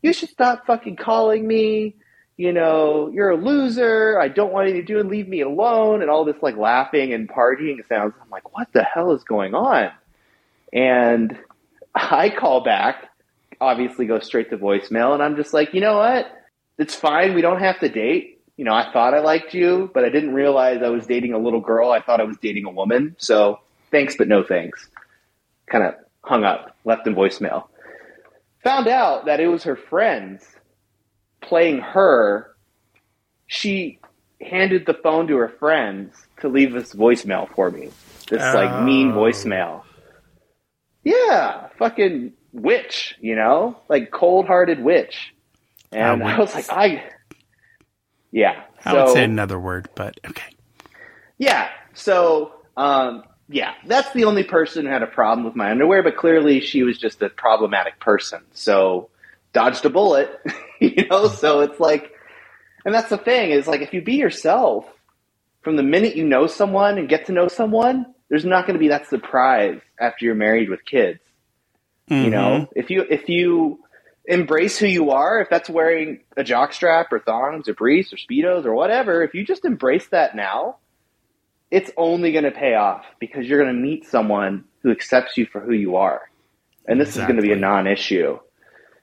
you 0.00 0.12
should 0.12 0.28
stop 0.28 0.66
fucking 0.66 0.96
calling 0.96 1.46
me. 1.46 1.96
You 2.36 2.52
know, 2.52 3.10
you're 3.12 3.30
a 3.30 3.36
loser. 3.36 4.18
I 4.18 4.28
don't 4.28 4.52
want 4.52 4.68
anything 4.68 4.86
to 4.86 4.92
do 4.92 5.00
and 5.00 5.08
leave 5.08 5.28
me 5.28 5.40
alone." 5.40 6.02
And 6.02 6.10
all 6.10 6.24
this 6.24 6.40
like 6.42 6.56
laughing 6.56 7.12
and 7.12 7.28
partying 7.28 7.78
sounds. 7.88 8.14
I'm 8.22 8.30
like, 8.30 8.56
"What 8.56 8.68
the 8.72 8.84
hell 8.84 9.12
is 9.12 9.24
going 9.24 9.54
on?" 9.54 9.90
And 10.72 11.36
I 11.94 12.30
call 12.30 12.62
back, 12.62 13.08
obviously 13.62 14.06
go 14.06 14.18
straight 14.18 14.50
to 14.50 14.58
voicemail, 14.58 15.14
and 15.14 15.22
I'm 15.22 15.36
just 15.36 15.54
like, 15.54 15.72
"You 15.72 15.80
know 15.80 15.96
what? 15.98 16.26
It's 16.78 16.94
fine. 16.94 17.34
We 17.34 17.40
don't 17.42 17.60
have 17.60 17.78
to 17.80 17.88
date." 17.88 18.40
You 18.56 18.64
know, 18.66 18.74
I 18.74 18.92
thought 18.92 19.14
I 19.14 19.20
liked 19.20 19.54
you, 19.54 19.90
but 19.94 20.04
I 20.04 20.08
didn't 20.10 20.34
realize 20.34 20.82
I 20.82 20.88
was 20.90 21.06
dating 21.06 21.32
a 21.32 21.38
little 21.38 21.60
girl. 21.60 21.90
I 21.90 22.00
thought 22.02 22.20
I 22.20 22.24
was 22.24 22.36
dating 22.36 22.66
a 22.66 22.70
woman. 22.70 23.16
So, 23.18 23.60
thanks, 23.90 24.16
but 24.16 24.28
no 24.28 24.42
thanks. 24.42 24.88
Kind 25.70 25.84
of 25.84 25.94
hung 26.22 26.44
up, 26.44 26.76
left 26.84 27.06
in 27.06 27.14
voicemail. 27.14 27.68
Found 28.64 28.88
out 28.88 29.24
that 29.26 29.40
it 29.40 29.46
was 29.48 29.62
her 29.64 29.74
friends 29.76 30.44
playing 31.40 31.78
her. 31.80 32.54
She 33.46 33.98
handed 34.40 34.86
the 34.86 34.94
phone 34.94 35.26
to 35.28 35.36
her 35.36 35.48
friends 35.48 36.14
to 36.40 36.48
leave 36.48 36.72
this 36.72 36.94
voicemail 36.94 37.48
for 37.54 37.70
me. 37.70 37.88
This 38.28 38.54
like 38.54 38.82
mean 38.84 39.12
Oh. 39.12 39.16
voicemail. 39.16 39.82
Yeah, 41.04 41.68
fucking 41.78 42.32
witch, 42.52 43.16
you 43.20 43.36
know? 43.36 43.76
Like 43.88 44.10
cold 44.10 44.46
hearted 44.46 44.82
witch. 44.82 45.34
And 45.90 46.22
I 46.22 46.38
was 46.38 46.54
like, 46.54 46.70
I 46.70 47.04
Yeah. 48.30 48.64
I 48.84 48.94
would 48.94 49.12
say 49.12 49.24
another 49.24 49.58
word, 49.58 49.88
but 49.94 50.18
okay. 50.28 50.56
yeah. 51.38 51.68
So, 51.94 52.52
um, 52.76 53.22
yeah, 53.48 53.74
that's 53.86 54.12
the 54.12 54.24
only 54.24 54.42
person 54.44 54.86
who 54.86 54.92
had 54.92 55.02
a 55.02 55.06
problem 55.06 55.44
with 55.44 55.54
my 55.54 55.70
underwear, 55.70 56.02
but 56.02 56.16
clearly 56.16 56.60
she 56.60 56.82
was 56.82 56.98
just 56.98 57.22
a 57.22 57.28
problematic 57.28 58.00
person. 58.00 58.40
So, 58.52 59.10
dodged 59.52 59.84
a 59.84 59.90
bullet, 59.90 60.40
you 60.80 61.06
know? 61.08 61.28
So 61.28 61.60
it's 61.60 61.78
like, 61.78 62.12
and 62.84 62.94
that's 62.94 63.10
the 63.10 63.18
thing 63.18 63.50
is 63.50 63.66
like, 63.68 63.82
if 63.82 63.92
you 63.92 64.02
be 64.02 64.14
yourself 64.14 64.86
from 65.60 65.76
the 65.76 65.82
minute 65.82 66.16
you 66.16 66.24
know 66.24 66.46
someone 66.46 66.98
and 66.98 67.08
get 67.08 67.26
to 67.26 67.32
know 67.32 67.48
someone, 67.48 68.06
there's 68.28 68.44
not 68.44 68.66
going 68.66 68.74
to 68.74 68.80
be 68.80 68.88
that 68.88 69.08
surprise 69.08 69.80
after 70.00 70.24
you're 70.24 70.34
married 70.34 70.68
with 70.68 70.84
kids. 70.84 71.20
You 72.12 72.30
know, 72.30 72.50
mm-hmm. 72.50 72.78
if 72.78 72.90
you, 72.90 73.04
if 73.08 73.28
you, 73.28 73.78
Embrace 74.24 74.78
who 74.78 74.86
you 74.86 75.10
are. 75.10 75.40
If 75.40 75.50
that's 75.50 75.68
wearing 75.68 76.20
a 76.36 76.44
jockstrap 76.44 77.06
or 77.10 77.18
thongs 77.18 77.68
or 77.68 77.74
briefs 77.74 78.12
or 78.12 78.16
speedos 78.16 78.64
or 78.64 78.74
whatever, 78.74 79.22
if 79.22 79.34
you 79.34 79.44
just 79.44 79.64
embrace 79.64 80.06
that 80.08 80.36
now, 80.36 80.76
it's 81.70 81.90
only 81.96 82.32
going 82.32 82.44
to 82.44 82.52
pay 82.52 82.74
off 82.74 83.04
because 83.18 83.46
you're 83.46 83.60
going 83.60 83.74
to 83.74 83.80
meet 83.80 84.06
someone 84.06 84.64
who 84.82 84.90
accepts 84.90 85.36
you 85.36 85.46
for 85.46 85.60
who 85.60 85.72
you 85.72 85.96
are. 85.96 86.30
And 86.86 87.00
this 87.00 87.16
is 87.16 87.22
going 87.22 87.36
to 87.36 87.42
be 87.42 87.52
a 87.52 87.56
non 87.56 87.86
issue. 87.86 88.38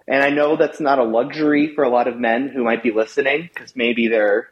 And 0.07 0.24
I 0.24 0.30
know 0.30 0.55
that's 0.55 0.80
not 0.80 0.99
a 0.99 1.03
luxury 1.03 1.74
for 1.76 1.84
a 1.84 1.89
lot 1.89 2.07
of 2.07 2.18
men 2.18 2.47
who 2.47 2.64
might 2.64 2.82
be 2.82 2.91
listening 2.91 3.49
because 3.53 3.76
maybe 3.76 4.07
they're 4.07 4.49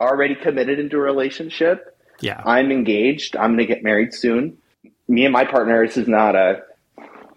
already 0.00 0.34
committed 0.34 0.78
into 0.78 0.96
a 0.96 1.00
relationship. 1.00 1.96
Yeah. 2.20 2.42
I'm 2.44 2.72
engaged. 2.72 3.36
I'm 3.36 3.56
going 3.56 3.66
to 3.66 3.72
get 3.72 3.84
married 3.84 4.12
soon. 4.14 4.58
Me 5.06 5.24
and 5.24 5.32
my 5.32 5.44
partner, 5.44 5.86
this 5.86 5.96
is 5.96 6.08
not 6.08 6.34
a, 6.34 6.62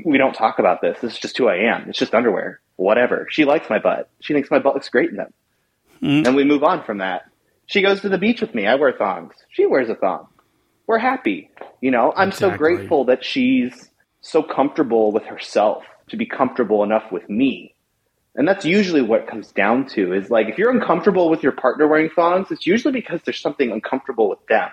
we 0.06 0.18
don't 0.18 0.34
talk 0.34 0.60
about 0.60 0.82
this. 0.82 1.00
This 1.02 1.14
is 1.14 1.20
just 1.20 1.38
who 1.38 1.48
I 1.48 1.58
am. 1.74 1.90
It's 1.90 2.00
just 2.00 2.14
underwear. 2.14 2.60
Whatever. 2.76 3.28
She 3.30 3.46
likes 3.46 3.70
my 3.70 3.80
butt. 3.80 4.10
She 4.22 4.34
thinks 4.34 4.50
my 4.52 4.60
butt 4.60 4.74
looks 4.74 4.90
great 4.90 5.10
in 5.10 5.18
them. 5.18 5.34
Mm. 6.02 6.28
And 6.28 6.36
we 6.36 6.44
move 6.44 6.64
on 6.64 6.84
from 6.84 6.98
that. 7.00 7.30
She 7.68 7.82
goes 7.82 8.02
to 8.02 8.10
the 8.10 8.18
beach 8.18 8.42
with 8.42 8.54
me. 8.56 8.68
I 8.68 8.76
wear 8.76 8.92
thongs. 8.92 9.34
She 9.50 9.66
wears 9.66 9.90
a 9.90 9.96
thong. 9.96 10.28
We're 10.88 10.98
happy. 10.98 11.50
You 11.80 11.92
know, 11.92 12.12
I'm 12.16 12.32
so 12.32 12.50
grateful 12.58 13.06
that 13.06 13.24
she's 13.24 13.90
so 14.20 14.44
comfortable 14.44 15.12
with 15.12 15.24
herself 15.24 15.84
to 16.10 16.18
be 16.18 16.26
comfortable 16.26 16.84
enough 16.84 17.12
with 17.12 17.30
me. 17.30 17.74
And 18.36 18.48
that's 18.48 18.66
usually 18.66 19.02
what 19.02 19.22
it 19.22 19.28
comes 19.28 19.52
down 19.52 19.88
to 19.90 20.14
is 20.14 20.30
like 20.30 20.48
if 20.48 20.58
you're 20.58 20.72
uncomfortable 20.72 21.30
with 21.30 21.44
your 21.44 21.52
partner 21.52 21.88
wearing 21.88 22.10
thongs, 22.10 22.52
it's 22.52 22.66
usually 22.66 22.94
because 22.94 23.22
there's 23.26 23.40
something 23.40 23.72
uncomfortable 23.72 24.30
with 24.30 24.46
them. 24.48 24.70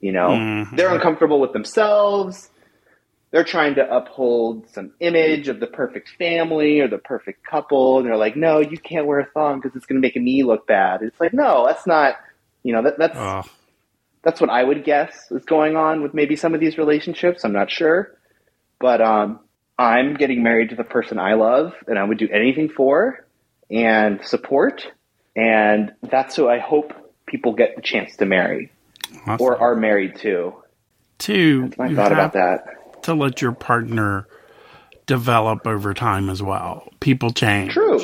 You 0.00 0.12
know, 0.12 0.28
Mhm. 0.28 0.76
they're 0.76 0.92
uncomfortable 0.94 1.40
with 1.40 1.52
themselves. 1.52 2.50
They're 3.36 3.44
trying 3.44 3.74
to 3.74 3.94
uphold 3.94 4.66
some 4.70 4.92
image 4.98 5.48
of 5.48 5.60
the 5.60 5.66
perfect 5.66 6.08
family 6.16 6.80
or 6.80 6.88
the 6.88 6.96
perfect 6.96 7.44
couple. 7.44 7.98
And 7.98 8.06
they're 8.06 8.16
like, 8.16 8.34
no, 8.34 8.60
you 8.60 8.78
can't 8.78 9.04
wear 9.04 9.20
a 9.20 9.26
thong 9.26 9.60
because 9.60 9.76
it's 9.76 9.84
going 9.84 10.00
to 10.00 10.08
make 10.08 10.16
me 10.16 10.42
look 10.42 10.66
bad. 10.66 11.02
It's 11.02 11.20
like, 11.20 11.34
no, 11.34 11.66
that's 11.66 11.86
not, 11.86 12.16
you 12.62 12.72
know, 12.72 12.80
that, 12.84 12.96
that's, 12.96 13.14
Oh, 13.14 13.42
that's 14.22 14.40
what 14.40 14.48
I 14.48 14.64
would 14.64 14.84
guess 14.84 15.30
is 15.30 15.44
going 15.44 15.76
on 15.76 16.02
with 16.02 16.14
maybe 16.14 16.34
some 16.34 16.54
of 16.54 16.60
these 16.60 16.78
relationships. 16.78 17.44
I'm 17.44 17.52
not 17.52 17.70
sure. 17.70 18.16
But 18.80 19.02
um, 19.02 19.40
I'm 19.78 20.14
getting 20.14 20.42
married 20.42 20.70
to 20.70 20.76
the 20.76 20.84
person 20.84 21.18
I 21.18 21.34
love 21.34 21.74
and 21.86 21.98
I 21.98 22.04
would 22.04 22.16
do 22.16 22.30
anything 22.32 22.70
for 22.70 23.26
and 23.70 24.24
support. 24.24 24.90
And 25.36 25.92
that's 26.02 26.36
who 26.36 26.48
I 26.48 26.58
hope 26.58 26.94
people 27.26 27.52
get 27.52 27.76
the 27.76 27.82
chance 27.82 28.16
to 28.16 28.24
marry 28.24 28.72
awesome. 29.26 29.44
or 29.44 29.58
are 29.58 29.76
married 29.76 30.16
to. 30.20 30.54
Two, 31.18 31.70
My 31.76 31.88
you 31.88 31.96
thought 31.96 32.12
have 32.12 32.18
about 32.18 32.32
that. 32.32 32.76
To 33.06 33.14
let 33.14 33.42
your 33.42 33.52
partner 33.52 34.28
develop 35.06 35.66
over 35.66 35.94
time 35.94 36.28
as 36.28 36.42
well. 36.42 36.88
People 37.00 37.30
change. 37.30 37.72
True. 37.72 38.02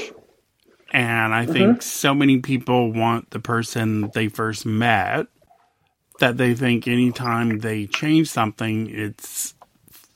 And 0.92 1.34
I 1.34 1.46
think 1.46 1.78
mm-hmm. 1.78 1.80
so 1.80 2.14
many 2.14 2.38
people 2.38 2.92
want 2.92 3.30
the 3.30 3.40
person 3.40 4.10
they 4.14 4.28
first 4.28 4.66
met 4.66 5.26
that 6.20 6.36
they 6.36 6.54
think 6.54 6.86
anytime 6.86 7.58
they 7.60 7.86
change 7.86 8.28
something, 8.28 8.88
it's 8.90 9.54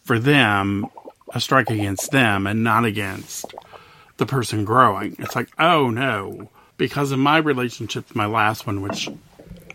for 0.05 0.19
them 0.19 0.87
a 1.33 1.41
strike 1.41 1.71
against 1.71 2.13
them 2.13 2.47
and 2.47 2.63
not 2.63 2.85
against 2.85 3.47
the 4.19 4.27
person 4.27 4.65
growing. 4.65 5.17
It's 5.19 5.35
like, 5.35 5.49
oh 5.59 5.91
no. 5.91 6.51
Because 6.77 7.11
of 7.11 7.19
my 7.19 7.39
relationship, 7.39 8.15
my 8.15 8.27
last 8.27 8.67
one, 8.67 8.83
which 8.83 9.09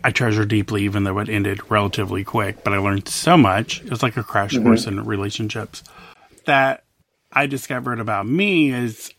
I 0.04 0.10
treasure 0.10 0.44
deeply, 0.44 0.84
even 0.84 1.04
though 1.04 1.18
it 1.18 1.28
ended 1.28 1.70
relatively 1.70 2.24
quick, 2.24 2.64
but 2.64 2.72
I 2.72 2.78
learned 2.78 3.08
so 3.08 3.36
much. 3.36 3.82
It 3.82 3.90
was 3.90 4.02
like 4.02 4.16
a 4.16 4.22
crash 4.22 4.52
mm-hmm. 4.54 4.64
course 4.64 4.86
in 4.86 5.02
relationships 5.04 5.82
that 6.44 6.84
I 7.32 7.46
discovered 7.46 8.00
about 8.00 8.26
me 8.26 8.72
is 8.72 9.12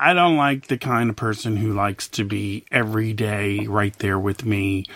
I 0.00 0.14
don't 0.14 0.36
like 0.36 0.66
the 0.66 0.78
kind 0.78 1.10
of 1.10 1.16
person 1.16 1.56
who 1.56 1.72
likes 1.72 2.08
to 2.08 2.24
be 2.24 2.64
every 2.70 3.12
day 3.12 3.66
right 3.66 3.96
there 3.98 4.18
with 4.18 4.44
me. 4.44 4.86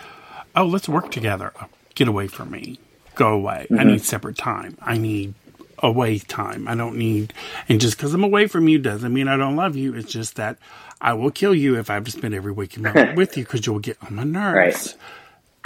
Oh, 0.55 0.67
let's 0.67 0.89
work 0.89 1.11
together. 1.11 1.53
Get 1.95 2.09
away 2.09 2.27
from 2.27 2.51
me. 2.51 2.81
Go 3.15 3.29
away. 3.29 3.67
I 3.71 3.75
mm-hmm. 3.75 3.89
need 3.89 4.03
separate 4.03 4.37
time. 4.37 4.77
I 4.81 4.99
need 4.99 5.35
away 5.79 6.19
time. 6.19 6.67
I 6.67 6.75
don't 6.75 6.97
need, 6.97 7.33
and 7.69 7.81
just 7.81 7.97
because 7.97 8.15
I'm 8.15 8.25
away 8.25 8.47
from 8.47 8.69
you 8.69 8.79
doesn't 8.79 9.13
mean 9.13 9.29
I 9.29 9.37
don't 9.37 9.57
love 9.57 9.77
you. 9.77 9.95
It's 9.95 10.11
just 10.11 10.37
that 10.37 10.59
I 11.01 11.13
will 11.13 11.31
kill 11.31 11.55
you 11.55 11.79
if 11.79 11.91
I 11.91 11.95
have 11.95 12.05
to 12.05 12.11
spend 12.11 12.35
every 12.35 12.53
waking 12.53 12.83
moment 12.83 13.17
with 13.17 13.37
you 13.37 13.45
because 13.45 13.67
you'll 13.67 13.79
get 13.79 13.99
on 14.03 14.17
my 14.17 14.25
nerves. 14.25 14.95
Right. 14.95 15.03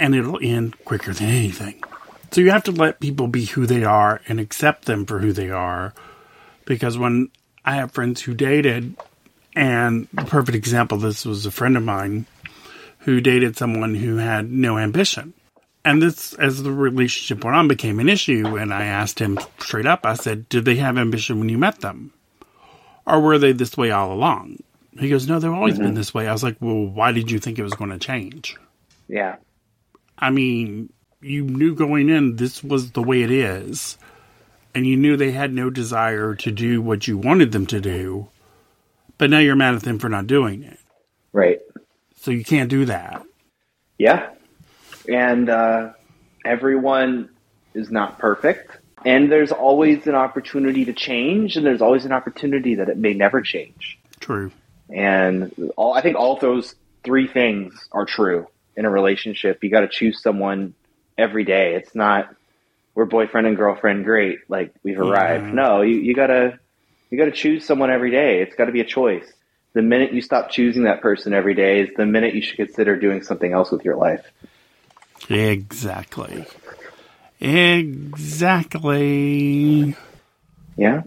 And 0.01 0.15
it'll 0.15 0.39
end 0.41 0.83
quicker 0.83 1.13
than 1.13 1.27
anything. 1.27 1.83
So 2.31 2.41
you 2.41 2.49
have 2.49 2.63
to 2.63 2.71
let 2.71 2.99
people 2.99 3.27
be 3.27 3.45
who 3.45 3.67
they 3.67 3.83
are 3.83 4.19
and 4.27 4.39
accept 4.39 4.85
them 4.85 5.05
for 5.05 5.19
who 5.19 5.31
they 5.31 5.51
are. 5.51 5.93
Because 6.65 6.97
when 6.97 7.29
I 7.63 7.75
have 7.75 7.91
friends 7.91 8.21
who 8.21 8.33
dated, 8.33 8.95
and 9.55 10.07
the 10.13 10.23
perfect 10.23 10.55
example 10.55 10.97
this 10.97 11.25
was 11.25 11.45
a 11.45 11.51
friend 11.51 11.77
of 11.77 11.83
mine 11.83 12.25
who 12.99 13.21
dated 13.21 13.57
someone 13.57 13.95
who 13.95 14.17
had 14.17 14.51
no 14.51 14.77
ambition. 14.77 15.33
And 15.83 16.01
this, 16.01 16.33
as 16.33 16.61
the 16.61 16.71
relationship 16.71 17.43
went 17.43 17.57
on, 17.57 17.67
became 17.67 17.99
an 17.99 18.09
issue. 18.09 18.55
And 18.57 18.73
I 18.73 18.85
asked 18.85 19.19
him 19.19 19.39
straight 19.59 19.87
up, 19.87 20.05
I 20.05 20.13
said, 20.13 20.47
Did 20.49 20.65
they 20.65 20.75
have 20.75 20.97
ambition 20.97 21.39
when 21.39 21.49
you 21.49 21.57
met 21.57 21.81
them? 21.81 22.13
Or 23.05 23.19
were 23.19 23.39
they 23.39 23.51
this 23.51 23.75
way 23.75 23.91
all 23.91 24.13
along? 24.13 24.57
He 24.99 25.09
goes, 25.09 25.27
No, 25.27 25.39
they've 25.39 25.51
always 25.51 25.75
mm-hmm. 25.75 25.85
been 25.85 25.93
this 25.95 26.13
way. 26.13 26.27
I 26.27 26.33
was 26.33 26.43
like, 26.43 26.57
Well, 26.59 26.85
why 26.85 27.11
did 27.11 27.31
you 27.31 27.39
think 27.39 27.57
it 27.57 27.63
was 27.63 27.73
going 27.73 27.89
to 27.89 27.97
change? 27.97 28.55
Yeah. 29.07 29.37
I 30.21 30.29
mean, 30.29 30.93
you 31.21 31.43
knew 31.43 31.75
going 31.75 32.09
in 32.09 32.35
this 32.35 32.63
was 32.63 32.91
the 32.91 33.01
way 33.01 33.23
it 33.23 33.31
is, 33.31 33.97
and 34.75 34.85
you 34.85 34.95
knew 34.95 35.17
they 35.17 35.31
had 35.31 35.53
no 35.53 35.69
desire 35.69 36.35
to 36.35 36.51
do 36.51 36.81
what 36.81 37.07
you 37.07 37.17
wanted 37.17 37.51
them 37.51 37.65
to 37.67 37.81
do, 37.81 38.29
but 39.17 39.29
now 39.29 39.39
you're 39.39 39.55
mad 39.55 39.75
at 39.75 39.81
them 39.81 39.99
for 39.99 40.09
not 40.09 40.27
doing 40.27 40.63
it. 40.63 40.79
Right. 41.33 41.59
So 42.17 42.31
you 42.31 42.43
can't 42.43 42.69
do 42.69 42.85
that. 42.85 43.23
Yeah. 43.97 44.29
And 45.09 45.49
uh, 45.49 45.93
everyone 46.45 47.29
is 47.73 47.89
not 47.89 48.19
perfect. 48.19 48.77
And 49.03 49.31
there's 49.31 49.51
always 49.51 50.05
an 50.05 50.13
opportunity 50.13 50.85
to 50.85 50.93
change, 50.93 51.57
and 51.57 51.65
there's 51.65 51.81
always 51.81 52.05
an 52.05 52.11
opportunity 52.11 52.75
that 52.75 52.89
it 52.89 52.97
may 52.97 53.13
never 53.13 53.41
change. 53.41 53.97
True. 54.19 54.51
And 54.89 55.71
all 55.75 55.93
I 55.93 56.01
think 56.01 56.17
all 56.17 56.35
of 56.35 56.41
those 56.41 56.75
three 57.03 57.27
things 57.27 57.87
are 57.91 58.05
true 58.05 58.47
in 58.75 58.85
a 58.85 58.89
relationship. 58.89 59.63
You 59.63 59.69
got 59.69 59.81
to 59.81 59.87
choose 59.87 60.21
someone 60.21 60.73
every 61.17 61.43
day. 61.43 61.75
It's 61.75 61.93
not 61.95 62.35
we're 62.93 63.05
boyfriend 63.05 63.47
and 63.47 63.55
girlfriend, 63.55 64.03
great, 64.05 64.39
like 64.49 64.73
we've 64.83 64.99
arrived. 64.99 65.45
Yeah. 65.45 65.53
No, 65.53 65.81
you, 65.81 65.95
you 65.95 66.13
gotta 66.13 66.59
you 67.09 67.17
gotta 67.17 67.31
choose 67.31 67.65
someone 67.65 67.89
every 67.89 68.11
day. 68.11 68.41
It's 68.41 68.55
got 68.55 68.65
to 68.65 68.71
be 68.71 68.81
a 68.81 68.85
choice. 68.85 69.31
The 69.73 69.81
minute 69.81 70.13
you 70.13 70.21
stop 70.21 70.49
choosing 70.49 70.83
that 70.83 71.01
person 71.01 71.33
every 71.33 71.53
day 71.53 71.79
is 71.81 71.89
the 71.95 72.05
minute 72.05 72.35
you 72.35 72.41
should 72.41 72.57
consider 72.57 72.97
doing 72.97 73.23
something 73.23 73.53
else 73.53 73.71
with 73.71 73.85
your 73.85 73.95
life. 73.95 74.29
Exactly. 75.29 76.45
Exactly. 77.39 78.75
Yeah. 80.75 81.03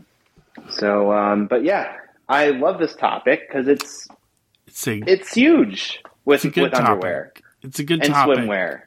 So, 0.71 1.13
um, 1.13 1.47
but 1.47 1.63
yeah, 1.65 1.97
I 2.29 2.51
love 2.51 2.79
this 2.79 2.95
topic 2.95 3.47
because 3.47 3.69
it's 3.69 4.09
It's 4.67 4.89
a, 4.89 5.03
it's 5.07 5.35
huge 5.35 6.03
with 6.25 6.37
it's 6.37 6.47
a 6.47 6.51
good 6.51 6.63
with 6.63 6.73
topic. 6.73 6.89
underwear 6.89 7.33
It's 7.65 7.79
a 7.79 7.85
good 7.85 8.03
topic. 8.03 8.07
and 8.07 8.15
topic. 8.15 8.39
swimwear. 8.51 8.81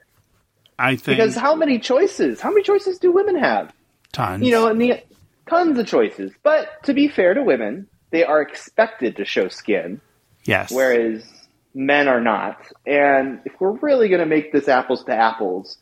I 0.80 0.96
think 0.96 1.18
Because 1.18 1.36
how 1.36 1.56
many 1.56 1.80
choices? 1.80 2.40
How 2.40 2.50
many 2.50 2.64
choices 2.64 3.00
do 3.00 3.12
women 3.12 3.38
have? 3.38 3.74
tons. 4.14 4.44
You 4.44 4.52
know, 4.52 4.68
and 4.68 4.80
the 4.82 5.02
tons 5.50 5.78
of 5.78 5.86
choices. 5.88 6.32
But 6.44 6.70
to 6.84 6.94
be 6.94 7.08
fair 7.08 7.34
to 7.34 7.44
women, 7.44 7.88
they 8.12 8.24
are 8.24 8.42
expected 8.42 9.18
to 9.18 9.26
show 9.26 9.48
skin, 9.50 10.00
yes. 10.46 10.72
whereas 10.72 11.26
men 11.74 12.08
are 12.08 12.22
not. 12.22 12.58
And 12.86 13.42
if 13.46 13.60
we're 13.60 13.72
really 13.72 14.08
going 14.08 14.22
to 14.22 14.26
make 14.26 14.52
this 14.54 14.68
apples 14.68 15.04
to 15.06 15.14
apples, 15.14 15.78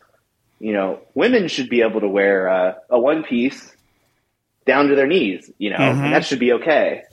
you 0.59 0.73
know, 0.73 1.01
women 1.13 1.47
should 1.47 1.69
be 1.69 1.81
able 1.81 2.01
to 2.01 2.07
wear 2.09 2.47
a, 2.47 2.77
a 2.89 2.99
one 2.99 3.23
piece 3.23 3.73
down 4.65 4.87
to 4.87 4.95
their 4.95 5.07
knees, 5.07 5.51
you 5.59 5.69
know, 5.69 5.77
Mhm. 5.77 6.05
and 6.05 6.13
that 6.13 6.25
should 6.25 6.39
be 6.39 6.53
okay. 6.53 7.03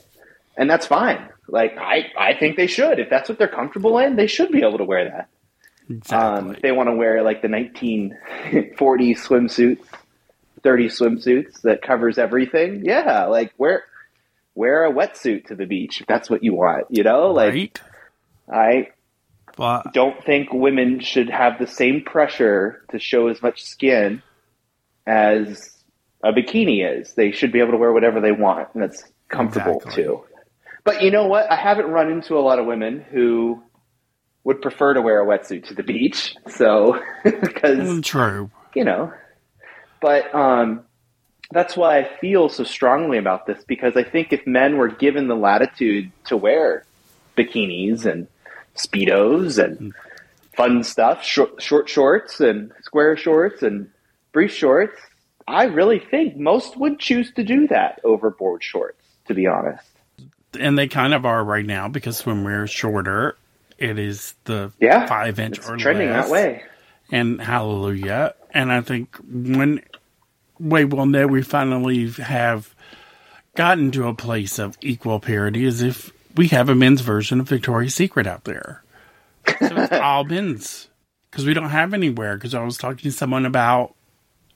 And 0.57 0.69
that's 0.69 0.87
fine. 0.87 1.29
Like, 1.47 1.77
I, 1.77 2.11
I 2.17 2.33
think 2.33 2.57
they 2.57 2.67
should. 2.67 2.99
If 2.99 3.09
that's 3.09 3.29
what 3.29 3.37
they're 3.37 3.47
comfortable 3.47 3.97
in, 3.99 4.15
they 4.15 4.27
should 4.27 4.51
be 4.51 4.63
able 4.63 4.79
to 4.79 4.83
wear 4.85 5.05
that. 5.09 5.27
Um, 5.89 5.97
exactly. 5.97 6.55
if 6.55 6.61
they 6.61 6.71
want 6.71 6.89
to 6.89 6.95
wear 6.95 7.23
like 7.23 7.41
the 7.41 7.49
1940 7.49 9.15
swimsuits, 9.15 9.85
30 10.63 10.87
swimsuits 10.87 11.61
that 11.61 11.81
covers 11.81 12.17
everything, 12.17 12.83
yeah, 12.85 13.25
like 13.25 13.53
wear 13.57 13.83
wear 14.55 14.85
a 14.85 14.91
wetsuit 14.93 15.47
to 15.47 15.55
the 15.55 15.65
beach 15.65 15.99
if 16.01 16.07
that's 16.07 16.29
what 16.29 16.43
you 16.43 16.53
want. 16.53 16.85
You 16.89 17.03
know, 17.03 17.31
like 17.31 17.53
right? 17.53 17.81
I 18.51 18.89
Well, 19.57 19.83
don't 19.93 20.23
think 20.23 20.53
women 20.53 20.99
should 21.01 21.29
have 21.29 21.59
the 21.59 21.67
same 21.67 22.03
pressure 22.03 22.83
to 22.91 22.99
show 22.99 23.27
as 23.27 23.41
much 23.41 23.63
skin 23.63 24.21
as 25.05 25.69
a 26.23 26.31
bikini 26.31 26.99
is. 27.01 27.13
They 27.13 27.31
should 27.31 27.51
be 27.51 27.59
able 27.59 27.71
to 27.71 27.77
wear 27.77 27.91
whatever 27.91 28.21
they 28.21 28.31
want, 28.31 28.69
and 28.73 28.83
it's 28.83 29.03
comfortable 29.29 29.77
Exactly. 29.77 30.03
too. 30.03 30.23
But 30.85 31.01
you 31.01 31.11
know 31.11 31.27
what? 31.27 31.51
I 31.51 31.55
haven't 31.55 31.87
run 31.87 32.11
into 32.11 32.37
a 32.37 32.41
lot 32.41 32.59
of 32.59 32.65
women 32.65 32.99
who 33.11 33.61
would 34.43 34.61
prefer 34.61 34.93
to 34.93 35.01
wear 35.01 35.21
a 35.21 35.25
wetsuit 35.25 35.67
to 35.67 35.73
the 35.73 35.83
beach. 35.83 36.35
So, 36.49 37.01
because 37.23 37.79
mm, 37.79 38.03
true. 38.03 38.51
you 38.75 38.83
know, 38.83 39.13
but 40.01 40.33
um, 40.35 40.85
that's 41.51 41.77
why 41.77 41.99
I 41.99 42.17
feel 42.19 42.49
so 42.49 42.63
strongly 42.63 43.17
about 43.17 43.45
this 43.45 43.63
because 43.65 43.95
I 43.95 44.03
think 44.03 44.33
if 44.33 44.45
men 44.45 44.77
were 44.77 44.89
given 44.89 45.27
the 45.27 45.35
latitude 45.35 46.11
to 46.25 46.37
wear 46.37 46.83
bikinis 47.37 48.05
and 48.05 48.27
speedos 48.75 49.63
and 49.63 49.93
fun 50.55 50.83
stuff, 50.83 51.23
short, 51.23 51.61
short 51.61 51.89
shorts 51.89 52.39
and 52.39 52.71
square 52.81 53.15
shorts 53.15 53.61
and 53.61 53.89
brief 54.31 54.51
shorts, 54.51 54.99
I 55.47 55.65
really 55.65 55.99
think 55.99 56.37
most 56.37 56.77
would 56.77 56.99
choose 56.99 57.31
to 57.33 57.43
do 57.43 57.67
that 57.67 57.99
over 58.03 58.29
board 58.29 58.63
shorts. 58.63 58.99
To 59.27 59.33
be 59.33 59.47
honest, 59.47 59.87
And 60.59 60.77
they 60.77 60.89
kind 60.89 61.13
of 61.13 61.25
are 61.25 61.41
right 61.45 61.65
now 61.65 61.87
because 61.87 62.21
swimwear 62.21 62.65
is 62.65 62.69
shorter. 62.69 63.37
It 63.83 63.99
is 63.99 64.33
the 64.45 64.71
yeah, 64.79 65.05
five 65.07 65.39
inch 65.39 65.57
it's 65.57 65.69
or 65.69 65.75
trending 65.75 66.09
less. 66.09 66.25
that 66.25 66.31
way. 66.31 66.63
And 67.11 67.41
hallelujah. 67.41 68.33
And 68.51 68.71
I 68.71 68.79
think 68.79 69.17
when 69.29 69.81
we 70.57 70.85
will 70.85 71.05
know 71.05 71.27
we 71.27 71.41
finally 71.41 72.09
have 72.11 72.73
gotten 73.55 73.91
to 73.91 74.07
a 74.07 74.13
place 74.13 74.57
of 74.57 74.77
equal 74.79 75.19
parity 75.19 75.65
is 75.65 75.81
if 75.81 76.13
we 76.33 76.47
have 76.47 76.69
a 76.69 76.75
men's 76.75 77.01
version 77.01 77.41
of 77.41 77.49
Victoria's 77.49 77.93
Secret 77.93 78.25
out 78.25 78.45
there. 78.45 78.83
So 79.47 79.55
it's 79.59 79.91
all 80.01 80.23
men's 80.23 80.87
because 81.29 81.45
we 81.45 81.53
don't 81.53 81.69
have 81.69 81.93
anywhere. 81.93 82.37
Because 82.37 82.53
I 82.53 82.63
was 82.63 82.77
talking 82.77 82.99
to 82.99 83.11
someone 83.11 83.45
about 83.45 83.95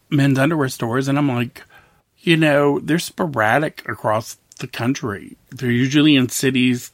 men's 0.10 0.40
underwear 0.40 0.70
stores, 0.70 1.10
and 1.10 1.18
I'm 1.18 1.28
like, 1.28 1.64
you 2.20 2.38
know, 2.38 2.80
they're 2.80 2.98
sporadic 2.98 3.88
across 3.90 4.38
the 4.60 4.68
country. 4.68 5.36
They're 5.50 5.70
usually 5.70 6.16
in 6.16 6.30
cities 6.30 6.92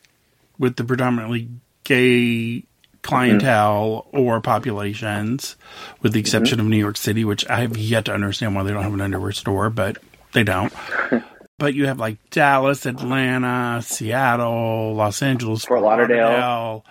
with 0.58 0.78
the 0.78 0.84
predominantly 0.84 1.50
gay 1.84 2.64
clientele 3.02 4.08
or 4.12 4.40
populations, 4.42 5.56
with 6.02 6.14
the 6.14 6.20
exception 6.20 6.60
of 6.60 6.66
New 6.66 6.78
York 6.78 6.98
City, 6.98 7.26
which 7.26 7.48
I 7.50 7.62
have 7.62 7.78
yet 7.78 8.06
to 8.06 8.14
understand 8.14 8.56
why 8.56 8.64
they 8.64 8.72
don't 8.72 8.84
have 8.84 8.94
an 8.94 9.02
underwear 9.02 9.32
store, 9.34 9.70
but 9.70 9.98
they 10.32 10.44
don't. 10.44 10.72
but 11.58 11.74
you 11.74 11.86
have 11.88 12.00
like 12.00 12.18
Dallas, 12.30 12.86
Atlanta, 12.86 13.82
Seattle, 13.84 14.96
Los 14.96 15.22
Angeles, 15.22 15.66
Fort 15.66 15.82
Lauderdale. 15.82 16.84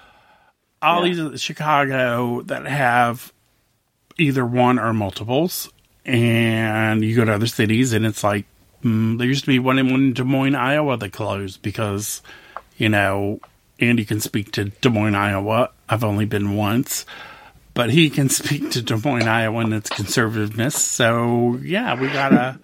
all 0.82 1.06
Yeah. 1.06 1.28
these 1.30 1.40
Chicago 1.40 2.42
that 2.42 2.66
have 2.66 3.32
either 4.18 4.44
one 4.44 4.78
or 4.78 4.92
multiples, 4.92 5.70
and 6.04 7.04
you 7.04 7.16
go 7.16 7.24
to 7.24 7.32
other 7.32 7.46
cities 7.46 7.92
and 7.92 8.04
it's 8.04 8.22
like 8.24 8.44
mm, 8.84 9.16
there 9.18 9.26
used 9.26 9.44
to 9.44 9.50
be 9.50 9.58
one 9.58 9.78
in, 9.78 9.90
one 9.90 10.00
in 10.00 10.12
Des 10.12 10.24
Moines, 10.24 10.56
Iowa 10.56 10.96
that 10.98 11.12
closed 11.12 11.62
because 11.62 12.20
you 12.76 12.88
know 12.88 13.40
Andy 13.82 14.04
can 14.04 14.20
speak 14.20 14.52
to 14.52 14.66
Des 14.66 14.88
Moines, 14.88 15.14
Iowa. 15.14 15.70
I've 15.88 16.04
only 16.04 16.24
been 16.24 16.56
once. 16.56 17.04
But 17.74 17.90
he 17.90 18.10
can 18.10 18.28
speak 18.28 18.70
to 18.72 18.82
Des 18.82 18.96
Moines, 18.96 19.26
Iowa, 19.28 19.60
and 19.64 19.74
its 19.74 19.90
conservativeness. 19.90 20.72
So 20.74 21.58
yeah, 21.62 21.98
we 22.00 22.08
gotta 22.08 22.58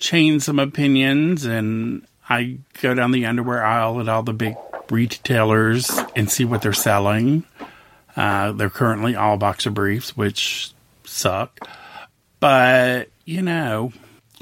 change 0.00 0.42
some 0.42 0.58
opinions. 0.58 1.44
And 1.44 2.06
I 2.28 2.58
go 2.80 2.94
down 2.94 3.10
the 3.12 3.26
underwear 3.26 3.64
aisle 3.64 4.00
at 4.00 4.08
all 4.08 4.22
the 4.22 4.32
big 4.32 4.56
retailers 4.90 5.90
and 6.16 6.30
see 6.30 6.44
what 6.44 6.62
they're 6.62 6.72
selling. 6.72 7.44
Uh, 8.16 8.52
they're 8.52 8.70
currently 8.70 9.14
all 9.14 9.36
boxer 9.36 9.70
briefs, 9.70 10.16
which 10.16 10.72
suck. 11.04 11.68
But 12.40 13.10
you 13.24 13.42
know, 13.42 13.92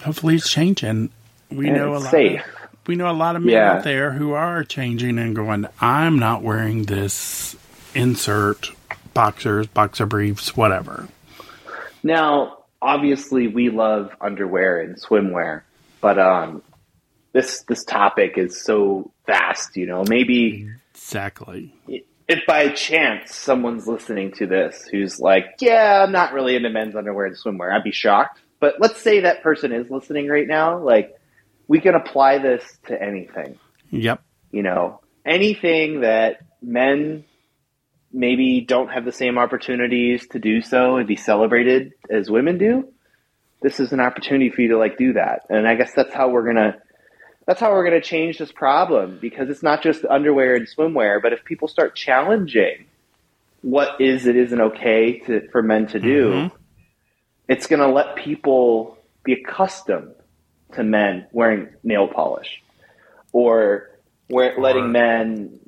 hopefully 0.02 0.36
it's 0.36 0.48
changing. 0.50 1.10
We 1.50 1.66
And 1.68 1.76
know 1.76 1.96
a 1.96 1.98
lot. 1.98 2.10
safe. 2.10 2.40
Of, 2.40 2.55
we 2.86 2.96
know 2.96 3.10
a 3.10 3.12
lot 3.12 3.36
of 3.36 3.42
men 3.42 3.54
Yeah. 3.54 3.72
out 3.74 3.84
there 3.84 4.12
who 4.12 4.32
are 4.32 4.64
changing 4.64 5.18
and 5.18 5.34
going. 5.34 5.66
I'm 5.80 6.18
not 6.18 6.42
wearing 6.42 6.84
this 6.84 7.56
insert 7.94 8.70
boxers, 9.14 9.66
boxer 9.68 10.06
briefs, 10.06 10.56
whatever. 10.56 11.08
Now, 12.02 12.58
obviously, 12.80 13.48
we 13.48 13.70
love 13.70 14.10
underwear 14.20 14.80
and 14.80 14.96
swimwear, 15.00 15.62
but 16.00 16.18
um, 16.18 16.62
this 17.32 17.62
this 17.62 17.84
topic 17.84 18.38
is 18.38 18.62
so 18.62 19.10
vast. 19.26 19.76
You 19.76 19.86
know, 19.86 20.04
maybe 20.08 20.68
Exactly. 20.94 21.72
if 22.28 22.46
by 22.46 22.68
chance 22.70 23.34
someone's 23.34 23.86
listening 23.86 24.32
to 24.32 24.46
this 24.46 24.86
who's 24.90 25.18
like, 25.18 25.46
"Yeah, 25.60 26.04
I'm 26.04 26.12
not 26.12 26.32
really 26.32 26.56
into 26.56 26.70
men's 26.70 26.94
underwear 26.96 27.26
and 27.26 27.36
swimwear," 27.36 27.72
I'd 27.72 27.82
be 27.84 27.92
shocked. 27.92 28.38
But 28.60 28.76
let's 28.80 29.00
say 29.00 29.20
that 29.20 29.42
person 29.42 29.72
is 29.72 29.90
listening 29.90 30.28
right 30.28 30.46
now. 30.46 30.78
Like, 30.78 31.14
we 31.68 31.80
can 31.80 31.94
apply 31.94 32.38
this 32.38 32.64
to 32.86 33.00
anything. 33.00 33.58
Yep. 33.90 34.22
You 34.50 34.62
know, 34.62 35.00
anything 35.24 36.00
that 36.00 36.38
men 36.62 37.24
maybe 38.12 38.60
don't 38.60 38.88
have 38.88 39.04
the 39.04 39.12
same 39.12 39.36
opportunities 39.38 40.26
to 40.28 40.38
do 40.38 40.62
so 40.62 40.96
and 40.96 41.06
be 41.06 41.16
celebrated 41.16 41.92
as 42.10 42.30
women 42.30 42.56
do. 42.58 42.88
This 43.62 43.80
is 43.80 43.92
an 43.92 44.00
opportunity 44.00 44.50
for 44.50 44.60
you 44.62 44.68
to 44.68 44.78
like 44.78 44.96
do 44.96 45.14
that. 45.14 45.42
And 45.50 45.66
I 45.66 45.74
guess 45.74 45.92
that's 45.94 46.14
how 46.14 46.28
we're 46.30 46.44
going 46.44 46.56
to 46.56 46.76
that's 47.46 47.60
how 47.60 47.70
we're 47.70 47.88
going 47.88 48.00
to 48.00 48.06
change 48.06 48.38
this 48.38 48.50
problem 48.50 49.18
because 49.20 49.48
it's 49.50 49.62
not 49.62 49.80
just 49.80 50.04
underwear 50.04 50.56
and 50.56 50.66
swimwear, 50.66 51.22
but 51.22 51.32
if 51.32 51.44
people 51.44 51.68
start 51.68 51.94
challenging 51.94 52.86
what 53.62 54.00
is 54.00 54.26
it 54.26 54.36
isn't 54.36 54.60
okay 54.60 55.20
to, 55.20 55.48
for 55.50 55.62
men 55.62 55.86
to 55.88 56.00
do, 56.00 56.30
Mhm. 56.32 56.52
it's 57.48 57.66
going 57.68 57.80
to 57.80 57.88
let 57.88 58.16
people 58.16 58.98
be 59.24 59.32
accustomed 59.34 60.12
to 60.76 60.84
men 60.84 61.26
wearing 61.32 61.68
nail 61.82 62.08
polish 62.08 62.62
or 63.32 63.90
letting 64.30 64.84
Or- 64.84 64.88
men 64.88 65.60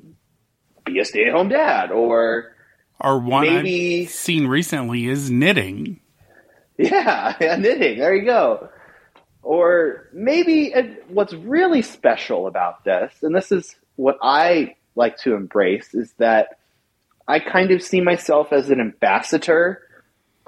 be 0.85 0.99
a 0.99 1.05
stay-at-home 1.05 1.49
dad 1.49 1.91
or 1.91 2.55
Or 2.99 3.19
one 3.19 3.45
Maybe- 3.45 4.03
I've 4.03 4.09
seen 4.09 4.47
recently 4.47 5.07
is 5.07 5.29
knitting. 5.29 5.99
Yeah, 6.77 7.35
knitting. 7.59 7.99
There 7.99 8.15
you 8.15 8.23
go. 8.25 8.69
Or 9.43 10.07
maybe 10.13 10.71
and 10.73 10.95
what's 11.09 11.33
really 11.33 11.81
special 11.81 12.47
about 12.47 12.85
this, 12.85 13.13
and 13.21 13.35
this 13.35 13.51
is 13.51 13.75
what 13.97 14.17
I 14.21 14.75
like 14.95 15.17
to 15.19 15.33
embrace, 15.35 15.93
is 15.93 16.13
that 16.19 16.57
I 17.27 17.39
kind 17.39 17.71
of 17.71 17.81
see 17.83 17.99
myself 18.01 18.53
as 18.53 18.69
an 18.69 18.79
ambassador 18.79 19.81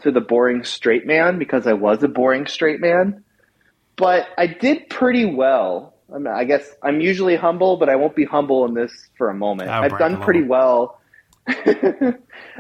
to 0.03 0.11
the 0.11 0.21
boring 0.21 0.63
straight 0.63 1.05
man 1.05 1.37
because 1.37 1.67
I 1.67 1.73
was 1.73 2.01
a 2.01 2.07
boring 2.07 2.47
straight 2.47 2.79
man. 2.79 3.23
But 3.95 4.27
I 4.37 4.47
did 4.47 4.89
pretty 4.89 5.25
well. 5.25 5.93
I, 6.13 6.17
mean, 6.17 6.27
I 6.27 6.43
guess 6.43 6.67
I'm 6.83 6.99
usually 6.99 7.35
humble, 7.35 7.77
but 7.77 7.89
I 7.89 7.95
won't 7.95 8.15
be 8.15 8.25
humble 8.25 8.65
in 8.65 8.73
this 8.73 8.91
for 9.17 9.29
a 9.29 9.33
moment. 9.33 9.69
I'll 9.69 9.83
I've 9.83 9.97
done 9.97 10.21
pretty 10.21 10.43
well 10.43 11.01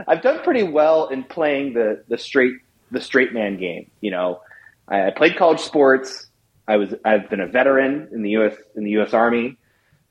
I've 0.07 0.21
done 0.21 0.43
pretty 0.43 0.63
well 0.63 1.07
in 1.07 1.23
playing 1.23 1.73
the 1.73 2.03
the 2.07 2.17
straight 2.17 2.55
the 2.89 3.01
straight 3.01 3.33
man 3.33 3.57
game. 3.57 3.91
You 4.01 4.11
know, 4.11 4.41
I, 4.87 5.07
I 5.07 5.11
played 5.11 5.37
college 5.37 5.59
sports. 5.59 6.27
I 6.67 6.77
was 6.77 6.93
I've 7.05 7.29
been 7.29 7.41
a 7.41 7.47
veteran 7.47 8.09
in 8.11 8.23
the 8.23 8.31
U.S. 8.31 8.55
in 8.75 8.83
the 8.83 8.91
U.S. 8.91 9.13
Army. 9.13 9.57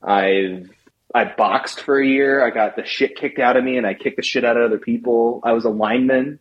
I've 0.02 0.70
I 1.12 1.24
boxed 1.24 1.80
for 1.80 2.00
a 2.00 2.06
year. 2.06 2.44
I 2.44 2.50
got 2.50 2.76
the 2.76 2.84
shit 2.84 3.16
kicked 3.16 3.38
out 3.38 3.56
of 3.56 3.64
me, 3.64 3.76
and 3.76 3.86
I 3.86 3.94
kicked 3.94 4.16
the 4.16 4.22
shit 4.22 4.44
out 4.44 4.56
of 4.56 4.64
other 4.64 4.78
people. 4.78 5.40
I 5.42 5.52
was 5.52 5.64
a 5.64 5.70
lineman 5.70 6.38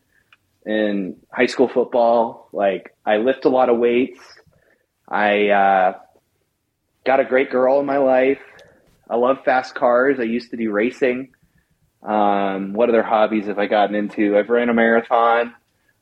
in 0.65 1.15
high 1.31 1.47
school 1.47 1.67
football. 1.67 2.49
Like 2.53 2.95
I 3.05 3.17
lift 3.17 3.45
a 3.45 3.49
lot 3.49 3.69
of 3.69 3.79
weights. 3.79 4.19
I 5.09 5.49
uh, 5.49 5.99
got 7.05 7.19
a 7.19 7.25
great 7.25 7.49
girl 7.49 7.79
in 7.79 7.85
my 7.85 7.97
life. 7.97 8.39
I 9.09 9.15
love 9.15 9.43
fast 9.43 9.73
cars. 9.73 10.19
I 10.19 10.23
used 10.23 10.51
to 10.51 10.57
do 10.57 10.71
racing. 10.71 11.29
Um, 12.03 12.73
what 12.73 12.89
other 12.89 13.03
hobbies 13.03 13.47
have 13.47 13.57
I 13.59 13.65
gotten 13.65 13.95
into? 13.95 14.37
I've 14.37 14.49
ran 14.49 14.69
a 14.69 14.73
marathon. 14.73 15.53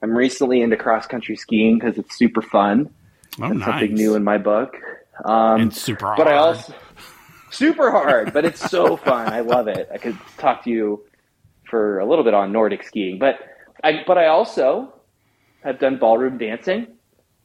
I'm 0.02 0.12
recently 0.16 0.62
into 0.62 0.78
cross 0.78 1.08
country 1.08 1.36
skiing 1.36 1.80
because 1.80 1.98
it's 1.98 2.18
super 2.18 2.42
fun. 2.42 2.94
Oh, 3.40 3.48
That's 3.50 3.56
nice. 3.56 3.66
something 3.66 3.94
new 3.94 4.16
in 4.16 4.24
my 4.24 4.38
book. 4.38 4.76
Um, 5.26 5.62
and 5.62 5.74
super 5.74 6.06
hard. 6.06 6.18
but 6.18 6.28
I 6.28 6.36
also 6.38 6.74
super 7.50 7.90
hard, 7.92 8.34
but 8.34 8.46
it's 8.46 8.70
so 8.70 8.98
fun. 8.98 9.32
I 9.32 9.40
love 9.40 9.68
it. 9.68 9.90
I 9.92 9.98
could 9.98 10.18
talk 10.38 10.64
to 10.66 10.70
you 10.70 11.04
for 11.70 12.00
a 12.00 12.06
little 12.06 12.24
bit 12.24 12.34
on 12.34 12.52
Nordic 12.52 12.84
skiing, 12.84 13.18
but 13.18 13.40
I 13.84 14.04
but 14.06 14.18
I 14.18 14.28
also 14.28 14.94
have 15.64 15.80
done 15.80 15.98
ballroom 15.98 16.38
dancing. 16.38 16.88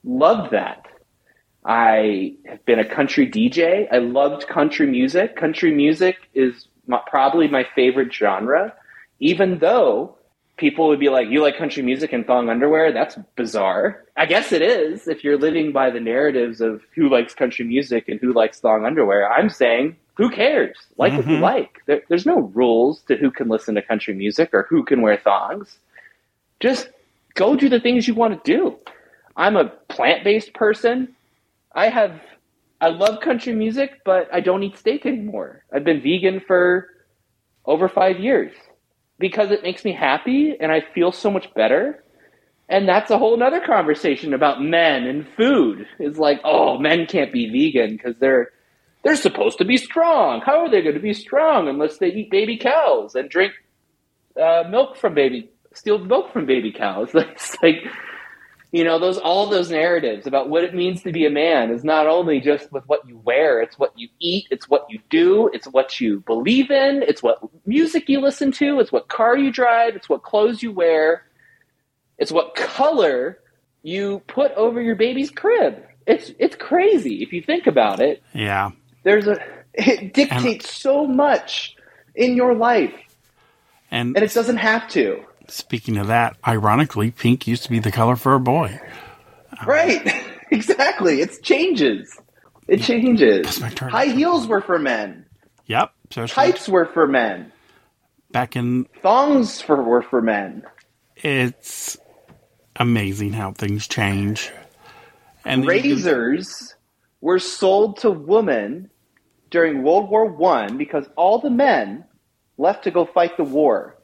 Loved 0.04 0.52
that. 0.52 0.86
I 1.64 2.34
have 2.46 2.64
been 2.64 2.78
a 2.78 2.84
country 2.84 3.26
DJ. 3.28 3.86
I 3.92 3.98
loved 3.98 4.48
country 4.48 4.86
music. 4.86 5.36
Country 5.36 5.72
music 5.72 6.16
is 6.34 6.66
my, 6.86 7.00
probably 7.06 7.46
my 7.48 7.64
favorite 7.76 8.12
genre, 8.12 8.74
even 9.20 9.58
though 9.58 10.16
people 10.56 10.88
would 10.88 10.98
be 10.98 11.08
like, 11.08 11.28
"You 11.28 11.40
like 11.40 11.56
country 11.56 11.82
music 11.82 12.12
and 12.12 12.26
thong 12.26 12.48
underwear? 12.48 12.92
That's 12.92 13.16
bizarre." 13.36 14.04
I 14.16 14.26
guess 14.26 14.50
it 14.52 14.60
is 14.62 15.06
if 15.06 15.22
you're 15.22 15.38
living 15.38 15.72
by 15.72 15.90
the 15.90 16.00
narratives 16.00 16.60
of 16.60 16.82
who 16.94 17.08
likes 17.08 17.32
country 17.34 17.64
music 17.64 18.08
and 18.08 18.18
who 18.20 18.32
likes 18.32 18.60
thong 18.60 18.84
underwear. 18.84 19.30
I'm 19.32 19.48
saying, 19.48 19.96
who 20.14 20.30
cares? 20.30 20.76
Like 20.98 21.14
what 21.16 21.26
you 21.26 21.36
Mhm. 21.36 21.40
like. 21.40 21.78
There, 21.86 22.02
there's 22.08 22.26
no 22.26 22.40
rules 22.54 23.02
to 23.04 23.16
who 23.16 23.30
can 23.30 23.48
listen 23.48 23.76
to 23.76 23.82
country 23.82 24.14
music 24.14 24.50
or 24.52 24.64
who 24.68 24.82
can 24.84 25.00
wear 25.00 25.16
thongs. 25.16 25.78
Just 26.60 26.90
go 27.34 27.54
do 27.56 27.68
the 27.68 27.80
things 27.80 28.06
you 28.08 28.14
want 28.14 28.44
to 28.44 28.52
do. 28.52 28.76
I'm 29.36 29.56
a 29.56 29.66
plant-based 29.88 30.52
person. 30.54 31.14
I 31.75 31.89
have 31.89 32.20
I 32.81 32.89
love 32.89 33.20
country 33.20 33.55
music, 33.55 34.01
but 34.05 34.29
I 34.33 34.41
don't 34.41 34.62
eat 34.64 34.77
steak 34.77 35.07
anymore. 35.07 35.64
I've 35.73 35.85
been 35.85 36.03
vegan 36.03 36.41
for 36.47 36.89
over 37.64 37.89
5 37.89 38.18
years 38.18 38.53
because 39.18 39.53
it 39.53 39.62
makes 39.62 39.85
me 39.85 39.93
happy 39.93 40.57
and 40.59 40.73
I 40.73 40.83
feel 40.95 41.12
so 41.12 41.31
much 41.31 41.53
better. 41.55 42.03
And 42.68 42.89
that's 42.89 43.11
a 43.11 43.18
whole 43.18 43.37
nother 43.37 43.61
conversation 43.64 44.35
about 44.35 44.62
men 44.62 45.05
and 45.05 45.27
food. 45.37 45.87
It's 46.01 46.18
like, 46.18 46.41
oh, 46.45 46.79
men 46.79 47.07
can't 47.07 47.33
be 47.33 47.51
vegan 47.51 47.97
because 47.97 48.16
they're 48.18 48.51
they're 49.05 49.16
supposed 49.16 49.59
to 49.59 49.64
be 49.64 49.77
strong. 49.77 50.41
How 50.41 50.61
are 50.61 50.70
they 50.70 50.83
going 50.83 50.95
to 50.95 51.01
be 51.01 51.14
strong 51.14 51.68
unless 51.68 51.99
they 51.99 52.09
eat 52.09 52.31
baby 52.31 52.57
cows 52.57 53.14
and 53.14 53.29
drink 53.29 53.53
uh, 54.41 54.64
milk 54.70 54.97
from 54.97 55.14
baby, 55.14 55.51
steal 55.75 55.99
milk 55.99 56.33
from 56.33 56.47
baby 56.47 56.73
cows? 56.73 57.11
It's 57.14 57.57
like, 57.62 57.85
you 58.73 58.85
know, 58.85 58.99
those 58.99 59.18
all 59.18 59.47
those 59.47 59.70
narratives 59.70 60.27
about 60.27 60.49
what 60.49 60.64
it 60.64 60.75
means 60.75 61.03
to 61.03 61.12
be 61.12 61.27
a 61.27 61.31
man 61.31 61.70
is 61.70 61.85
not 61.85 62.07
only 62.07 62.41
just 62.41 62.73
with 62.73 62.85
what 62.87 63.07
you 63.07 63.18
wear, 63.18 63.61
it's 63.61 63.79
what 63.79 63.93
you 63.97 64.09
eat, 64.18 64.47
it's 64.51 64.66
what 64.66 64.87
you 64.89 64.99
do, 65.11 65.51
it's 65.53 65.66
what 65.66 66.01
you 66.01 66.20
believe 66.20 66.70
in, 66.70 67.03
it's 67.07 67.23
what 67.23 67.39
music 67.66 68.09
you 68.09 68.18
listen 68.20 68.51
to, 68.53 68.81
it's 68.81 68.91
what 68.91 69.09
car 69.09 69.37
you 69.37 69.53
drive, 69.53 69.95
it's 69.95 70.09
what 70.09 70.23
clothes 70.23 70.62
you 70.62 70.73
wear, 70.73 71.27
it's 72.16 72.33
what 72.33 72.55
color 72.55 73.39
you 73.83 74.23
put 74.27 74.53
over 74.53 74.81
your 74.81 74.97
baby's 74.97 75.31
crib. 75.31 75.85
It's 76.07 76.33
it's 76.39 76.57
crazy 76.57 77.23
if 77.23 77.33
you 77.33 77.43
think 77.43 77.66
about 77.66 78.01
it. 78.01 78.23
yeah. 78.33 78.70
There's 79.05 79.27
a 79.27 79.39
it 79.75 80.14
dictates 80.14 80.73
so 80.75 81.07
much 81.07 81.77
in 82.14 82.37
your 82.37 82.55
life, 82.55 82.95
And, 83.91 84.16
and 84.16 84.25
it 84.25 84.33
doesn't 84.33 84.59
have 84.59 84.89
to. 84.91 85.25
Speaking 85.49 85.97
of 85.99 86.07
that, 86.09 86.36
ironically, 86.47 87.11
pink 87.11 87.47
used 87.47 87.64
to 87.64 87.70
be 87.70 87.78
the 87.78 87.93
color 87.93 88.16
for 88.16 88.34
a 88.34 88.40
boy. 88.40 88.80
Right. 89.66 90.03
exactly. 90.51 91.20
It 91.20 91.43
changes. 91.43 92.18
It 92.68 92.82
changes. 92.82 93.61
My 93.61 93.68
turn. 93.70 93.90
High 93.90 94.07
heels 94.07 94.47
were 94.47 94.61
for 94.61 94.78
men. 94.78 95.26
Yep. 95.66 95.93
Tights 96.11 96.68
were 96.68 96.86
for 96.86 97.07
men. 97.07 97.53
back 98.30 98.57
in, 98.57 98.86
Thongs 99.01 99.61
for, 99.62 99.82
were 99.82 100.03
for 100.03 100.20
men. 100.20 100.64
it's 101.16 101.97
amazing 102.76 103.32
how 103.32 103.53
things 103.53 103.86
change. 103.88 104.51
And 105.45 105.66
Razors 105.66 106.74
were 107.20 107.38
sold 107.38 107.99
to 107.99 108.11
women 108.11 108.90
during 109.51 109.82
World 109.82 110.11
War 110.11 110.26
One 110.26 110.76
because 110.76 111.07
all 111.16 111.38
the 111.38 111.51
men 111.51 112.05
left 112.59 112.84
to 112.84 112.90
go 112.90 113.07
fight 113.07 113.36
the 113.36 113.45
war. 113.45 113.97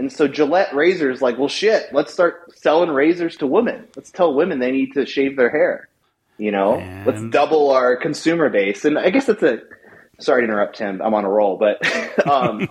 And 0.00 0.10
so 0.10 0.26
Gillette 0.26 0.74
razors 0.74 1.20
like, 1.20 1.36
well 1.38 1.46
shit, 1.48 1.92
let's 1.92 2.10
start 2.10 2.56
selling 2.56 2.88
razors 2.88 3.36
to 3.36 3.46
women. 3.46 3.86
Let's 3.94 4.10
tell 4.10 4.32
women 4.32 4.58
they 4.58 4.70
need 4.72 4.94
to 4.94 5.04
shave 5.04 5.36
their 5.36 5.50
hair. 5.50 5.88
You 6.38 6.52
know? 6.52 6.76
And- 6.76 7.06
Let's 7.06 7.22
double 7.30 7.70
our 7.70 7.96
consumer 7.96 8.48
base. 8.48 8.86
And 8.86 8.98
I 8.98 9.10
guess 9.10 9.26
that's 9.26 9.42
a 9.42 9.58
sorry 10.18 10.40
to 10.40 10.44
interrupt 10.46 10.76
Tim, 10.78 11.02
I'm 11.02 11.12
on 11.12 11.26
a 11.26 11.28
roll, 11.28 11.58
but 11.58 12.26
um 12.26 12.66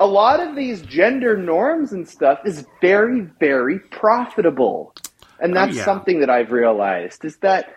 a 0.00 0.06
lot 0.06 0.40
of 0.40 0.56
these 0.56 0.82
gender 0.82 1.36
norms 1.36 1.92
and 1.92 2.08
stuff 2.08 2.40
is 2.44 2.66
very, 2.80 3.20
very 3.38 3.78
profitable. 3.78 4.94
And 5.38 5.54
that's 5.54 5.76
yeah. 5.76 5.84
something 5.84 6.18
that 6.18 6.30
I've 6.30 6.50
realized 6.50 7.24
is 7.24 7.36
that 7.38 7.72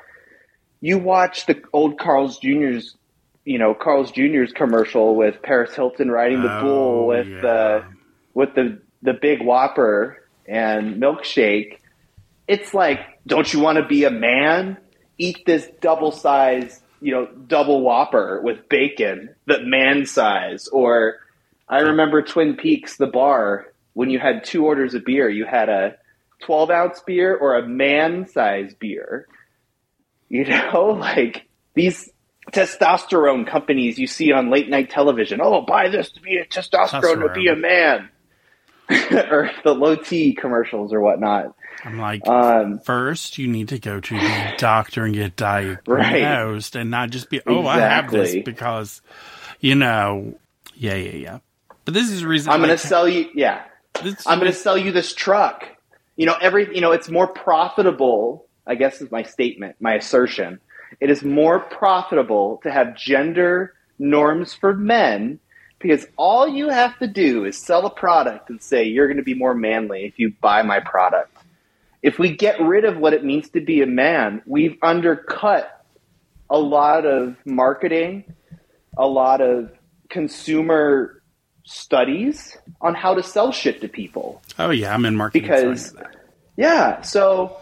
you 0.82 0.98
watch 0.98 1.46
the 1.46 1.62
old 1.74 2.00
Carl's 2.00 2.40
Jr.'s, 2.40 2.96
you 3.44 3.60
know, 3.60 3.76
Carl's 3.76 4.12
Jr.'s 4.12 4.52
commercial 4.52 5.16
with 5.16 5.44
Paris 5.44 5.76
Hilton 5.76 6.10
riding 6.10 6.42
the 6.42 6.58
Oh, 6.58 6.62
bull 6.62 7.08
with 7.08 7.28
yeah. 7.28 7.42
the 7.42 7.84
with 8.36 8.54
the 8.54 8.80
the 9.02 9.14
big 9.14 9.42
Whopper 9.42 10.24
and 10.48 11.02
milkshake. 11.02 11.80
It's 12.48 12.76
like, 12.76 13.00
don't 13.26 13.52
you 13.52 13.60
want 13.60 13.78
to 13.78 13.88
be 13.88 14.04
a 14.04 14.12
man? 14.12 14.78
Eat 15.18 15.46
this 15.46 15.68
double 15.82 16.12
size, 16.12 16.82
you 17.02 17.12
know, 17.12 17.26
double 17.26 17.82
Whopper 17.82 18.42
with 18.44 18.70
bacon, 18.70 19.34
the 19.48 19.62
man 19.62 20.06
size. 20.06 20.68
Or 20.68 21.16
I 21.68 21.80
remember 21.80 22.22
Twin 22.22 22.56
Peaks, 22.56 22.98
the 22.98 23.08
bar, 23.08 23.74
when 23.94 24.10
you 24.10 24.20
had 24.20 24.44
two 24.44 24.66
orders 24.66 24.94
of 24.94 25.06
beer, 25.06 25.30
you 25.30 25.46
had 25.46 25.70
a 25.70 25.96
12 26.44 26.70
ounce 26.70 27.00
beer 27.00 27.36
or 27.36 27.58
a 27.58 27.68
man 27.68 28.28
size 28.28 28.76
beer. 28.76 29.28
You 30.30 30.46
know, 30.46 30.90
like 31.00 31.48
these 31.74 32.12
testosterone 32.52 33.48
companies 33.48 33.98
you 33.98 34.08
see 34.08 34.32
on 34.32 34.52
late 34.52 34.70
night 34.70 34.90
television. 34.90 35.40
Oh, 35.42 35.62
buy 35.62 35.90
this 35.90 36.12
to 36.12 36.22
be 36.22 36.38
a 36.38 36.46
testosterone 36.46 37.28
to 37.28 37.34
be 37.34 37.48
a 37.48 37.56
man. 37.56 38.10
or 39.32 39.52
the 39.64 39.74
low 39.74 39.96
T 39.96 40.34
commercials 40.34 40.94
or 40.94 41.02
whatnot. 41.02 41.56
I'm 41.84 42.00
like, 42.00 42.28
Um, 42.28 42.80
first 42.80 43.38
you 43.38 43.48
need 43.48 43.70
to 43.70 43.80
go 43.80 44.00
to 44.00 44.14
the 44.16 44.54
doctor 44.58 45.06
and 45.06 45.14
get 45.14 45.36
diagnosed 45.36 46.76
and 46.76 46.90
not 46.90 47.10
just 47.10 47.30
be, 47.30 47.42
oh, 47.46 47.66
I 47.66 47.80
have 47.80 48.12
this 48.12 48.36
because, 48.44 49.02
you 49.60 49.76
know, 49.76 50.36
yeah, 50.76 50.96
yeah, 50.96 51.16
yeah. 51.16 51.40
But 51.86 51.94
this 51.94 52.10
is 52.10 52.22
the 52.22 52.28
reason 52.28 52.52
I'm 52.52 52.60
going 52.60 52.70
to 52.70 52.78
sell 52.78 53.08
you, 53.08 53.30
yeah, 53.36 53.64
this 54.02 54.26
I'm 54.28 54.40
going 54.40 54.52
to 54.52 54.58
sell 54.58 54.78
you 54.78 54.92
this 54.92 55.14
truck. 55.14 55.66
You 56.16 56.26
know, 56.26 56.36
every, 56.42 56.74
you 56.74 56.82
know, 56.82 56.92
it's 56.92 57.10
more 57.10 57.28
profitable, 57.28 58.48
I 58.66 58.76
guess 58.76 59.02
is 59.02 59.12
my 59.12 59.24
statement, 59.24 59.76
my 59.80 59.96
assertion. 59.96 60.60
It 61.00 61.10
is 61.10 61.24
more 61.24 61.60
profitable 61.60 62.60
to 62.64 62.72
have 62.72 62.96
gender 62.96 63.74
norms 64.00 64.54
for 64.54 64.74
men 64.74 65.40
because 65.86 66.08
all 66.18 66.48
you 66.48 66.70
have 66.70 66.98
to 66.98 67.06
do 67.06 67.46
is 67.46 67.56
sell 67.56 67.86
a 67.86 67.92
product 67.92 68.50
and 68.50 68.60
say 68.60 68.86
you're 68.86 69.06
going 69.06 69.18
to 69.18 69.24
be 69.24 69.36
more 69.36 69.54
manly 69.54 70.06
if 70.06 70.18
you 70.18 70.34
buy 70.42 70.64
my 70.64 70.80
product. 70.80 71.38
If 72.02 72.18
we 72.18 72.36
get 72.36 72.60
rid 72.60 72.86
of 72.86 72.98
what 72.98 73.14
it 73.14 73.24
means 73.24 73.50
to 73.52 73.62
be 73.62 73.84
a 73.84 73.86
man, 73.86 74.42
we've 74.48 74.78
undercut 74.82 75.86
a 76.50 76.58
lot 76.58 77.06
of 77.06 77.36
marketing, 77.46 78.34
a 78.98 79.06
lot 79.06 79.42
of 79.42 79.70
consumer 80.10 81.22
studies 81.66 82.58
on 82.82 82.96
how 82.96 83.14
to 83.14 83.22
sell 83.22 83.52
shit 83.52 83.82
to 83.82 83.88
people. 83.88 84.42
Oh 84.58 84.72
yeah, 84.72 84.92
I'm 84.92 85.06
in 85.06 85.16
marketing. 85.16 85.44
Because- 85.44 85.92
so 85.92 85.98
I 85.98 86.02
know 86.02 86.08
that. 86.10 86.16
Yeah, 86.58 87.02
so 87.02 87.58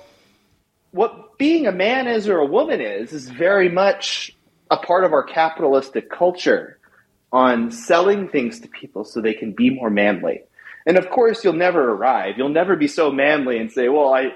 what 0.92 1.38
being 1.38 1.68
a 1.68 1.74
man 1.74 2.08
is 2.08 2.30
or 2.30 2.38
a 2.38 2.46
woman 2.46 2.80
is 2.80 3.12
is 3.12 3.28
very 3.28 3.68
much 3.68 4.34
a 4.72 4.78
part 4.78 5.04
of 5.04 5.12
our 5.12 5.24
capitalistic 5.24 6.10
culture 6.10 6.78
on 7.34 7.72
selling 7.72 8.30
things 8.30 8.60
to 8.60 8.68
people 8.70 9.04
so 9.04 9.20
they 9.20 9.34
can 9.34 9.52
be 9.52 9.72
more 9.72 9.90
manly. 9.90 10.44
And 10.86 10.98
of 10.98 11.10
course, 11.10 11.44
you'll 11.44 11.54
never 11.54 11.92
arrive. 11.92 12.38
You'll 12.38 12.50
never 12.50 12.76
be 12.76 12.88
so 12.88 13.12
manly 13.12 13.58
and 13.58 13.72
say, 13.72 13.90
"Well, 13.90 14.14
I 14.14 14.34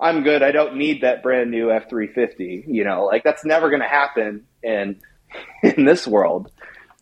I'm 0.00 0.24
good. 0.24 0.42
I 0.42 0.50
don't 0.50 0.76
need 0.76 1.02
that 1.02 1.22
brand 1.22 1.50
new 1.50 1.68
F350." 1.68 2.64
You 2.66 2.84
know, 2.84 3.04
like 3.04 3.22
that's 3.22 3.44
never 3.44 3.70
going 3.70 3.82
to 3.82 3.88
happen 3.88 4.46
in 4.62 5.00
in 5.62 5.84
this 5.84 6.06
world. 6.06 6.50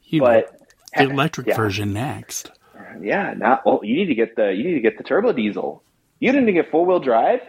You 0.05 0.21
But 0.21 0.61
the 0.97 1.05
electric 1.05 1.47
yeah. 1.47 1.57
version 1.57 1.95
next. 1.95 2.51
yeah, 3.01 3.33
not. 3.35 3.65
Well, 3.65 3.81
you 3.83 3.97
need 3.97 4.07
to 4.07 4.15
get 4.15 4.37
the 4.37 4.53
you 4.53 4.65
need 4.65 4.75
to 4.75 4.81
get 4.81 4.99
the 4.99 5.05
turbo 5.05 5.33
diesel. 5.33 5.83
You 6.21 6.33
need 6.33 6.47
to 6.47 6.53
get 6.53 6.71
four 6.71 6.85
wheel 6.85 7.01
drive. 7.01 7.41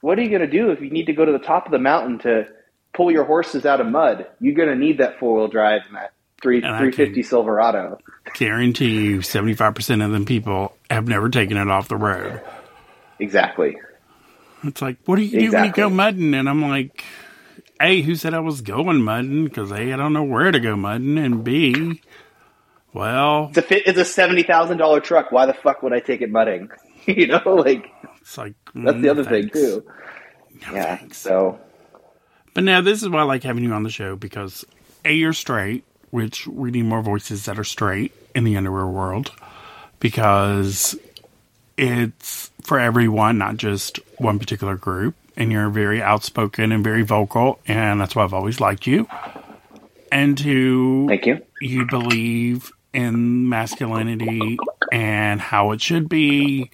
What 0.00 0.18
are 0.18 0.22
you 0.22 0.28
going 0.28 0.42
to 0.42 0.46
do 0.48 0.70
if 0.70 0.80
you 0.80 0.90
need 0.90 1.06
to 1.06 1.12
go 1.12 1.24
to 1.24 1.32
the 1.32 1.38
top 1.38 1.64
of 1.64 1.72
the 1.72 1.78
mountain 1.78 2.18
to 2.20 2.46
pull 2.92 3.10
your 3.10 3.24
horses 3.24 3.64
out 3.64 3.80
of 3.80 3.86
mud? 3.86 4.26
You're 4.40 4.54
going 4.54 4.68
to 4.68 4.76
need 4.76 4.98
that 4.98 5.18
four 5.18 5.38
wheel 5.38 5.48
drive 5.48 5.82
and 5.86 5.96
that 5.96 6.12
three 6.42 6.60
three 6.60 6.92
fifty 6.92 7.22
Silverado. 7.22 7.98
Guarantee 8.34 8.90
you, 8.90 9.22
seventy 9.22 9.54
five 9.54 9.74
percent 9.74 10.02
of 10.02 10.10
them 10.10 10.24
people 10.24 10.76
have 10.90 11.08
never 11.08 11.28
taken 11.28 11.56
it 11.56 11.68
off 11.68 11.88
the 11.88 11.96
road. 11.96 12.40
Exactly. 13.18 13.76
It's 14.64 14.82
like, 14.82 14.98
what 15.06 15.16
do 15.16 15.22
you 15.22 15.40
do 15.40 15.52
when 15.52 15.64
you 15.66 15.72
go 15.72 15.88
mudding? 15.88 16.34
And 16.34 16.48
I'm 16.48 16.62
like, 16.62 17.04
A, 17.80 18.00
who 18.02 18.14
said 18.14 18.34
I 18.34 18.40
was 18.40 18.60
going 18.60 19.02
mudding? 19.02 19.44
Because 19.44 19.72
A, 19.72 19.92
I 19.92 19.96
don't 19.96 20.12
know 20.12 20.22
where 20.22 20.50
to 20.50 20.60
go 20.60 20.76
mudding, 20.76 21.18
and 21.18 21.42
B, 21.42 22.00
well, 22.92 23.50
it's 23.54 23.58
a 23.58 23.88
it's 23.88 23.98
a 23.98 24.04
seventy 24.04 24.42
thousand 24.42 24.78
dollar 24.78 25.00
truck. 25.00 25.32
Why 25.32 25.46
the 25.46 25.54
fuck 25.54 25.82
would 25.82 25.92
I 25.92 26.00
take 26.00 26.20
it 26.20 26.30
mudding? 26.30 26.70
you 27.06 27.26
know, 27.26 27.42
like 27.44 27.90
it's 28.20 28.36
like 28.36 28.54
that's 28.74 29.00
the 29.00 29.08
mm, 29.08 29.10
other 29.10 29.24
thanks. 29.24 29.52
thing 29.52 29.80
too. 29.80 29.84
No, 30.66 30.74
yeah. 30.74 30.96
Thanks. 30.96 31.18
So, 31.18 31.58
but 32.54 32.64
now 32.64 32.80
this 32.82 33.02
is 33.02 33.08
why 33.08 33.20
I 33.20 33.24
like 33.24 33.42
having 33.42 33.64
you 33.64 33.72
on 33.72 33.82
the 33.82 33.90
show 33.90 34.14
because 34.14 34.64
a 35.04 35.12
you're 35.12 35.32
straight, 35.32 35.84
which 36.12 36.46
we 36.46 36.70
need 36.70 36.84
more 36.84 37.02
voices 37.02 37.46
that 37.46 37.58
are 37.58 37.64
straight 37.64 38.12
in 38.34 38.44
the 38.44 38.56
underwear 38.56 38.86
world 38.86 39.32
because 39.98 40.94
it's 41.76 42.50
for 42.60 42.78
everyone, 42.78 43.38
not 43.38 43.56
just 43.56 43.98
one 44.18 44.38
particular 44.38 44.76
group. 44.76 45.16
And 45.34 45.50
you're 45.50 45.70
very 45.70 46.02
outspoken 46.02 46.72
and 46.72 46.84
very 46.84 47.02
vocal, 47.02 47.58
and 47.66 47.98
that's 47.98 48.14
why 48.14 48.22
I've 48.22 48.34
always 48.34 48.60
liked 48.60 48.86
you. 48.86 49.08
And 50.12 50.36
to 50.38 51.08
thank 51.08 51.24
you. 51.24 51.40
You 51.62 51.86
believe 51.86 52.70
in 52.92 53.48
masculinity 53.48 54.58
and 54.92 55.40
how 55.40 55.70
it 55.70 55.80
should 55.80 56.10
be 56.10 56.70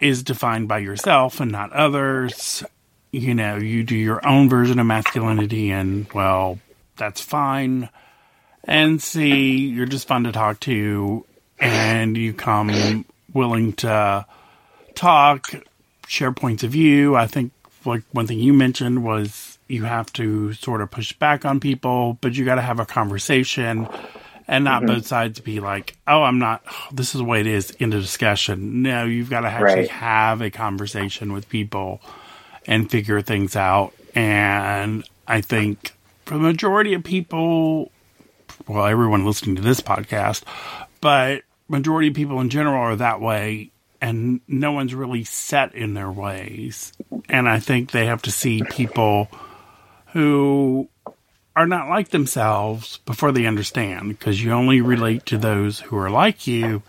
is 0.00 0.22
defined 0.22 0.68
by 0.68 0.78
yourself 0.78 1.40
and 1.40 1.50
not 1.50 1.72
others. 1.72 2.62
You 3.10 3.34
know, 3.34 3.56
you 3.56 3.82
do 3.82 3.96
your 3.96 4.24
own 4.24 4.48
version 4.48 4.78
of 4.78 4.86
masculinity, 4.86 5.72
and 5.72 6.06
well, 6.12 6.60
that's 6.96 7.20
fine. 7.20 7.88
And 8.66 9.00
see, 9.00 9.66
you're 9.66 9.86
just 9.86 10.08
fun 10.08 10.24
to 10.24 10.32
talk 10.32 10.60
to, 10.60 11.24
and 11.58 12.16
you 12.16 12.32
come 12.32 13.04
willing 13.32 13.72
to 13.74 14.26
talk, 14.94 15.46
share 16.08 16.32
points 16.32 16.64
of 16.64 16.72
view. 16.72 17.14
I 17.14 17.26
think 17.26 17.52
like 17.84 18.02
one 18.12 18.26
thing 18.26 18.40
you 18.40 18.52
mentioned 18.52 19.04
was 19.04 19.58
you 19.68 19.84
have 19.84 20.12
to 20.14 20.52
sort 20.54 20.80
of 20.80 20.90
push 20.90 21.12
back 21.12 21.44
on 21.44 21.60
people, 21.60 22.18
but 22.20 22.34
you 22.34 22.44
got 22.44 22.56
to 22.56 22.62
have 22.62 22.80
a 22.80 22.86
conversation 22.86 23.88
and 24.48 24.64
not 24.64 24.82
mm-hmm. 24.82 24.94
both 24.94 25.06
sides 25.06 25.40
be 25.40 25.60
like, 25.60 25.96
"Oh, 26.06 26.22
I'm 26.22 26.38
not. 26.38 26.62
Oh, 26.70 26.88
this 26.92 27.14
is 27.14 27.18
the 27.18 27.24
way 27.24 27.40
it 27.40 27.46
is." 27.46 27.70
In 27.72 27.90
the 27.90 28.00
discussion. 28.00 28.82
No, 28.82 29.04
you've 29.04 29.30
got 29.30 29.40
to 29.40 29.48
actually 29.48 29.82
right. 29.82 29.90
have 29.90 30.40
a 30.40 30.50
conversation 30.50 31.32
with 31.32 31.48
people 31.48 32.00
and 32.66 32.90
figure 32.90 33.20
things 33.22 33.56
out. 33.56 33.92
And 34.14 35.08
I 35.26 35.40
think 35.40 35.92
for 36.24 36.34
the 36.34 36.40
majority 36.40 36.94
of 36.94 37.04
people, 37.04 37.90
well, 38.66 38.86
everyone 38.86 39.24
listening 39.24 39.56
to 39.56 39.62
this 39.62 39.80
podcast, 39.80 40.42
but 41.00 41.42
majority 41.68 42.08
of 42.08 42.14
people 42.14 42.40
in 42.40 42.50
general 42.50 42.80
are 42.80 42.96
that 42.96 43.20
way 43.20 43.70
and 44.00 44.40
no 44.46 44.72
one's 44.72 44.94
really 44.94 45.24
set 45.24 45.74
in 45.74 45.94
their 45.94 46.10
ways. 46.10 46.92
And 47.28 47.48
I 47.48 47.58
think 47.58 47.90
they 47.90 48.06
have 48.06 48.22
to 48.22 48.30
see 48.30 48.62
people 48.62 49.28
who 50.08 50.88
are 51.54 51.66
not 51.66 51.88
like 51.88 52.10
themselves 52.10 52.98
before 52.98 53.32
they 53.32 53.46
understand 53.46 54.08
because 54.08 54.42
you 54.42 54.52
only 54.52 54.80
relate 54.80 55.26
to 55.26 55.38
those 55.38 55.80
who 55.80 55.96
are 55.96 56.10
like 56.10 56.46
you 56.46 56.82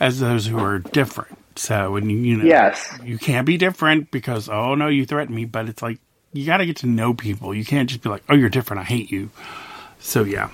as 0.00 0.20
those 0.20 0.46
who 0.46 0.58
are 0.58 0.78
different. 0.78 1.38
So, 1.56 1.96
and 1.96 2.10
you 2.10 2.36
know, 2.38 2.44
yes. 2.44 2.98
you 3.04 3.18
can't 3.18 3.46
be 3.46 3.58
different 3.58 4.10
because, 4.10 4.48
oh 4.48 4.74
no, 4.74 4.88
you 4.88 5.06
threaten 5.06 5.34
me, 5.34 5.44
but 5.44 5.68
it's 5.68 5.82
like, 5.82 5.98
you 6.32 6.46
got 6.46 6.56
to 6.56 6.66
get 6.66 6.78
to 6.78 6.86
know 6.86 7.14
people. 7.14 7.54
You 7.54 7.64
can't 7.64 7.88
just 7.88 8.02
be 8.02 8.08
like, 8.08 8.24
oh, 8.28 8.34
you're 8.34 8.48
different. 8.48 8.80
I 8.80 8.84
hate 8.84 9.12
you. 9.12 9.30
So, 10.00 10.24
yeah. 10.24 10.50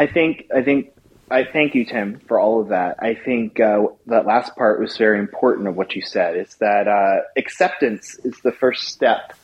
I 0.00 0.06
think, 0.06 0.46
I 0.54 0.62
think 0.62 0.92
I 1.30 1.44
thank 1.44 1.74
you, 1.74 1.84
Tim, 1.84 2.20
for 2.26 2.40
all 2.40 2.60
of 2.60 2.68
that. 2.68 2.96
I 2.98 3.14
think 3.14 3.60
uh, 3.60 3.86
that 4.06 4.26
last 4.26 4.56
part 4.56 4.80
was 4.80 4.96
very 4.96 5.20
important 5.20 5.68
of 5.68 5.76
what 5.76 5.94
you 5.94 6.02
said. 6.02 6.36
It's 6.36 6.56
that 6.56 6.88
uh, 6.88 7.20
acceptance 7.36 8.18
is 8.24 8.40
the 8.40 8.50
first 8.50 8.88
step, 8.88 9.34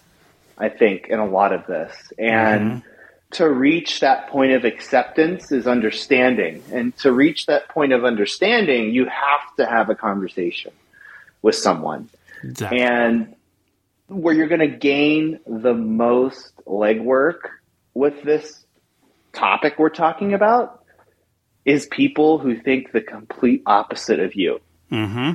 I 0.59 0.69
think, 0.69 1.07
in 1.09 1.21
a 1.21 1.27
lot 1.27 1.53
of 1.53 1.67
this. 1.67 1.95
And 2.19 2.71
mm-hmm. 2.71 2.79
to 3.33 3.49
reach 3.49 4.01
that 4.01 4.31
point 4.31 4.53
of 4.53 4.65
acceptance 4.65 5.53
is 5.53 5.69
understanding. 5.69 6.65
And 6.73 6.97
to 6.99 7.13
reach 7.13 7.47
that 7.47 7.69
point 7.69 7.93
of 7.93 8.05
understanding, 8.05 8.91
you 8.91 9.05
have 9.05 9.57
to 9.59 9.67
have 9.67 9.89
a 9.89 9.95
conversation 9.95 10.73
with 11.41 11.55
someone. 11.55 12.09
Exactly. 12.43 12.81
And 12.81 13.37
where 14.09 14.35
you're 14.35 14.49
going 14.49 14.71
to 14.73 14.77
gain 14.77 15.39
the 15.47 15.75
most 15.75 16.53
legwork 16.67 17.41
with 17.95 18.23
this 18.25 18.66
topic 19.37 19.75
we're 19.79 19.91
talking 19.91 20.35
about 20.35 20.83
is 21.65 21.87
people 21.87 22.39
who 22.39 22.59
think 22.61 22.93
the 22.93 23.01
complete 23.01 23.63
opposite 23.67 24.21
of 24.21 24.35
you. 24.35 24.61
Mm-hmm. 24.91 25.33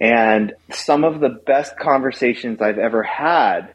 And 0.00 0.54
some 0.70 1.04
of 1.04 1.20
the 1.20 1.28
best 1.28 1.78
conversations 1.78 2.62
I've 2.62 2.78
ever 2.78 3.02
had 3.02 3.74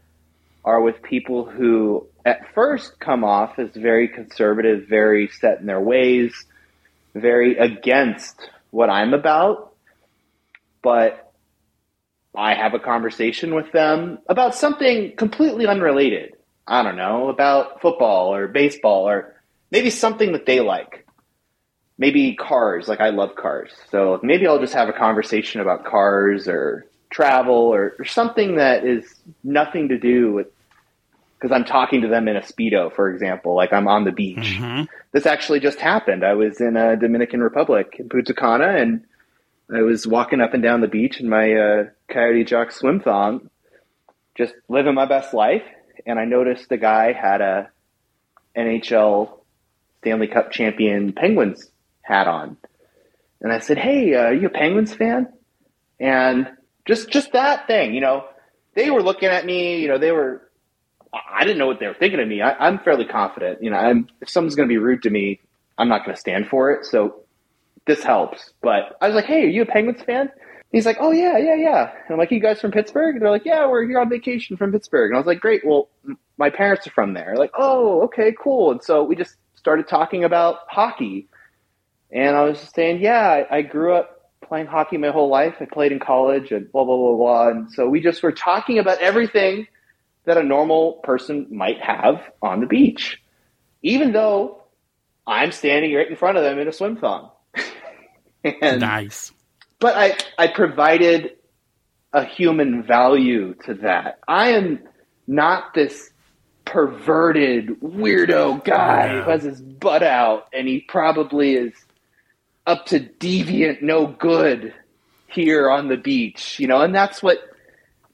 are 0.63 0.81
with 0.81 1.03
people 1.03 1.45
who 1.45 2.07
at 2.25 2.53
first 2.55 2.99
come 2.99 3.23
off 3.23 3.59
as 3.59 3.69
very 3.75 4.07
conservative, 4.07 4.87
very 4.89 5.27
set 5.27 5.59
in 5.59 5.67
their 5.67 5.79
ways, 5.79 6.33
very 7.13 7.57
against 7.57 8.49
what 8.71 8.89
I'm 8.89 9.13
about. 9.13 9.73
But 10.81 11.31
I 12.35 12.55
have 12.55 12.73
a 12.73 12.79
conversation 12.79 13.53
with 13.53 13.71
them 13.71 14.17
about 14.27 14.55
something 14.55 15.15
completely 15.15 15.67
unrelated. 15.67 16.33
I 16.67 16.81
don't 16.81 16.97
know, 16.97 17.29
about 17.29 17.81
football 17.81 18.33
or 18.33 18.47
baseball 18.47 19.07
or 19.07 19.34
maybe 19.75 19.89
something 19.89 20.31
that 20.31 20.45
they 20.45 20.61
like 20.61 21.05
maybe 21.97 22.33
cars. 22.35 22.87
Like 22.87 23.01
I 23.01 23.09
love 23.09 23.35
cars, 23.35 23.71
so 23.91 24.19
maybe 24.23 24.47
I'll 24.47 24.59
just 24.59 24.73
have 24.73 24.87
a 24.87 24.93
conversation 24.93 25.59
about 25.59 25.83
cars 25.83 26.47
or 26.47 26.85
travel 27.09 27.73
or, 27.73 27.93
or 27.99 28.05
something 28.05 28.55
that 28.55 28.85
is 28.85 29.03
nothing 29.43 29.89
to 29.89 29.97
do 29.97 30.31
with 30.31 30.47
because 31.37 31.53
I'm 31.53 31.65
talking 31.65 32.01
to 32.01 32.07
them 32.07 32.29
in 32.29 32.37
a 32.37 32.41
speedo, 32.41 32.93
for 32.93 33.09
example, 33.09 33.53
like 33.53 33.73
I'm 33.73 33.89
on 33.89 34.05
the 34.05 34.13
beach. 34.13 34.37
Mm-hmm. 34.57 34.83
This 35.11 35.25
actually 35.25 35.59
just 35.59 35.79
happened. 35.79 36.23
I 36.23 36.33
was 36.33 36.61
in 36.61 36.77
a 36.77 36.95
Dominican 36.95 37.41
Republic 37.41 37.97
in 37.99 38.07
Punta 38.07 38.33
Cana, 38.33 38.69
and 38.77 39.03
I 39.73 39.81
was 39.81 40.07
walking 40.07 40.39
up 40.39 40.53
and 40.53 40.63
down 40.63 40.79
the 40.79 40.87
beach 40.87 41.19
in 41.19 41.27
my 41.27 41.53
uh, 41.53 41.83
Coyote 42.07 42.45
Jock 42.45 42.71
swim 42.71 43.01
thong, 43.01 43.49
just 44.35 44.53
living 44.69 44.95
my 44.95 45.05
best 45.05 45.33
life. 45.33 45.63
And 46.05 46.17
I 46.17 46.25
noticed 46.25 46.69
the 46.69 46.77
guy 46.77 47.11
had 47.11 47.41
a 47.41 47.69
NHL 48.55 49.39
Stanley 50.05 50.27
Cup 50.27 50.51
champion 50.51 51.13
Penguins 51.13 51.71
hat 52.03 52.27
on. 52.27 52.57
And 53.41 53.51
I 53.51 53.57
said, 53.57 53.79
Hey, 53.79 54.13
uh, 54.13 54.25
are 54.25 54.33
you 54.35 54.45
a 54.45 54.51
Penguins 54.51 54.93
fan? 54.93 55.33
And 55.99 56.47
just, 56.85 57.09
just 57.09 57.31
that 57.31 57.65
thing, 57.65 57.95
you 57.95 58.01
know, 58.01 58.25
they 58.75 58.91
were 58.91 59.01
looking 59.01 59.29
at 59.29 59.47
me, 59.47 59.79
you 59.81 59.87
know, 59.87 59.97
they 59.97 60.11
were, 60.11 60.43
I 61.11 61.43
didn't 61.43 61.57
know 61.57 61.65
what 61.65 61.79
they 61.79 61.87
were 61.87 61.95
thinking 61.95 62.19
of 62.19 62.27
me. 62.27 62.39
I, 62.43 62.67
am 62.67 62.77
fairly 62.77 63.05
confident, 63.05 63.63
you 63.63 63.71
know, 63.71 63.77
I'm, 63.77 64.07
if 64.21 64.29
someone's 64.29 64.53
going 64.53 64.69
to 64.69 64.71
be 64.71 64.77
rude 64.77 65.01
to 65.03 65.09
me, 65.09 65.39
I'm 65.79 65.89
not 65.89 66.05
going 66.05 66.13
to 66.13 66.19
stand 66.19 66.49
for 66.49 66.71
it. 66.71 66.85
So 66.85 67.23
this 67.87 68.03
helps. 68.03 68.53
But 68.61 68.97
I 69.01 69.07
was 69.07 69.15
like, 69.15 69.25
Hey, 69.25 69.45
are 69.45 69.49
you 69.49 69.63
a 69.63 69.65
Penguins 69.65 70.03
fan? 70.03 70.29
He's 70.71 70.85
like, 70.85 70.97
Oh 70.99 71.11
yeah, 71.11 71.39
yeah, 71.39 71.55
yeah. 71.55 71.91
And 71.91 72.11
I'm 72.11 72.19
like, 72.19 72.29
you 72.29 72.39
guys 72.39 72.61
from 72.61 72.69
Pittsburgh? 72.69 73.15
And 73.15 73.23
they're 73.23 73.31
like, 73.31 73.45
Yeah, 73.45 73.67
we're 73.67 73.87
here 73.87 73.99
on 73.99 74.07
vacation 74.07 74.55
from 74.55 74.71
Pittsburgh. 74.71 75.09
And 75.09 75.17
I 75.17 75.19
was 75.19 75.25
like, 75.25 75.39
Great. 75.39 75.65
Well, 75.65 75.89
my 76.37 76.51
parents 76.51 76.85
are 76.85 76.91
from 76.91 77.15
there. 77.15 77.35
Like, 77.37 77.51
oh, 77.57 78.03
okay, 78.03 78.35
cool. 78.39 78.71
And 78.71 78.83
so 78.83 79.03
we 79.03 79.15
just 79.15 79.35
started 79.65 79.87
talking 79.87 80.23
about 80.23 80.59
hockey 80.69 81.27
and 82.11 82.35
I 82.35 82.43
was 82.43 82.59
just 82.59 82.75
saying, 82.75 83.01
yeah, 83.01 83.43
I, 83.49 83.57
I 83.57 83.61
grew 83.63 83.95
up 83.95 84.31
playing 84.47 84.67
hockey 84.67 84.97
my 84.97 85.09
whole 85.09 85.27
life. 85.27 85.55
I 85.59 85.65
played 85.65 85.91
in 85.91 85.97
college 85.97 86.51
and 86.51 86.71
blah, 86.71 86.83
blah, 86.83 86.95
blah, 86.95 87.15
blah. 87.15 87.47
And 87.49 87.71
so 87.71 87.89
we 87.89 87.99
just 87.99 88.21
were 88.21 88.31
talking 88.31 88.77
about 88.77 88.99
everything 88.99 89.65
that 90.25 90.37
a 90.37 90.43
normal 90.43 90.99
person 91.03 91.47
might 91.49 91.81
have 91.81 92.21
on 92.43 92.59
the 92.59 92.67
beach, 92.67 93.19
even 93.81 94.11
though 94.11 94.61
I'm 95.25 95.51
standing 95.51 95.95
right 95.95 96.07
in 96.07 96.15
front 96.15 96.37
of 96.37 96.43
them 96.43 96.59
in 96.59 96.67
a 96.67 96.71
swim 96.71 96.97
thong. 96.97 97.31
and, 98.43 98.81
nice. 98.81 99.31
But 99.79 99.95
I, 99.97 100.17
I 100.37 100.47
provided 100.47 101.31
a 102.13 102.23
human 102.23 102.83
value 102.83 103.55
to 103.65 103.73
that. 103.81 104.19
I 104.27 104.49
am 104.51 104.79
not 105.25 105.73
this 105.73 106.11
perverted 106.65 107.79
weirdo 107.81 108.63
guy 108.63 109.05
yeah. 109.05 109.23
who 109.23 109.29
has 109.29 109.43
his 109.43 109.61
butt 109.61 110.03
out 110.03 110.47
and 110.53 110.67
he 110.67 110.81
probably 110.81 111.53
is 111.53 111.73
up 112.65 112.87
to 112.87 112.99
deviant 112.99 113.81
no 113.81 114.07
good 114.07 114.73
here 115.27 115.69
on 115.69 115.87
the 115.87 115.97
beach, 115.97 116.59
you 116.59 116.67
know, 116.67 116.81
and 116.81 116.93
that's 116.93 117.21
what 117.21 117.39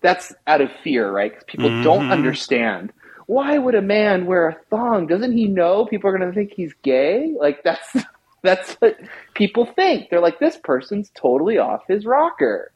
that's 0.02 0.34
out 0.48 0.62
of 0.62 0.70
fear, 0.84 1.10
right? 1.10 1.32
Because 1.32 1.46
people 1.46 1.70
mm-hmm. 1.70 1.84
don't 1.84 2.12
understand. 2.12 2.92
Why 3.28 3.58
would 3.58 3.76
a 3.76 3.82
man 3.82 4.26
wear 4.26 4.50
a 4.50 4.58
thong? 4.70 5.08
Doesn't 5.08 5.32
he 5.32 5.48
know 5.48 5.86
people 5.86 6.10
are 6.10 6.18
going 6.18 6.30
to 6.30 6.36
think 6.36 6.52
he's 6.54 6.74
gay? 6.82 7.34
Like 7.40 7.64
that's 7.64 7.96
That's 8.44 8.74
what 8.76 8.98
people 9.34 9.66
think. 9.66 10.10
They're 10.10 10.22
like, 10.22 10.40
this 10.40 10.58
person's 10.58 11.12
totally 11.14 11.58
off 11.58 11.84
his 11.88 12.06
rocker. 12.06 12.72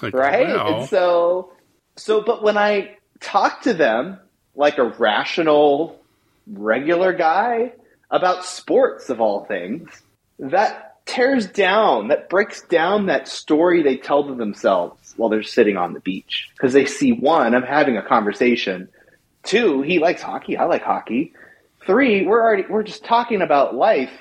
Like, 0.00 0.14
right? 0.14 0.48
wow. 0.48 0.80
And 0.80 0.88
so, 0.88 1.52
so, 1.96 2.22
but 2.22 2.42
when 2.42 2.56
I 2.56 2.96
talk 3.20 3.62
to 3.62 3.74
them 3.74 4.18
like 4.54 4.78
a 4.78 4.84
rational, 4.84 6.00
regular 6.46 7.12
guy 7.12 7.72
about 8.10 8.44
sports 8.44 9.08
of 9.08 9.20
all 9.20 9.44
things, 9.44 10.02
that 10.38 11.04
tears 11.06 11.46
down, 11.46 12.08
that 12.08 12.28
breaks 12.28 12.62
down 12.62 13.06
that 13.06 13.28
story 13.28 13.82
they 13.82 13.96
tell 13.96 14.24
to 14.24 14.34
themselves 14.34 15.14
while 15.16 15.28
they're 15.28 15.42
sitting 15.42 15.76
on 15.76 15.94
the 15.94 16.00
beach. 16.00 16.50
Because 16.54 16.72
they 16.72 16.86
see 16.86 17.12
one, 17.12 17.54
I'm 17.54 17.62
having 17.62 17.96
a 17.96 18.02
conversation. 18.02 18.88
Two, 19.44 19.82
he 19.82 19.98
likes 19.98 20.22
hockey. 20.22 20.56
I 20.56 20.64
like 20.64 20.82
hockey. 20.82 21.32
Three, 21.86 22.24
we're 22.24 22.40
already 22.40 22.64
we're 22.68 22.84
just 22.84 23.04
talking 23.04 23.42
about 23.42 23.74
life, 23.74 24.12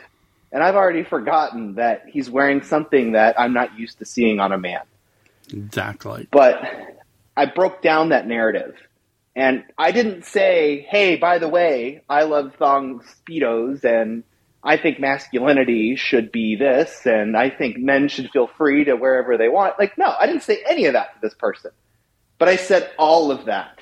and 0.51 0.63
I've 0.63 0.75
already 0.75 1.03
forgotten 1.03 1.75
that 1.75 2.05
he's 2.07 2.29
wearing 2.29 2.63
something 2.63 3.11
that 3.11 3.39
I'm 3.39 3.53
not 3.53 3.77
used 3.77 3.99
to 3.99 4.05
seeing 4.05 4.39
on 4.39 4.51
a 4.51 4.57
man. 4.57 4.81
exactly. 5.53 6.27
But 6.31 6.63
I 7.37 7.45
broke 7.45 7.83
down 7.83 8.09
that 8.09 8.25
narrative. 8.25 8.75
And 9.35 9.63
I 9.77 9.91
didn't 9.91 10.25
say, 10.25 10.85
hey, 10.89 11.15
by 11.15 11.37
the 11.37 11.47
way, 11.47 12.03
I 12.09 12.23
love 12.23 12.55
thong 12.57 13.01
speedos 13.01 13.83
and 13.83 14.23
I 14.63 14.77
think 14.77 14.99
masculinity 14.99 15.95
should 15.95 16.31
be 16.31 16.55
this 16.55 17.05
and 17.05 17.37
I 17.37 17.49
think 17.49 17.77
men 17.77 18.09
should 18.09 18.29
feel 18.31 18.47
free 18.47 18.83
to 18.85 18.95
wherever 18.95 19.37
they 19.37 19.47
want. 19.47 19.79
Like, 19.79 19.97
no, 19.97 20.13
I 20.19 20.27
didn't 20.27 20.43
say 20.43 20.61
any 20.67 20.85
of 20.85 20.93
that 20.93 21.13
to 21.13 21.19
this 21.21 21.33
person. 21.33 21.71
But 22.37 22.49
I 22.49 22.57
said 22.57 22.91
all 22.97 23.31
of 23.31 23.45
that 23.45 23.79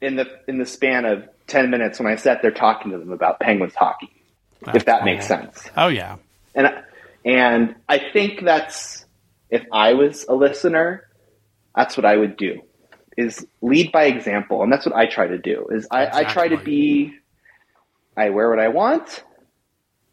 in 0.00 0.16
the 0.16 0.26
in 0.48 0.58
the 0.58 0.66
span 0.66 1.04
of 1.04 1.28
ten 1.46 1.70
minutes 1.70 1.98
when 1.98 2.12
I 2.12 2.16
sat 2.16 2.42
there 2.42 2.50
talking 2.50 2.92
to 2.92 2.98
them 2.98 3.12
about 3.12 3.40
Penguins 3.40 3.74
hockey. 3.74 4.10
if 4.74 4.84
that 4.86 5.04
makes 5.04 5.26
sense. 5.26 5.68
Oh 5.76 5.88
yeah. 5.88 6.16
And 6.54 6.68
and 7.24 7.76
I 7.88 8.00
think 8.12 8.44
that's 8.44 9.04
if 9.48 9.64
I 9.72 9.94
was 9.94 10.26
a 10.28 10.34
listener, 10.34 11.08
that's 11.74 11.96
what 11.96 12.04
I 12.04 12.16
would 12.16 12.36
do. 12.36 12.62
Is 13.20 13.46
lead 13.60 13.92
by 13.92 14.04
example, 14.04 14.62
and 14.62 14.72
that's 14.72 14.86
what 14.86 14.96
I 14.96 15.06
try 15.06 15.26
to 15.26 15.38
do. 15.38 15.56
Is 15.70 15.86
I, 15.90 16.20
I 16.20 16.24
try 16.24 16.48
to 16.48 16.56
be. 16.56 17.14
I 18.16 18.30
wear 18.30 18.50
what 18.50 18.58
I 18.58 18.68
want. 18.68 19.24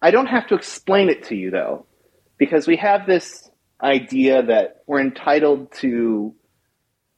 I 0.01 0.11
don't 0.11 0.27
have 0.27 0.47
to 0.47 0.55
explain 0.55 1.09
it 1.09 1.23
to 1.29 1.35
you 1.35 1.49
though, 1.49 1.85
because 2.37 2.67
we 2.67 2.77
have 2.77 3.07
this 3.07 3.49
idea 3.81 4.43
that 4.43 4.83
we're 4.87 4.99
entitled 4.99 5.71
to 5.83 6.33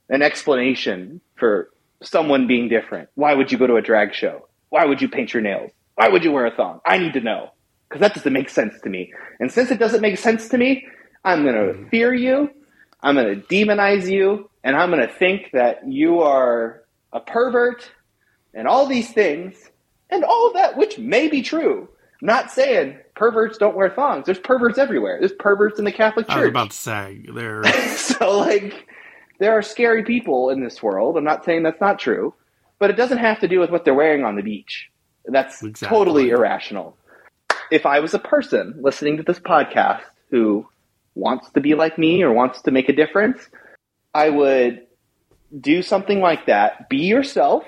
an 0.10 0.22
explanation 0.22 1.22
for 1.36 1.70
someone 2.02 2.48
being 2.48 2.70
different. 2.70 3.10
Why 3.16 3.34
would 3.34 3.52
you 3.52 3.58
go 3.58 3.68
to 3.68 3.76
a 3.76 3.82
drag 3.82 4.14
show? 4.14 4.48
Why 4.70 4.86
would 4.86 5.02
you 5.02 5.10
paint 5.10 5.34
your 5.34 5.42
nails? 5.42 5.72
Why 5.96 6.08
would 6.10 6.24
you 6.24 6.32
wear 6.32 6.46
a 6.46 6.56
thong? 6.56 6.80
I 6.86 6.98
need 6.98 7.14
to 7.14 7.22
know 7.22 7.52
because 7.88 8.02
that 8.02 8.14
doesn't 8.14 8.34
make 8.34 8.50
sense 8.50 8.76
to 8.84 8.90
me. 8.90 9.14
And 9.40 9.52
since 9.52 9.72
it 9.72 9.80
doesn't 9.80 10.02
make 10.02 10.18
sense 10.18 10.50
to 10.50 10.58
me, 10.58 10.88
I'm 11.24 11.44
going 11.44 11.56
to 11.56 11.90
fear 11.90 12.14
you. 12.14 12.50
I'm 13.02 13.16
going 13.16 13.40
to 13.42 13.48
demonize 13.48 14.10
you, 14.10 14.50
and 14.64 14.76
I'm 14.76 14.90
going 14.92 15.08
to 15.08 15.14
think 15.14 15.52
that 15.54 15.88
you 15.88 16.22
are 16.22 16.84
a 17.14 17.20
pervert 17.20 17.90
and 18.54 18.68
all 18.68 18.88
these 18.88 19.12
things, 19.12 19.56
and 20.10 20.24
all 20.24 20.54
that, 20.54 20.76
which 20.78 20.98
may 20.98 21.28
be 21.28 21.42
true. 21.42 21.88
I'm 22.22 22.26
not 22.26 22.52
saying 22.52 22.98
perverts 23.16 23.58
don't 23.58 23.76
wear 23.76 23.90
thongs. 23.90 24.26
There's 24.26 24.40
perverts 24.40 24.78
everywhere. 24.78 25.18
There's 25.20 25.32
perverts 25.32 25.80
in 25.80 25.86
the 25.86 25.92
Catholic 25.92 26.30
I 26.30 26.36
was 26.36 26.44
Church. 26.44 26.50
about 26.50 26.72
to 26.72 26.78
say 26.78 27.24
there. 27.34 27.64
so, 27.96 28.40
like, 28.40 28.88
there 29.40 29.54
are 29.58 29.62
scary 29.62 30.04
people 30.04 30.50
in 30.50 30.62
this 30.64 30.84
world. 30.84 31.16
I'm 31.16 31.24
not 31.24 31.46
saying 31.46 31.64
that's 31.64 31.80
not 31.80 32.00
true, 32.00 32.34
but 32.80 32.90
it 32.90 32.98
doesn't 32.98 33.20
have 33.20 33.40
to 33.42 33.48
do 33.48 33.60
with 33.60 33.70
what 33.70 33.86
they're 33.86 33.94
wearing 33.94 34.26
on 34.26 34.36
the 34.36 34.42
beach. 34.44 34.90
That's 35.26 35.64
Exactly. 35.64 35.96
totally 35.98 36.30
irrational. 36.32 36.98
If 37.72 37.86
I 37.86 38.00
was 38.00 38.14
a 38.16 38.20
person 38.20 38.80
listening 38.82 39.18
to 39.18 39.24
this 39.24 39.40
podcast 39.40 40.02
who 40.32 40.68
wants 41.20 41.50
to 41.52 41.62
be 41.62 41.76
like 41.76 41.98
me 41.98 42.24
or 42.24 42.32
wants 42.34 42.62
to 42.64 42.72
make 42.72 42.90
a 42.90 42.94
difference, 42.94 43.48
I 44.14 44.30
would 44.30 44.88
do 45.60 45.82
something 45.82 46.20
like 46.20 46.46
that. 46.48 46.90
Be 46.90 47.06
yourself, 47.06 47.64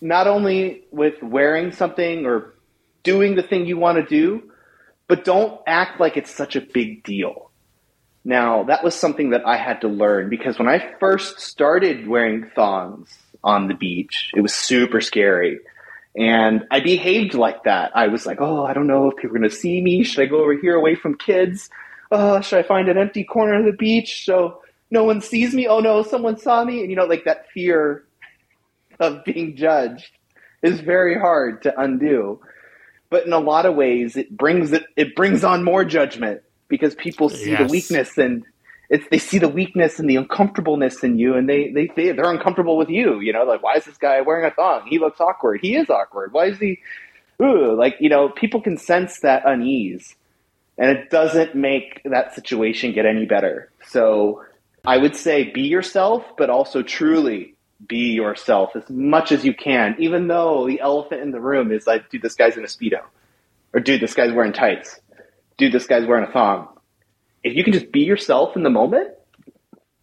not 0.00 0.26
only 0.26 0.84
with 0.90 1.22
wearing 1.22 1.72
something 1.72 2.26
or 2.26 2.54
doing 3.02 3.34
the 3.34 3.42
thing 3.42 3.66
you 3.66 3.78
want 3.78 3.98
to 3.98 4.04
do, 4.04 4.50
but 5.08 5.24
don't 5.24 5.60
act 5.66 6.00
like 6.00 6.16
it's 6.16 6.30
such 6.30 6.56
a 6.56 6.60
big 6.60 7.02
deal. 7.02 7.50
Now, 8.24 8.64
that 8.64 8.84
was 8.84 8.94
something 8.94 9.30
that 9.30 9.46
I 9.46 9.56
had 9.56 9.80
to 9.80 9.88
learn 9.88 10.28
because 10.28 10.58
when 10.58 10.68
I 10.68 10.94
first 11.00 11.40
started 11.40 12.06
wearing 12.06 12.50
thongs 12.54 13.16
on 13.42 13.68
the 13.68 13.74
beach, 13.74 14.30
it 14.36 14.42
was 14.42 14.54
super 14.54 15.00
scary. 15.00 15.60
And 16.16 16.66
I 16.70 16.80
behaved 16.80 17.34
like 17.34 17.64
that. 17.64 17.92
I 17.96 18.08
was 18.08 18.26
like, 18.26 18.40
oh, 18.40 18.64
I 18.64 18.74
don't 18.74 18.86
know 18.86 19.10
if 19.10 19.16
people 19.16 19.36
are 19.36 19.38
going 19.38 19.50
to 19.50 19.56
see 19.56 19.80
me. 19.80 20.04
Should 20.04 20.22
I 20.22 20.26
go 20.26 20.40
over 20.40 20.54
here 20.54 20.74
away 20.74 20.96
from 20.96 21.16
kids? 21.16 21.70
Oh, 22.10 22.40
should 22.40 22.58
I 22.58 22.62
find 22.62 22.88
an 22.88 22.98
empty 22.98 23.24
corner 23.24 23.60
of 23.60 23.64
the 23.64 23.72
beach 23.72 24.24
so 24.24 24.60
no 24.90 25.04
one 25.04 25.20
sees 25.20 25.54
me? 25.54 25.66
Oh 25.66 25.80
no, 25.80 26.02
someone 26.02 26.38
saw 26.38 26.64
me. 26.64 26.80
And 26.80 26.90
you 26.90 26.96
know, 26.96 27.04
like 27.04 27.24
that 27.24 27.50
fear 27.50 28.04
of 28.98 29.24
being 29.24 29.56
judged 29.56 30.10
is 30.62 30.80
very 30.80 31.18
hard 31.18 31.62
to 31.62 31.80
undo. 31.80 32.40
But 33.10 33.26
in 33.26 33.32
a 33.32 33.38
lot 33.38 33.66
of 33.66 33.74
ways, 33.74 34.16
it 34.16 34.36
brings 34.36 34.72
it, 34.72 34.84
it 34.96 35.14
brings 35.16 35.44
on 35.44 35.64
more 35.64 35.84
judgment 35.84 36.42
because 36.68 36.94
people 36.94 37.28
see 37.28 37.54
the 37.54 37.66
weakness 37.66 38.16
and 38.18 38.44
it's, 38.88 39.06
they 39.10 39.18
see 39.18 39.38
the 39.38 39.48
weakness 39.48 40.00
and 40.00 40.10
the 40.10 40.16
uncomfortableness 40.16 41.04
in 41.04 41.18
you 41.18 41.34
and 41.34 41.48
they, 41.48 41.70
they, 41.70 41.90
they, 41.94 42.12
they're 42.12 42.30
uncomfortable 42.30 42.76
with 42.76 42.88
you. 42.88 43.20
You 43.20 43.32
know, 43.32 43.44
like, 43.44 43.62
why 43.62 43.74
is 43.74 43.84
this 43.84 43.96
guy 43.96 44.20
wearing 44.20 44.44
a 44.44 44.50
thong? 44.50 44.86
He 44.88 44.98
looks 44.98 45.20
awkward. 45.20 45.60
He 45.60 45.76
is 45.76 45.88
awkward. 45.90 46.32
Why 46.32 46.46
is 46.46 46.58
he, 46.58 46.80
ooh, 47.40 47.74
like, 47.76 47.96
you 48.00 48.08
know, 48.08 48.28
people 48.28 48.60
can 48.60 48.76
sense 48.76 49.20
that 49.20 49.42
unease 49.46 50.16
and 50.80 50.96
it 50.96 51.10
doesn't 51.10 51.54
make 51.54 52.00
that 52.06 52.34
situation 52.34 52.94
get 52.94 53.04
any 53.04 53.26
better. 53.26 53.70
So 53.86 54.42
I 54.84 54.96
would 54.96 55.14
say 55.14 55.52
be 55.52 55.60
yourself, 55.60 56.24
but 56.38 56.48
also 56.48 56.82
truly 56.82 57.54
be 57.86 58.14
yourself 58.14 58.70
as 58.74 58.88
much 58.88 59.30
as 59.30 59.44
you 59.44 59.52
can, 59.52 59.94
even 59.98 60.26
though 60.26 60.66
the 60.66 60.80
elephant 60.80 61.20
in 61.20 61.32
the 61.32 61.40
room 61.40 61.70
is 61.70 61.86
like, 61.86 62.08
dude, 62.08 62.22
this 62.22 62.34
guy's 62.34 62.56
in 62.56 62.64
a 62.64 62.66
Speedo. 62.66 63.02
Or 63.74 63.80
dude, 63.80 64.00
this 64.00 64.14
guy's 64.14 64.32
wearing 64.32 64.54
tights. 64.54 64.98
Dude, 65.58 65.72
this 65.72 65.86
guy's 65.86 66.06
wearing 66.06 66.26
a 66.26 66.32
thong. 66.32 66.68
If 67.44 67.54
you 67.54 67.62
can 67.62 67.74
just 67.74 67.92
be 67.92 68.00
yourself 68.00 68.56
in 68.56 68.62
the 68.62 68.70
moment, 68.70 69.10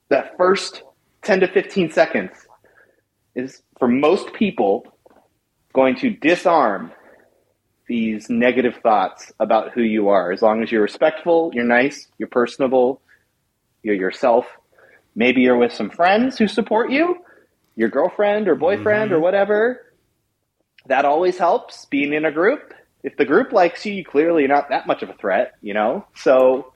that 0.10 0.38
first 0.38 0.84
10 1.24 1.40
to 1.40 1.48
15 1.48 1.92
seconds 1.92 2.32
is 3.34 3.64
for 3.80 3.88
most 3.88 4.32
people 4.34 4.86
going 5.74 5.96
to 5.98 6.12
disarm 6.12 6.92
these 7.88 8.30
negative 8.30 8.76
thoughts 8.84 9.32
about 9.40 9.72
who 9.72 9.82
you 9.82 10.10
are. 10.10 10.32
As 10.32 10.42
long 10.42 10.62
as 10.62 10.72
you're 10.72 10.82
respectful, 10.82 11.52
you're 11.54 11.64
nice, 11.64 12.08
you're 12.18 12.28
personable, 12.28 13.02
you're 13.82 13.96
yourself. 13.96 14.46
Maybe 15.16 15.42
you're 15.42 15.58
with 15.58 15.74
some 15.74 15.90
friends 15.90 16.38
who 16.38 16.48
support 16.48 16.92
you, 16.92 17.18
your 17.76 17.90
girlfriend 17.90 18.48
or 18.48 18.56
boyfriend 18.56 19.12
or 19.12 19.16
mm-hmm. 19.16 19.24
whatever. 19.24 19.86
That 20.88 21.06
always 21.06 21.38
helps 21.38 21.86
being 21.86 22.14
in 22.14 22.26
a 22.26 22.32
group. 22.32 22.74
If 23.04 23.18
the 23.18 23.26
group 23.26 23.52
likes 23.52 23.86
you, 23.86 23.94
you 23.94 24.06
clearly 24.06 24.46
are 24.46 24.50
not 24.50 24.70
that 24.70 24.88
much 24.88 25.02
of 25.02 25.10
a 25.10 25.14
threat, 25.14 25.54
you 25.62 25.74
know? 25.74 26.06
So 26.16 26.74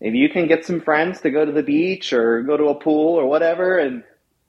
maybe 0.00 0.18
you 0.18 0.28
can 0.28 0.48
get 0.48 0.64
some 0.64 0.80
friends 0.80 1.22
to 1.22 1.30
go 1.30 1.44
to 1.44 1.52
the 1.52 1.62
beach 1.62 2.12
or 2.12 2.42
go 2.42 2.56
to 2.56 2.68
a 2.68 2.74
pool 2.74 3.14
or 3.18 3.26
whatever 3.26 3.78
and 3.78 4.04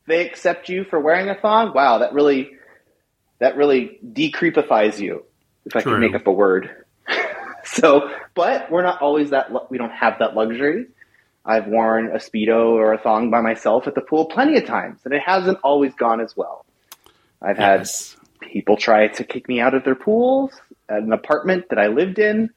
they 0.06 0.26
accept 0.26 0.68
you 0.68 0.84
for 0.84 1.00
wearing 1.00 1.30
a 1.30 1.36
thong. 1.36 1.74
Wow, 1.74 2.00
that 2.00 2.14
really 2.14 2.52
that 3.40 3.56
really 3.56 4.00
decreepifies 4.06 5.00
you 5.00 5.26
if 5.66 5.76
I 5.76 5.82
True. 5.82 5.94
can 5.94 6.02
make 6.02 6.16
up 6.16 6.28
a 6.28 6.32
word. 6.32 6.70
so, 7.64 8.10
but 8.34 8.70
we're 8.72 8.84
not 8.84 9.02
always 9.02 9.30
that. 9.32 9.52
lu- 9.52 9.66
We 9.70 9.78
don't 9.78 9.92
have 9.92 10.20
that 10.20 10.36
luxury. 10.36 10.88
I've 11.46 11.68
worn 11.68 12.08
a 12.08 12.20
speedo 12.20 12.72
or 12.72 12.94
a 12.94 12.98
thong 12.98 13.30
by 13.30 13.42
myself 13.42 13.88
at 13.88 13.96
the 13.96 14.02
pool 14.02 14.26
plenty 14.26 14.58
of 14.58 14.66
times, 14.66 15.02
and 15.04 15.14
it 15.14 15.22
hasn't 15.26 15.60
always 15.64 15.94
gone 15.94 16.22
as 16.22 16.36
well. 16.38 16.66
I've 17.42 17.58
had 17.58 17.88
people 18.40 18.78
try 18.78 19.08
to 19.08 19.24
kick 19.26 19.50
me 19.50 19.60
out 19.60 19.74
of 19.74 19.84
their 19.84 19.96
pools 19.96 20.52
at 20.88 21.00
an 21.04 21.12
apartment 21.12 21.66
that 21.70 21.80
I 21.80 21.88
lived 21.88 22.20
in. 22.20 22.50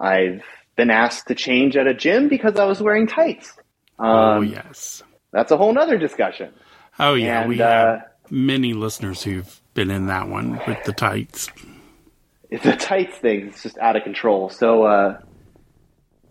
I've 0.00 0.42
been 0.74 0.90
asked 0.90 1.28
to 1.28 1.34
change 1.36 1.76
at 1.76 1.86
a 1.86 1.94
gym 1.94 2.28
because 2.28 2.56
I 2.56 2.64
was 2.64 2.80
wearing 2.82 3.06
tights. 3.06 3.52
Um, 3.98 4.08
oh 4.08 4.40
yes. 4.40 5.02
That's 5.32 5.52
a 5.52 5.56
whole 5.56 5.72
nother 5.72 5.98
discussion. 5.98 6.52
Oh 6.98 7.14
yeah. 7.14 7.40
and, 7.42 7.48
we 7.48 7.60
uh, 7.60 7.68
have 7.68 8.02
many 8.30 8.72
listeners 8.72 9.22
who've 9.22 9.60
been 9.74 9.90
in 9.90 10.06
that 10.06 10.28
one 10.28 10.60
with 10.66 10.82
the 10.84 10.92
tights. 10.92 11.48
The 12.50 12.76
tights 12.76 13.16
thing 13.18 13.48
is 13.50 13.62
just 13.62 13.78
out 13.78 13.96
of 13.96 14.02
control. 14.04 14.48
So 14.50 14.84
uh, 14.84 15.18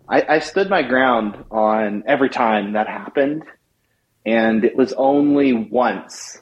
I, 0.08 0.22
I 0.28 0.38
stood 0.40 0.68
my 0.70 0.82
ground 0.82 1.44
on 1.50 2.04
every 2.06 2.30
time 2.30 2.72
that 2.72 2.88
happened, 2.88 3.44
and 4.26 4.64
it 4.64 4.76
was 4.76 4.92
only 4.94 5.52
once 5.52 6.38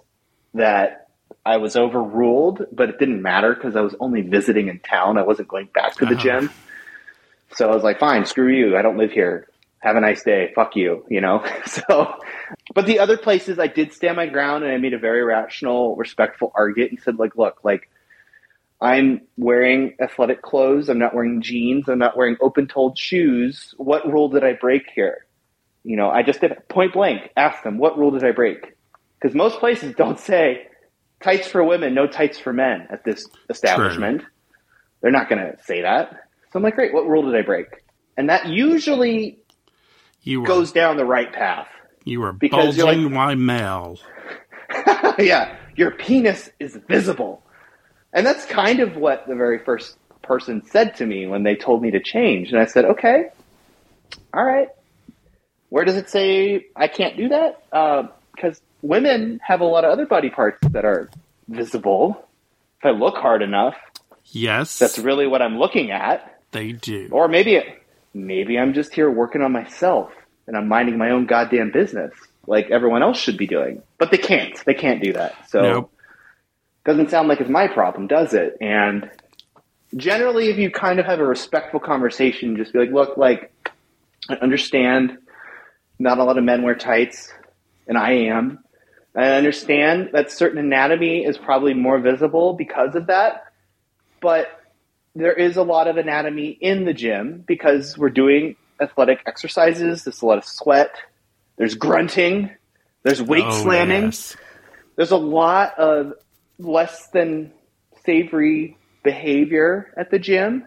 that 0.55 1.09
I 1.45 1.59
was 1.59 1.77
overruled, 1.77 2.66
but 2.72 2.89
it 2.89 2.99
didn't 2.99 3.22
matter 3.22 3.55
because 3.55 3.77
I 3.77 3.81
was 3.81 3.95
only 4.01 4.22
visiting 4.22 4.68
in 4.68 4.81
town. 4.81 5.18
I 5.18 5.22
wasn't 5.22 5.49
going 5.49 5.68
back 5.74 5.95
to 5.97 6.07
the 6.07 6.14
Oh. 6.14 6.18
gym. 6.18 6.51
So 7.55 7.70
I 7.70 7.74
was 7.74 7.85
like, 7.85 7.99
fine, 8.01 8.24
screw 8.24 8.53
you. 8.53 8.77
I 8.77 8.83
don't 8.83 8.97
live 8.97 9.12
here. 9.12 9.49
Have 9.81 9.95
a 9.97 10.01
nice 10.01 10.24
day. 10.24 10.51
Fuck 10.55 10.74
you, 10.74 11.05
you 11.09 11.20
know? 11.20 11.45
So, 11.66 12.14
but 12.74 12.87
the 12.87 12.99
other 12.99 13.16
places 13.16 13.59
I 13.59 13.66
did 13.68 13.93
stand 13.93 14.16
my 14.16 14.27
ground 14.27 14.64
and 14.64 14.72
I 14.72 14.79
made 14.79 14.95
a 14.95 14.99
very 14.99 15.22
rational, 15.22 15.95
respectful 15.97 16.51
argument 16.55 16.93
and 16.93 17.01
said, 17.01 17.18
like, 17.18 17.37
look, 17.37 17.59
like, 17.62 17.89
I'm 18.81 19.22
wearing 19.37 19.97
athletic 20.01 20.43
clothes. 20.43 20.89
I'm 20.89 20.99
not 20.99 21.14
wearing 21.14 21.41
jeans. 21.41 21.89
I'm 21.89 21.99
not 21.99 22.16
wearing 22.16 22.37
open 22.41 22.68
toed 22.68 22.99
shoes. 22.99 23.74
What 23.79 24.07
rule 24.11 24.29
did 24.29 24.45
I 24.45 24.53
break 24.53 24.85
here? 24.95 25.27
You 25.83 25.97
know, 25.97 26.11
I 26.11 26.22
just 26.22 26.41
did 26.41 26.53
point 26.68 26.93
blank 26.93 27.31
ask 27.37 27.62
them, 27.62 27.79
what 27.79 27.99
rule 27.99 28.11
did 28.11 28.24
I 28.24 28.33
break? 28.33 28.77
Because 29.18 29.35
most 29.35 29.59
places 29.59 29.95
don't 29.97 30.18
say 30.18 30.66
tights 31.22 31.49
for 31.49 31.64
women, 31.64 31.95
no 31.95 32.07
tights 32.07 32.39
for 32.39 32.53
men 32.53 32.87
at 32.91 33.05
this 33.05 33.27
establishment. 33.49 34.20
True. 34.20 34.31
They're 35.01 35.12
not 35.12 35.29
going 35.29 35.41
to 35.41 35.57
say 35.62 35.83
that. 35.83 36.11
So 36.53 36.59
I'm 36.59 36.62
like, 36.62 36.74
great, 36.74 36.93
what 36.93 37.07
rule 37.07 37.22
did 37.22 37.35
I 37.35 37.43
break? 37.43 37.66
And 38.16 38.31
that 38.31 38.47
usually 38.49 39.39
you 40.22 40.41
were, 40.41 40.47
goes 40.47 40.72
down 40.72 40.97
the 40.97 41.05
right 41.05 41.33
path. 41.33 41.68
You 42.05 42.20
were 42.20 42.33
because 42.33 42.77
bulging 42.77 43.12
like, 43.12 43.39
male. 43.39 43.99
yeah, 45.18 45.57
your 45.77 45.93
penis 45.93 46.51
is 46.59 46.79
visible. 46.89 47.43
And 48.12 48.24
that's 48.24 48.46
kind 48.46 48.80
of 48.80 48.96
what 48.96 49.26
the 49.26 49.34
very 49.34 49.59
first 49.59 49.96
person 50.22 50.64
said 50.66 50.96
to 50.96 51.07
me 51.07 51.26
when 51.26 51.42
they 51.42 51.54
told 51.54 51.82
me 51.82 51.90
to 51.92 52.00
change. 52.00 52.50
And 52.50 52.61
I 52.61 52.66
said, 52.66 52.84
okay, 52.84 53.30
all 54.34 54.44
right. 54.44 54.68
Where 55.68 55.84
does 55.84 55.96
it 55.96 56.11
say 56.11 56.66
I 56.74 56.88
can't 56.88 57.16
do 57.16 57.28
that? 57.28 57.62
Because 57.70 58.59
uh, 58.59 58.62
women 58.82 59.40
have 59.44 59.61
a 59.61 59.64
lot 59.64 59.84
of 59.84 59.90
other 59.90 60.07
body 60.07 60.30
parts 60.30 60.59
that 60.70 60.84
are 60.84 61.11
visible. 61.48 62.26
If 62.80 62.86
I 62.86 62.90
look 62.90 63.16
hard 63.16 63.42
enough, 63.42 63.76
yes, 64.26 64.78
that's 64.78 64.98
really 64.98 65.26
what 65.26 65.42
I'm 65.42 65.59
looking 65.59 65.90
at. 65.90 66.40
They 66.52 66.72
do. 66.72 67.09
Or 67.11 67.28
maybe, 67.28 67.62
maybe 68.14 68.59
I'm 68.59 68.74
just 68.74 68.94
here 68.94 69.11
working 69.11 69.42
on 69.42 69.52
myself 69.52 70.12
and 70.46 70.57
I'm 70.57 70.68
minding 70.68 70.96
my 70.98 71.11
own 71.11 71.26
goddamn 71.26 71.72
business 71.72 72.12
like 72.46 72.70
everyone 72.70 73.02
else 73.02 73.18
should 73.18 73.36
be 73.36 73.46
doing. 73.46 73.82
But 73.98 74.11
they 74.11 74.18
can't. 74.18 74.64
They 74.64 74.74
can't 74.74 75.02
do 75.02 75.12
that. 75.14 75.34
So 75.48 75.62
nope. 75.62 75.92
Doesn't 76.87 77.11
sound 77.11 77.28
like 77.28 77.41
it's 77.41 77.51
my 77.51 77.68
problem, 77.68 78.07
does 78.07 78.32
it? 78.32 78.57
And 78.61 79.11
generally 79.95 80.49
if 80.49 80.57
you 80.57 80.70
kind 80.70 80.99
of 80.99 81.07
have 81.07 81.20
a 81.20 81.26
respectful 81.26 81.80
conversation, 81.80 82.57
just 82.57 82.72
be 82.72 82.78
like, 82.78 82.91
look, 82.91 83.16
like 83.16 83.53
I 84.28 84.34
understand 84.34 85.18
not 85.99 86.18
a 86.18 86.24
lot 86.24 86.39
of 86.39 86.45
men 86.45 86.62
wear 86.62 86.74
tights, 86.74 87.32
and 87.87 87.97
I 87.97 88.12
am. 88.12 88.61
I 89.14 89.28
understand 89.32 90.11
that 90.12 90.30
certain 90.30 90.59
anatomy 90.59 91.24
is 91.24 91.39
probably 91.39 91.72
more 91.72 91.99
visible 91.99 92.53
because 92.53 92.95
of 92.95 93.07
that, 93.07 93.45
but 94.20 94.62
there 95.14 95.32
is 95.32 95.57
a 95.57 95.62
lot 95.62 95.89
of 95.89 95.97
anatomy 95.97 96.51
in 96.51 96.84
the 96.84 96.93
gym 96.93 97.43
because 97.47 97.97
we're 97.97 98.11
doing 98.11 98.57
athletic 98.80 99.22
exercises. 99.26 100.05
There's 100.05 100.20
a 100.20 100.26
lot 100.26 100.37
of 100.37 100.45
sweat. 100.45 100.95
There's 101.57 101.74
grunting. 101.74 102.51
There's 103.03 103.22
weight 103.22 103.45
oh, 103.47 103.62
slamming. 103.62 104.05
Yes. 104.05 104.37
There's 104.97 105.12
a 105.12 105.16
lot 105.16 105.78
of 105.78 106.12
less 106.59 107.09
than 107.09 107.52
savory 108.04 108.76
behavior 109.02 109.92
at 109.96 110.11
the 110.11 110.18
gym. 110.18 110.66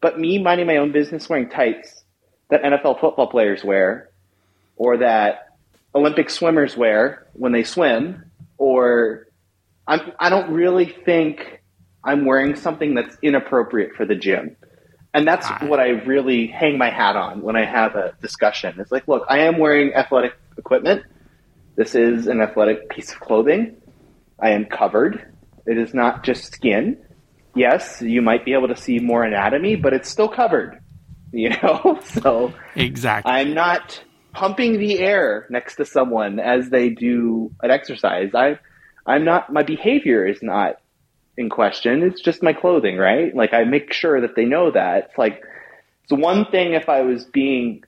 But 0.00 0.18
me 0.18 0.38
minding 0.38 0.66
my 0.66 0.76
own 0.76 0.92
business 0.92 1.28
wearing 1.28 1.48
tights 1.48 2.04
that 2.50 2.62
NFL 2.62 3.00
football 3.00 3.26
players 3.28 3.64
wear 3.64 4.10
or 4.76 4.98
that 4.98 5.56
Olympic 5.94 6.30
swimmers 6.30 6.76
wear 6.76 7.26
when 7.32 7.52
they 7.52 7.64
swim 7.64 8.24
or 8.56 9.26
I'm, 9.86 10.12
I 10.20 10.28
don't 10.30 10.52
really 10.52 10.86
think 10.86 11.62
I'm 12.04 12.24
wearing 12.26 12.54
something 12.56 12.94
that's 12.94 13.16
inappropriate 13.22 13.94
for 13.94 14.04
the 14.04 14.14
gym. 14.14 14.56
And 15.14 15.26
that's 15.26 15.46
ah. 15.48 15.58
what 15.62 15.80
I 15.80 15.88
really 15.88 16.46
hang 16.46 16.78
my 16.78 16.90
hat 16.90 17.16
on 17.16 17.42
when 17.42 17.56
I 17.56 17.64
have 17.64 17.96
a 17.96 18.14
discussion. 18.20 18.78
It's 18.78 18.92
like, 18.92 19.08
look, 19.08 19.24
I 19.28 19.40
am 19.40 19.58
wearing 19.58 19.94
athletic 19.94 20.34
equipment. 20.56 21.04
This 21.76 21.94
is 21.94 22.26
an 22.26 22.40
athletic 22.40 22.90
piece 22.90 23.12
of 23.12 23.20
clothing. 23.20 23.77
I 24.40 24.50
am 24.50 24.66
covered. 24.66 25.34
It 25.66 25.78
is 25.78 25.94
not 25.94 26.24
just 26.24 26.52
skin. 26.52 26.98
Yes, 27.54 28.00
you 28.00 28.22
might 28.22 28.44
be 28.44 28.52
able 28.52 28.68
to 28.68 28.76
see 28.76 28.98
more 28.98 29.24
anatomy, 29.24 29.76
but 29.76 29.92
it's 29.92 30.08
still 30.08 30.28
covered. 30.28 30.80
You 31.30 31.50
know? 31.50 32.00
So 32.22 32.54
Exactly. 32.74 33.30
I'm 33.30 33.52
not 33.52 34.02
pumping 34.32 34.78
the 34.78 34.98
air 34.98 35.46
next 35.50 35.76
to 35.76 35.84
someone 35.84 36.40
as 36.40 36.70
they 36.70 36.88
do 36.88 37.52
an 37.62 37.70
exercise. 37.70 38.30
I 38.34 38.58
I'm 39.04 39.26
not 39.26 39.52
my 39.52 39.62
behavior 39.62 40.26
is 40.26 40.42
not 40.42 40.76
in 41.36 41.50
question. 41.50 42.02
It's 42.02 42.22
just 42.22 42.42
my 42.42 42.54
clothing, 42.54 42.96
right? 42.96 43.34
Like 43.36 43.52
I 43.52 43.64
make 43.64 43.92
sure 43.92 44.22
that 44.22 44.36
they 44.36 44.46
know 44.46 44.70
that. 44.70 45.08
It's 45.10 45.18
like 45.18 45.42
it's 46.04 46.12
one 46.12 46.46
thing 46.50 46.72
if 46.72 46.88
I 46.88 47.02
was 47.02 47.26
being 47.26 47.82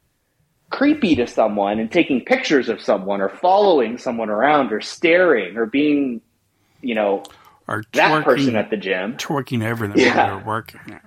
creepy 0.70 1.16
to 1.16 1.26
someone 1.26 1.78
and 1.78 1.90
taking 1.90 2.24
pictures 2.24 2.68
of 2.68 2.80
someone 2.80 3.20
or 3.20 3.28
following 3.28 3.98
someone 3.98 4.30
around 4.30 4.72
or 4.72 4.80
staring 4.80 5.57
or 5.57 5.66
being, 5.66 6.20
you 6.83 6.95
know, 6.95 7.22
or 7.68 7.83
twerking, 7.83 7.93
that 7.93 8.24
person 8.24 8.57
at 8.57 8.70
the 8.70 8.76
gym. 8.76 9.16
Twerking 9.16 9.62
everything 9.62 9.99
yeah. 9.99 10.37
they're 10.37 10.45
working 10.45 10.81
out. 10.93 11.03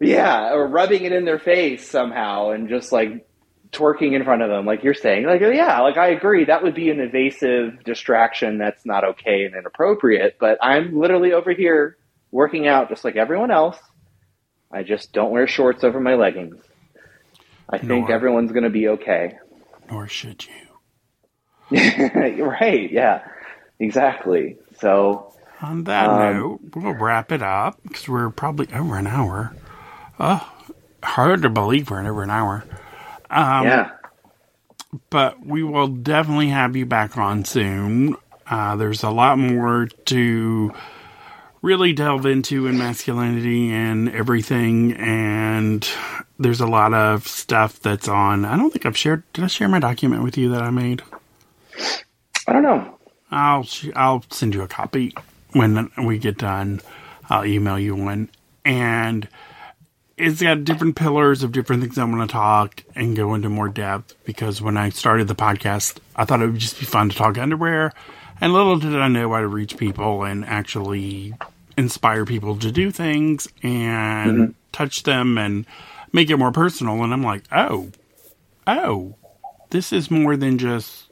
Yeah, 0.00 0.52
or 0.52 0.66
rubbing 0.66 1.04
it 1.04 1.12
in 1.12 1.24
their 1.24 1.38
face 1.38 1.88
somehow 1.88 2.50
and 2.50 2.68
just 2.68 2.92
like 2.92 3.26
twerking 3.72 4.14
in 4.14 4.24
front 4.24 4.42
of 4.42 4.48
them, 4.48 4.64
like 4.64 4.84
you're 4.84 4.94
saying. 4.94 5.26
Like, 5.26 5.42
oh, 5.42 5.50
yeah, 5.50 5.80
like 5.80 5.96
I 5.96 6.08
agree, 6.08 6.44
that 6.44 6.62
would 6.62 6.74
be 6.74 6.90
an 6.90 7.00
invasive 7.00 7.82
distraction 7.84 8.58
that's 8.58 8.84
not 8.86 9.04
okay 9.04 9.44
and 9.44 9.54
inappropriate. 9.54 10.36
But 10.38 10.58
I'm 10.62 10.98
literally 10.98 11.32
over 11.32 11.52
here 11.52 11.96
working 12.30 12.66
out 12.66 12.88
just 12.88 13.04
like 13.04 13.16
everyone 13.16 13.50
else. 13.50 13.78
I 14.70 14.82
just 14.82 15.12
don't 15.12 15.30
wear 15.30 15.46
shorts 15.46 15.82
over 15.82 15.98
my 15.98 16.14
leggings. 16.14 16.62
I 17.70 17.78
think 17.78 18.08
everyone's 18.10 18.52
going 18.52 18.64
to 18.64 18.70
be 18.70 18.88
okay. 18.88 19.38
Nor 19.90 20.08
should 20.08 20.44
you. 20.46 20.52
right? 22.44 22.90
Yeah, 22.90 23.26
exactly. 23.78 24.58
So, 24.80 25.34
on 25.60 25.84
that 25.84 26.08
um, 26.08 26.18
note, 26.18 26.60
we'll 26.74 26.94
wrap 26.94 27.32
it 27.32 27.42
up 27.42 27.80
because 27.82 28.08
we're 28.08 28.30
probably 28.30 28.68
over 28.72 28.96
an 28.96 29.06
hour. 29.06 29.54
Oh, 30.20 30.52
hard 31.02 31.42
to 31.42 31.50
believe 31.50 31.90
we're 31.90 32.06
over 32.06 32.22
an 32.22 32.30
hour. 32.30 32.64
Um, 33.30 33.66
yeah. 33.66 33.90
But 35.10 35.44
we 35.44 35.62
will 35.62 35.88
definitely 35.88 36.48
have 36.48 36.76
you 36.76 36.86
back 36.86 37.16
on 37.18 37.44
soon. 37.44 38.16
Uh, 38.46 38.76
there's 38.76 39.02
a 39.02 39.10
lot 39.10 39.38
more 39.38 39.86
to 40.06 40.72
really 41.60 41.92
delve 41.92 42.24
into 42.24 42.66
in 42.66 42.78
masculinity 42.78 43.70
and 43.70 44.08
everything. 44.10 44.92
And 44.94 45.86
there's 46.38 46.60
a 46.60 46.66
lot 46.66 46.94
of 46.94 47.26
stuff 47.26 47.80
that's 47.80 48.08
on. 48.08 48.44
I 48.44 48.56
don't 48.56 48.70
think 48.70 48.86
I've 48.86 48.96
shared. 48.96 49.24
Did 49.32 49.44
I 49.44 49.48
share 49.48 49.68
my 49.68 49.80
document 49.80 50.22
with 50.22 50.38
you 50.38 50.50
that 50.50 50.62
I 50.62 50.70
made? 50.70 51.02
I 52.46 52.52
don't 52.52 52.62
know. 52.62 52.97
I'll 53.30 53.66
I'll 53.94 54.24
send 54.30 54.54
you 54.54 54.62
a 54.62 54.68
copy 54.68 55.14
when 55.52 55.90
we 56.04 56.18
get 56.18 56.38
done. 56.38 56.80
I'll 57.28 57.44
email 57.44 57.78
you 57.78 57.94
one. 57.94 58.30
And 58.64 59.28
it's 60.16 60.42
got 60.42 60.64
different 60.64 60.96
pillars 60.96 61.42
of 61.42 61.52
different 61.52 61.82
things 61.82 61.98
I 61.98 62.04
want 62.04 62.28
to 62.28 62.32
talk 62.32 62.82
and 62.94 63.16
go 63.16 63.34
into 63.34 63.48
more 63.48 63.68
depth 63.68 64.14
because 64.24 64.60
when 64.60 64.76
I 64.76 64.90
started 64.90 65.28
the 65.28 65.34
podcast, 65.34 65.98
I 66.16 66.24
thought 66.24 66.42
it 66.42 66.46
would 66.46 66.58
just 66.58 66.78
be 66.78 66.86
fun 66.86 67.10
to 67.10 67.16
talk 67.16 67.38
underwear. 67.38 67.92
And 68.40 68.52
little 68.52 68.78
did 68.78 68.94
I 68.94 69.08
know 69.08 69.32
how 69.32 69.40
to 69.40 69.48
reach 69.48 69.76
people 69.76 70.24
and 70.24 70.44
actually 70.44 71.34
inspire 71.76 72.24
people 72.24 72.56
to 72.58 72.72
do 72.72 72.90
things 72.90 73.48
and 73.62 74.38
mm-hmm. 74.38 74.52
touch 74.72 75.04
them 75.04 75.38
and 75.38 75.66
make 76.12 76.30
it 76.30 76.36
more 76.36 76.52
personal. 76.52 77.02
And 77.02 77.12
I'm 77.12 77.22
like, 77.22 77.44
oh, 77.52 77.90
oh, 78.66 79.14
this 79.70 79.92
is 79.92 80.10
more 80.10 80.36
than 80.36 80.58
just 80.58 81.04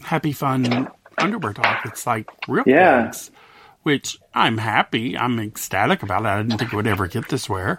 happy, 0.00 0.32
fun 0.32 0.90
underwear 1.20 1.52
talk. 1.52 1.86
It's 1.86 2.06
like 2.06 2.30
real 2.48 2.64
yeah. 2.66 3.04
things, 3.04 3.30
which 3.82 4.18
I'm 4.34 4.58
happy. 4.58 5.16
I'm 5.16 5.38
ecstatic 5.38 6.02
about 6.02 6.22
it. 6.22 6.28
I 6.28 6.42
didn't 6.42 6.58
think 6.58 6.72
it 6.72 6.76
would 6.76 6.86
ever 6.86 7.06
get 7.06 7.28
this 7.28 7.48
way 7.48 7.76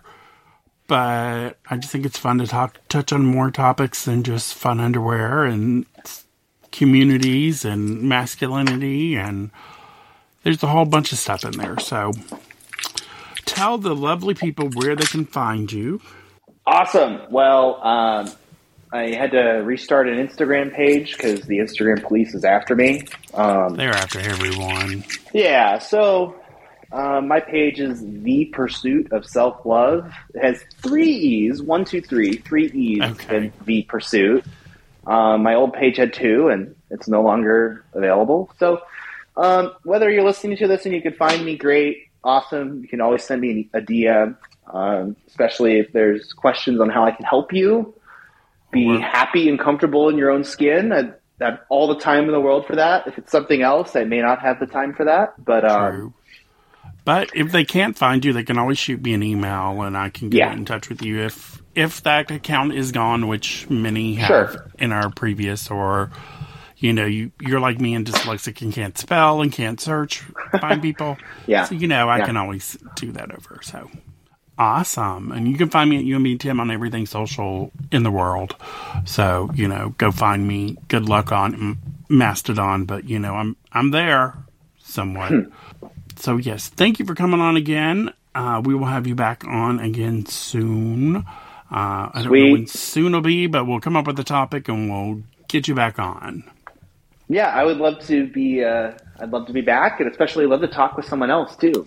but 0.91 1.57
I 1.69 1.77
just 1.77 1.89
think 1.93 2.05
it's 2.05 2.18
fun 2.18 2.39
to 2.39 2.47
talk, 2.47 2.77
touch 2.89 3.13
on 3.13 3.26
more 3.26 3.49
topics 3.49 4.03
than 4.03 4.23
just 4.23 4.53
fun 4.53 4.81
underwear 4.81 5.45
and 5.45 5.85
communities 6.72 7.63
and 7.63 8.01
masculinity, 8.01 9.15
and 9.15 9.51
there's 10.43 10.61
a 10.63 10.68
whole 10.68 10.84
bunch 10.84 11.13
of 11.13 11.18
stuff 11.18 11.45
in 11.45 11.51
there. 11.51 11.80
So, 11.80 12.11
tell 13.45 13.77
the 13.77 13.95
lovely 13.95 14.34
people 14.34 14.69
where 14.69 14.95
they 14.97 15.05
can 15.05 15.26
find 15.26 15.72
you. 15.72 16.01
Awesome. 16.65 17.22
Well, 17.30 17.81
um, 17.85 18.31
I 18.93 19.13
had 19.13 19.31
to 19.31 19.61
restart 19.63 20.09
an 20.09 20.15
Instagram 20.27 20.73
page 20.73 21.15
because 21.15 21.41
the 21.43 21.59
Instagram 21.59 22.03
police 22.03 22.34
is 22.34 22.43
after 22.43 22.76
me. 22.76 23.05
Um, 23.34 23.76
They're 23.76 23.93
after 23.93 24.19
everyone. 24.19 25.05
Yeah. 25.34 25.80
So 25.80 26.35
uh, 26.91 27.22
my 27.22 27.39
page 27.39 27.80
is 27.80 28.01
The 28.01 28.45
Pursuit 28.45 29.13
of 29.13 29.26
Self 29.26 29.65
Love. 29.65 30.11
It 30.34 30.43
has 30.43 30.63
three 30.81 31.09
E's 31.09 31.61
one, 31.61 31.85
two, 31.85 32.01
three, 32.01 32.38
three 32.38 32.68
E's 32.68 33.01
okay. 33.01 33.38
in 33.38 33.53
The 33.65 33.84
Pursuit. 33.84 34.43
Um, 35.07 35.43
my 35.43 35.55
old 35.55 35.73
page 35.73 35.97
had 35.97 36.13
two, 36.13 36.49
and 36.49 36.76
it's 36.89 37.07
no 37.07 37.22
longer 37.22 37.85
available. 37.93 38.51
So, 38.59 38.81
um, 39.38 39.73
whether 39.84 40.11
you're 40.11 40.26
listening 40.26 40.57
to 40.57 40.68
this 40.68 40.85
and 40.85 40.93
you 40.93 41.01
can 41.01 41.13
find 41.13 41.43
me, 41.45 41.55
great, 41.55 42.09
awesome. 42.26 42.81
You 42.81 42.89
can 42.89 42.99
always 42.99 43.23
send 43.23 43.41
me 43.41 43.69
a 43.73 43.80
DM, 43.80 44.35
um, 44.72 45.15
especially 45.27 45.80
if 45.80 45.93
there's 45.93 46.34
questions 46.34 46.81
on 46.81 46.89
how 46.89 47.05
I 47.05 47.11
can 47.11 47.26
help 47.26 47.53
you 47.53 47.95
be 48.72 48.99
happy 48.99 49.49
and 49.49 49.60
comfortable 49.60 50.10
in 50.10 50.18
your 50.18 50.31
own 50.31 50.43
skin. 50.43 50.91
I, 50.91 51.11
I 51.43 51.45
have 51.49 51.60
all 51.69 51.88
the 51.88 51.99
time 51.99 52.26
in 52.26 52.31
the 52.31 52.39
world 52.39 52.65
for 52.68 52.76
that. 52.76 53.07
If 53.07 53.18
it's 53.18 53.31
something 53.31 53.61
else, 53.61 53.95
I 53.95 54.03
may 54.03 54.22
not 54.22 54.39
have 54.41 54.60
the 54.60 54.68
time 54.68 54.93
for 54.93 55.06
that. 55.06 55.34
But 55.43 55.65
um, 55.69 56.14
But 57.03 57.31
if 57.35 57.52
they 57.52 57.65
can't 57.65 57.98
find 57.98 58.23
you, 58.23 58.31
they 58.34 58.43
can 58.43 58.57
always 58.57 58.77
shoot 58.77 59.02
me 59.02 59.14
an 59.14 59.23
email, 59.23 59.81
and 59.81 59.98
I 59.98 60.10
can 60.10 60.30
get 60.30 60.38
Yeah. 60.38 60.53
in 60.53 60.65
touch 60.65 60.89
with 60.89 61.02
you 61.02 61.19
if 61.22 61.61
if 61.73 62.03
that 62.03 62.30
account 62.30 62.73
is 62.73 62.91
gone, 62.91 63.27
which 63.27 63.69
many 63.69 64.15
have 64.15 64.52
Sure. 64.52 64.72
in 64.77 64.91
our 64.91 65.10
previous, 65.10 65.72
or 65.72 66.11
you 66.77 66.93
know, 66.93 67.06
you 67.06 67.31
you're 67.39 67.60
like 67.60 67.80
me 67.80 67.95
and 67.95 68.06
dyslexic 68.06 68.61
and 68.61 68.73
can't 68.73 68.98
spell 68.98 69.41
and 69.41 69.52
can't 69.52 69.80
search, 69.80 70.23
find 70.60 70.81
people. 70.89 71.18
Yeah. 71.48 71.64
So 71.65 71.76
you 71.76 71.88
know, 71.88 72.07
I 72.07 72.19
Yeah. 72.19 72.26
can 72.27 72.38
always 72.38 72.77
do 72.95 73.11
that 73.14 73.31
over. 73.31 73.60
So 73.64 73.89
awesome, 74.57 75.32
and 75.32 75.48
you 75.48 75.57
can 75.57 75.69
find 75.69 75.90
me 75.90 75.98
at 75.98 76.06
UNB 76.06 76.40
Tim 76.40 76.60
on 76.60 76.72
everything 76.72 77.06
social 77.06 77.72
in 77.91 78.03
the 78.03 78.11
world. 78.11 78.56
So 79.06 79.49
you 79.53 79.68
know, 79.68 79.95
go 79.98 80.11
find 80.11 80.48
me. 80.48 80.78
Good 80.88 81.07
luck 81.07 81.32
on 81.32 81.78
Mastodon, 82.10 82.86
but 82.86 83.06
you 83.06 83.19
know, 83.19 83.36
I'm 83.36 83.56
I'm 83.72 83.91
there 83.91 84.36
somewhat. 84.80 85.34
So 86.18 86.38
yes, 86.38 86.69
thank 86.69 86.99
you 86.99 87.06
for 87.06 87.15
coming 87.15 87.40
on 87.40 87.57
again. 87.57 88.14
Uh, 88.36 88.61
we 88.64 88.76
will 88.76 88.86
have 88.86 89.07
you 89.07 89.15
back 89.15 89.44
on 89.45 89.80
again 89.80 90.26
soon. 90.26 91.15
Uh, 91.18 91.23
I 91.72 92.11
don't 92.15 92.26
know 92.26 92.52
when 92.52 92.68
soon 92.68 93.14
will 93.14 93.22
be, 93.22 93.48
but 93.48 93.65
we'll 93.65 93.80
come 93.80 93.95
up 93.95 94.06
with 94.06 94.19
a 94.19 94.23
topic 94.23 94.68
and 94.68 94.90
we'll 94.91 95.23
get 95.48 95.68
you 95.68 95.76
back 95.76 95.99
on. 95.99 96.44
Yeah, 97.28 97.48
I 97.48 97.64
would 97.64 97.78
love 97.78 98.06
to 98.07 98.28
be. 98.28 98.64
Uh, 98.64 98.91
I'd 99.22 99.31
love 99.31 99.45
to 99.48 99.53
be 99.53 99.61
back, 99.61 99.99
and 99.99 100.10
especially 100.10 100.45
love 100.48 100.61
to 100.61 100.68
talk 100.68 100.98
with 100.98 101.06
someone 101.06 101.30
else 101.30 101.56
too. 101.56 101.85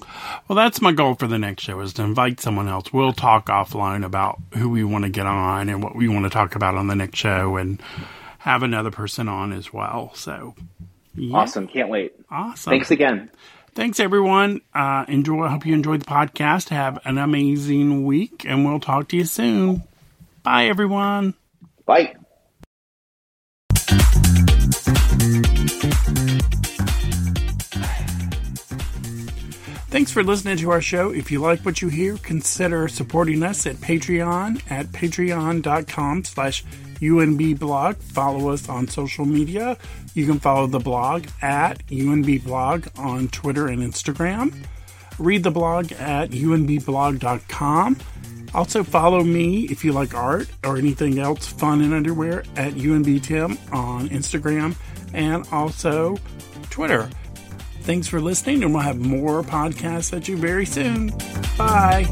Well, 0.49 0.57
that's 0.57 0.81
my 0.81 0.93
goal 0.93 1.15
for 1.15 1.27
the 1.27 1.39
next 1.39 1.63
show 1.65 1.81
is 1.81 1.93
to 1.95 2.03
invite 2.03 2.41
someone 2.41 2.69
else. 2.69 2.93
We'll 2.93 3.13
talk 3.13 3.47
offline 3.47 4.05
about 4.05 4.41
who 4.55 4.69
we 4.69 4.85
want 4.85 5.05
to 5.05 5.11
get 5.11 5.27
on 5.27 5.69
and 5.69 5.83
what 5.83 5.97
we 5.97 6.07
want 6.09 6.25
to 6.25 6.31
talk 6.31 6.55
about 6.55 6.77
on 6.77 6.87
the 6.87 6.95
next 6.95 7.19
show, 7.19 7.57
and 7.57 7.83
have 8.39 8.63
another 8.63 8.91
person 8.91 9.29
on 9.29 9.53
as 9.53 9.73
well. 9.73 10.13
So, 10.15 10.55
yeah, 11.17 11.37
Awesome, 11.39 11.67
can't 11.67 11.89
wait. 11.89 12.13
awesome. 12.31 12.71
Thanks 12.71 12.91
again. 12.91 13.31
Thanks, 13.75 13.99
everyone. 13.99 14.61
Uh, 14.73 15.05
enjoy. 15.09 15.43
I 15.43 15.49
hope 15.51 15.67
you 15.67 15.75
enjoyed 15.75 16.03
the 16.03 16.07
podcast. 16.07 16.69
Have 16.69 17.01
an 17.05 17.19
amazing 17.19 18.05
week, 18.05 18.45
and 18.47 18.65
we'll 18.65 18.79
talk 18.79 19.09
to 19.09 19.17
you 19.17 19.25
soon. 19.25 19.83
Bye, 20.45 20.67
everyone. 20.67 21.35
Bye. 21.85 22.15
Thanks 29.95 30.11
for 30.11 30.25
listening 30.25 30.57
to 30.57 30.73
our 30.73 30.81
show. 30.81 31.13
If 31.13 31.31
you 31.31 31.39
like 31.39 31.61
what 31.61 31.81
you 31.81 31.87
hear, 31.87 32.17
consider 32.17 32.89
supporting 32.89 33.45
us 33.45 33.65
at 33.65 33.77
Patreon 33.77 34.61
at 34.69 34.87
patreon.com 34.89 36.25
slash 36.25 36.65
unbblog. 37.01 37.95
Follow 37.99 38.49
us 38.49 38.69
on 38.69 38.89
social 38.89 39.25
media. 39.25 39.79
You 40.15 40.27
can 40.27 40.41
follow 40.41 40.67
the 40.67 40.81
blog 40.81 41.29
at 41.41 41.79
unbblog 41.87 42.99
on 42.99 43.29
Twitter 43.29 43.69
and 43.69 43.83
Instagram. 43.85 44.53
Read 45.21 45.45
the 45.45 45.53
blog 45.53 45.93
at 45.93 46.31
unbblog.com. 46.31 47.97
Also 48.53 48.83
follow 48.83 49.23
me 49.23 49.67
if 49.67 49.85
you 49.85 49.93
like 49.93 50.13
art 50.13 50.49
or 50.65 50.77
anything 50.77 51.21
else 51.21 51.47
fun 51.47 51.81
in 51.81 51.93
underwear 51.93 52.41
at 52.57 52.73
unbtim 52.73 53.73
on 53.73 54.09
Instagram 54.09 54.75
and 55.13 55.47
also 55.53 56.17
Twitter. 56.71 57.09
Thanks 57.85 58.09
for 58.09 58.19
listening, 58.19 58.63
and 58.63 58.73
we'll 58.73 58.83
have 58.83 58.99
more 58.99 59.43
podcasts 59.43 60.17
at 60.17 60.27
you 60.27 60.39
very 60.39 60.65
soon. 60.65 61.13
Bye. 61.59 62.05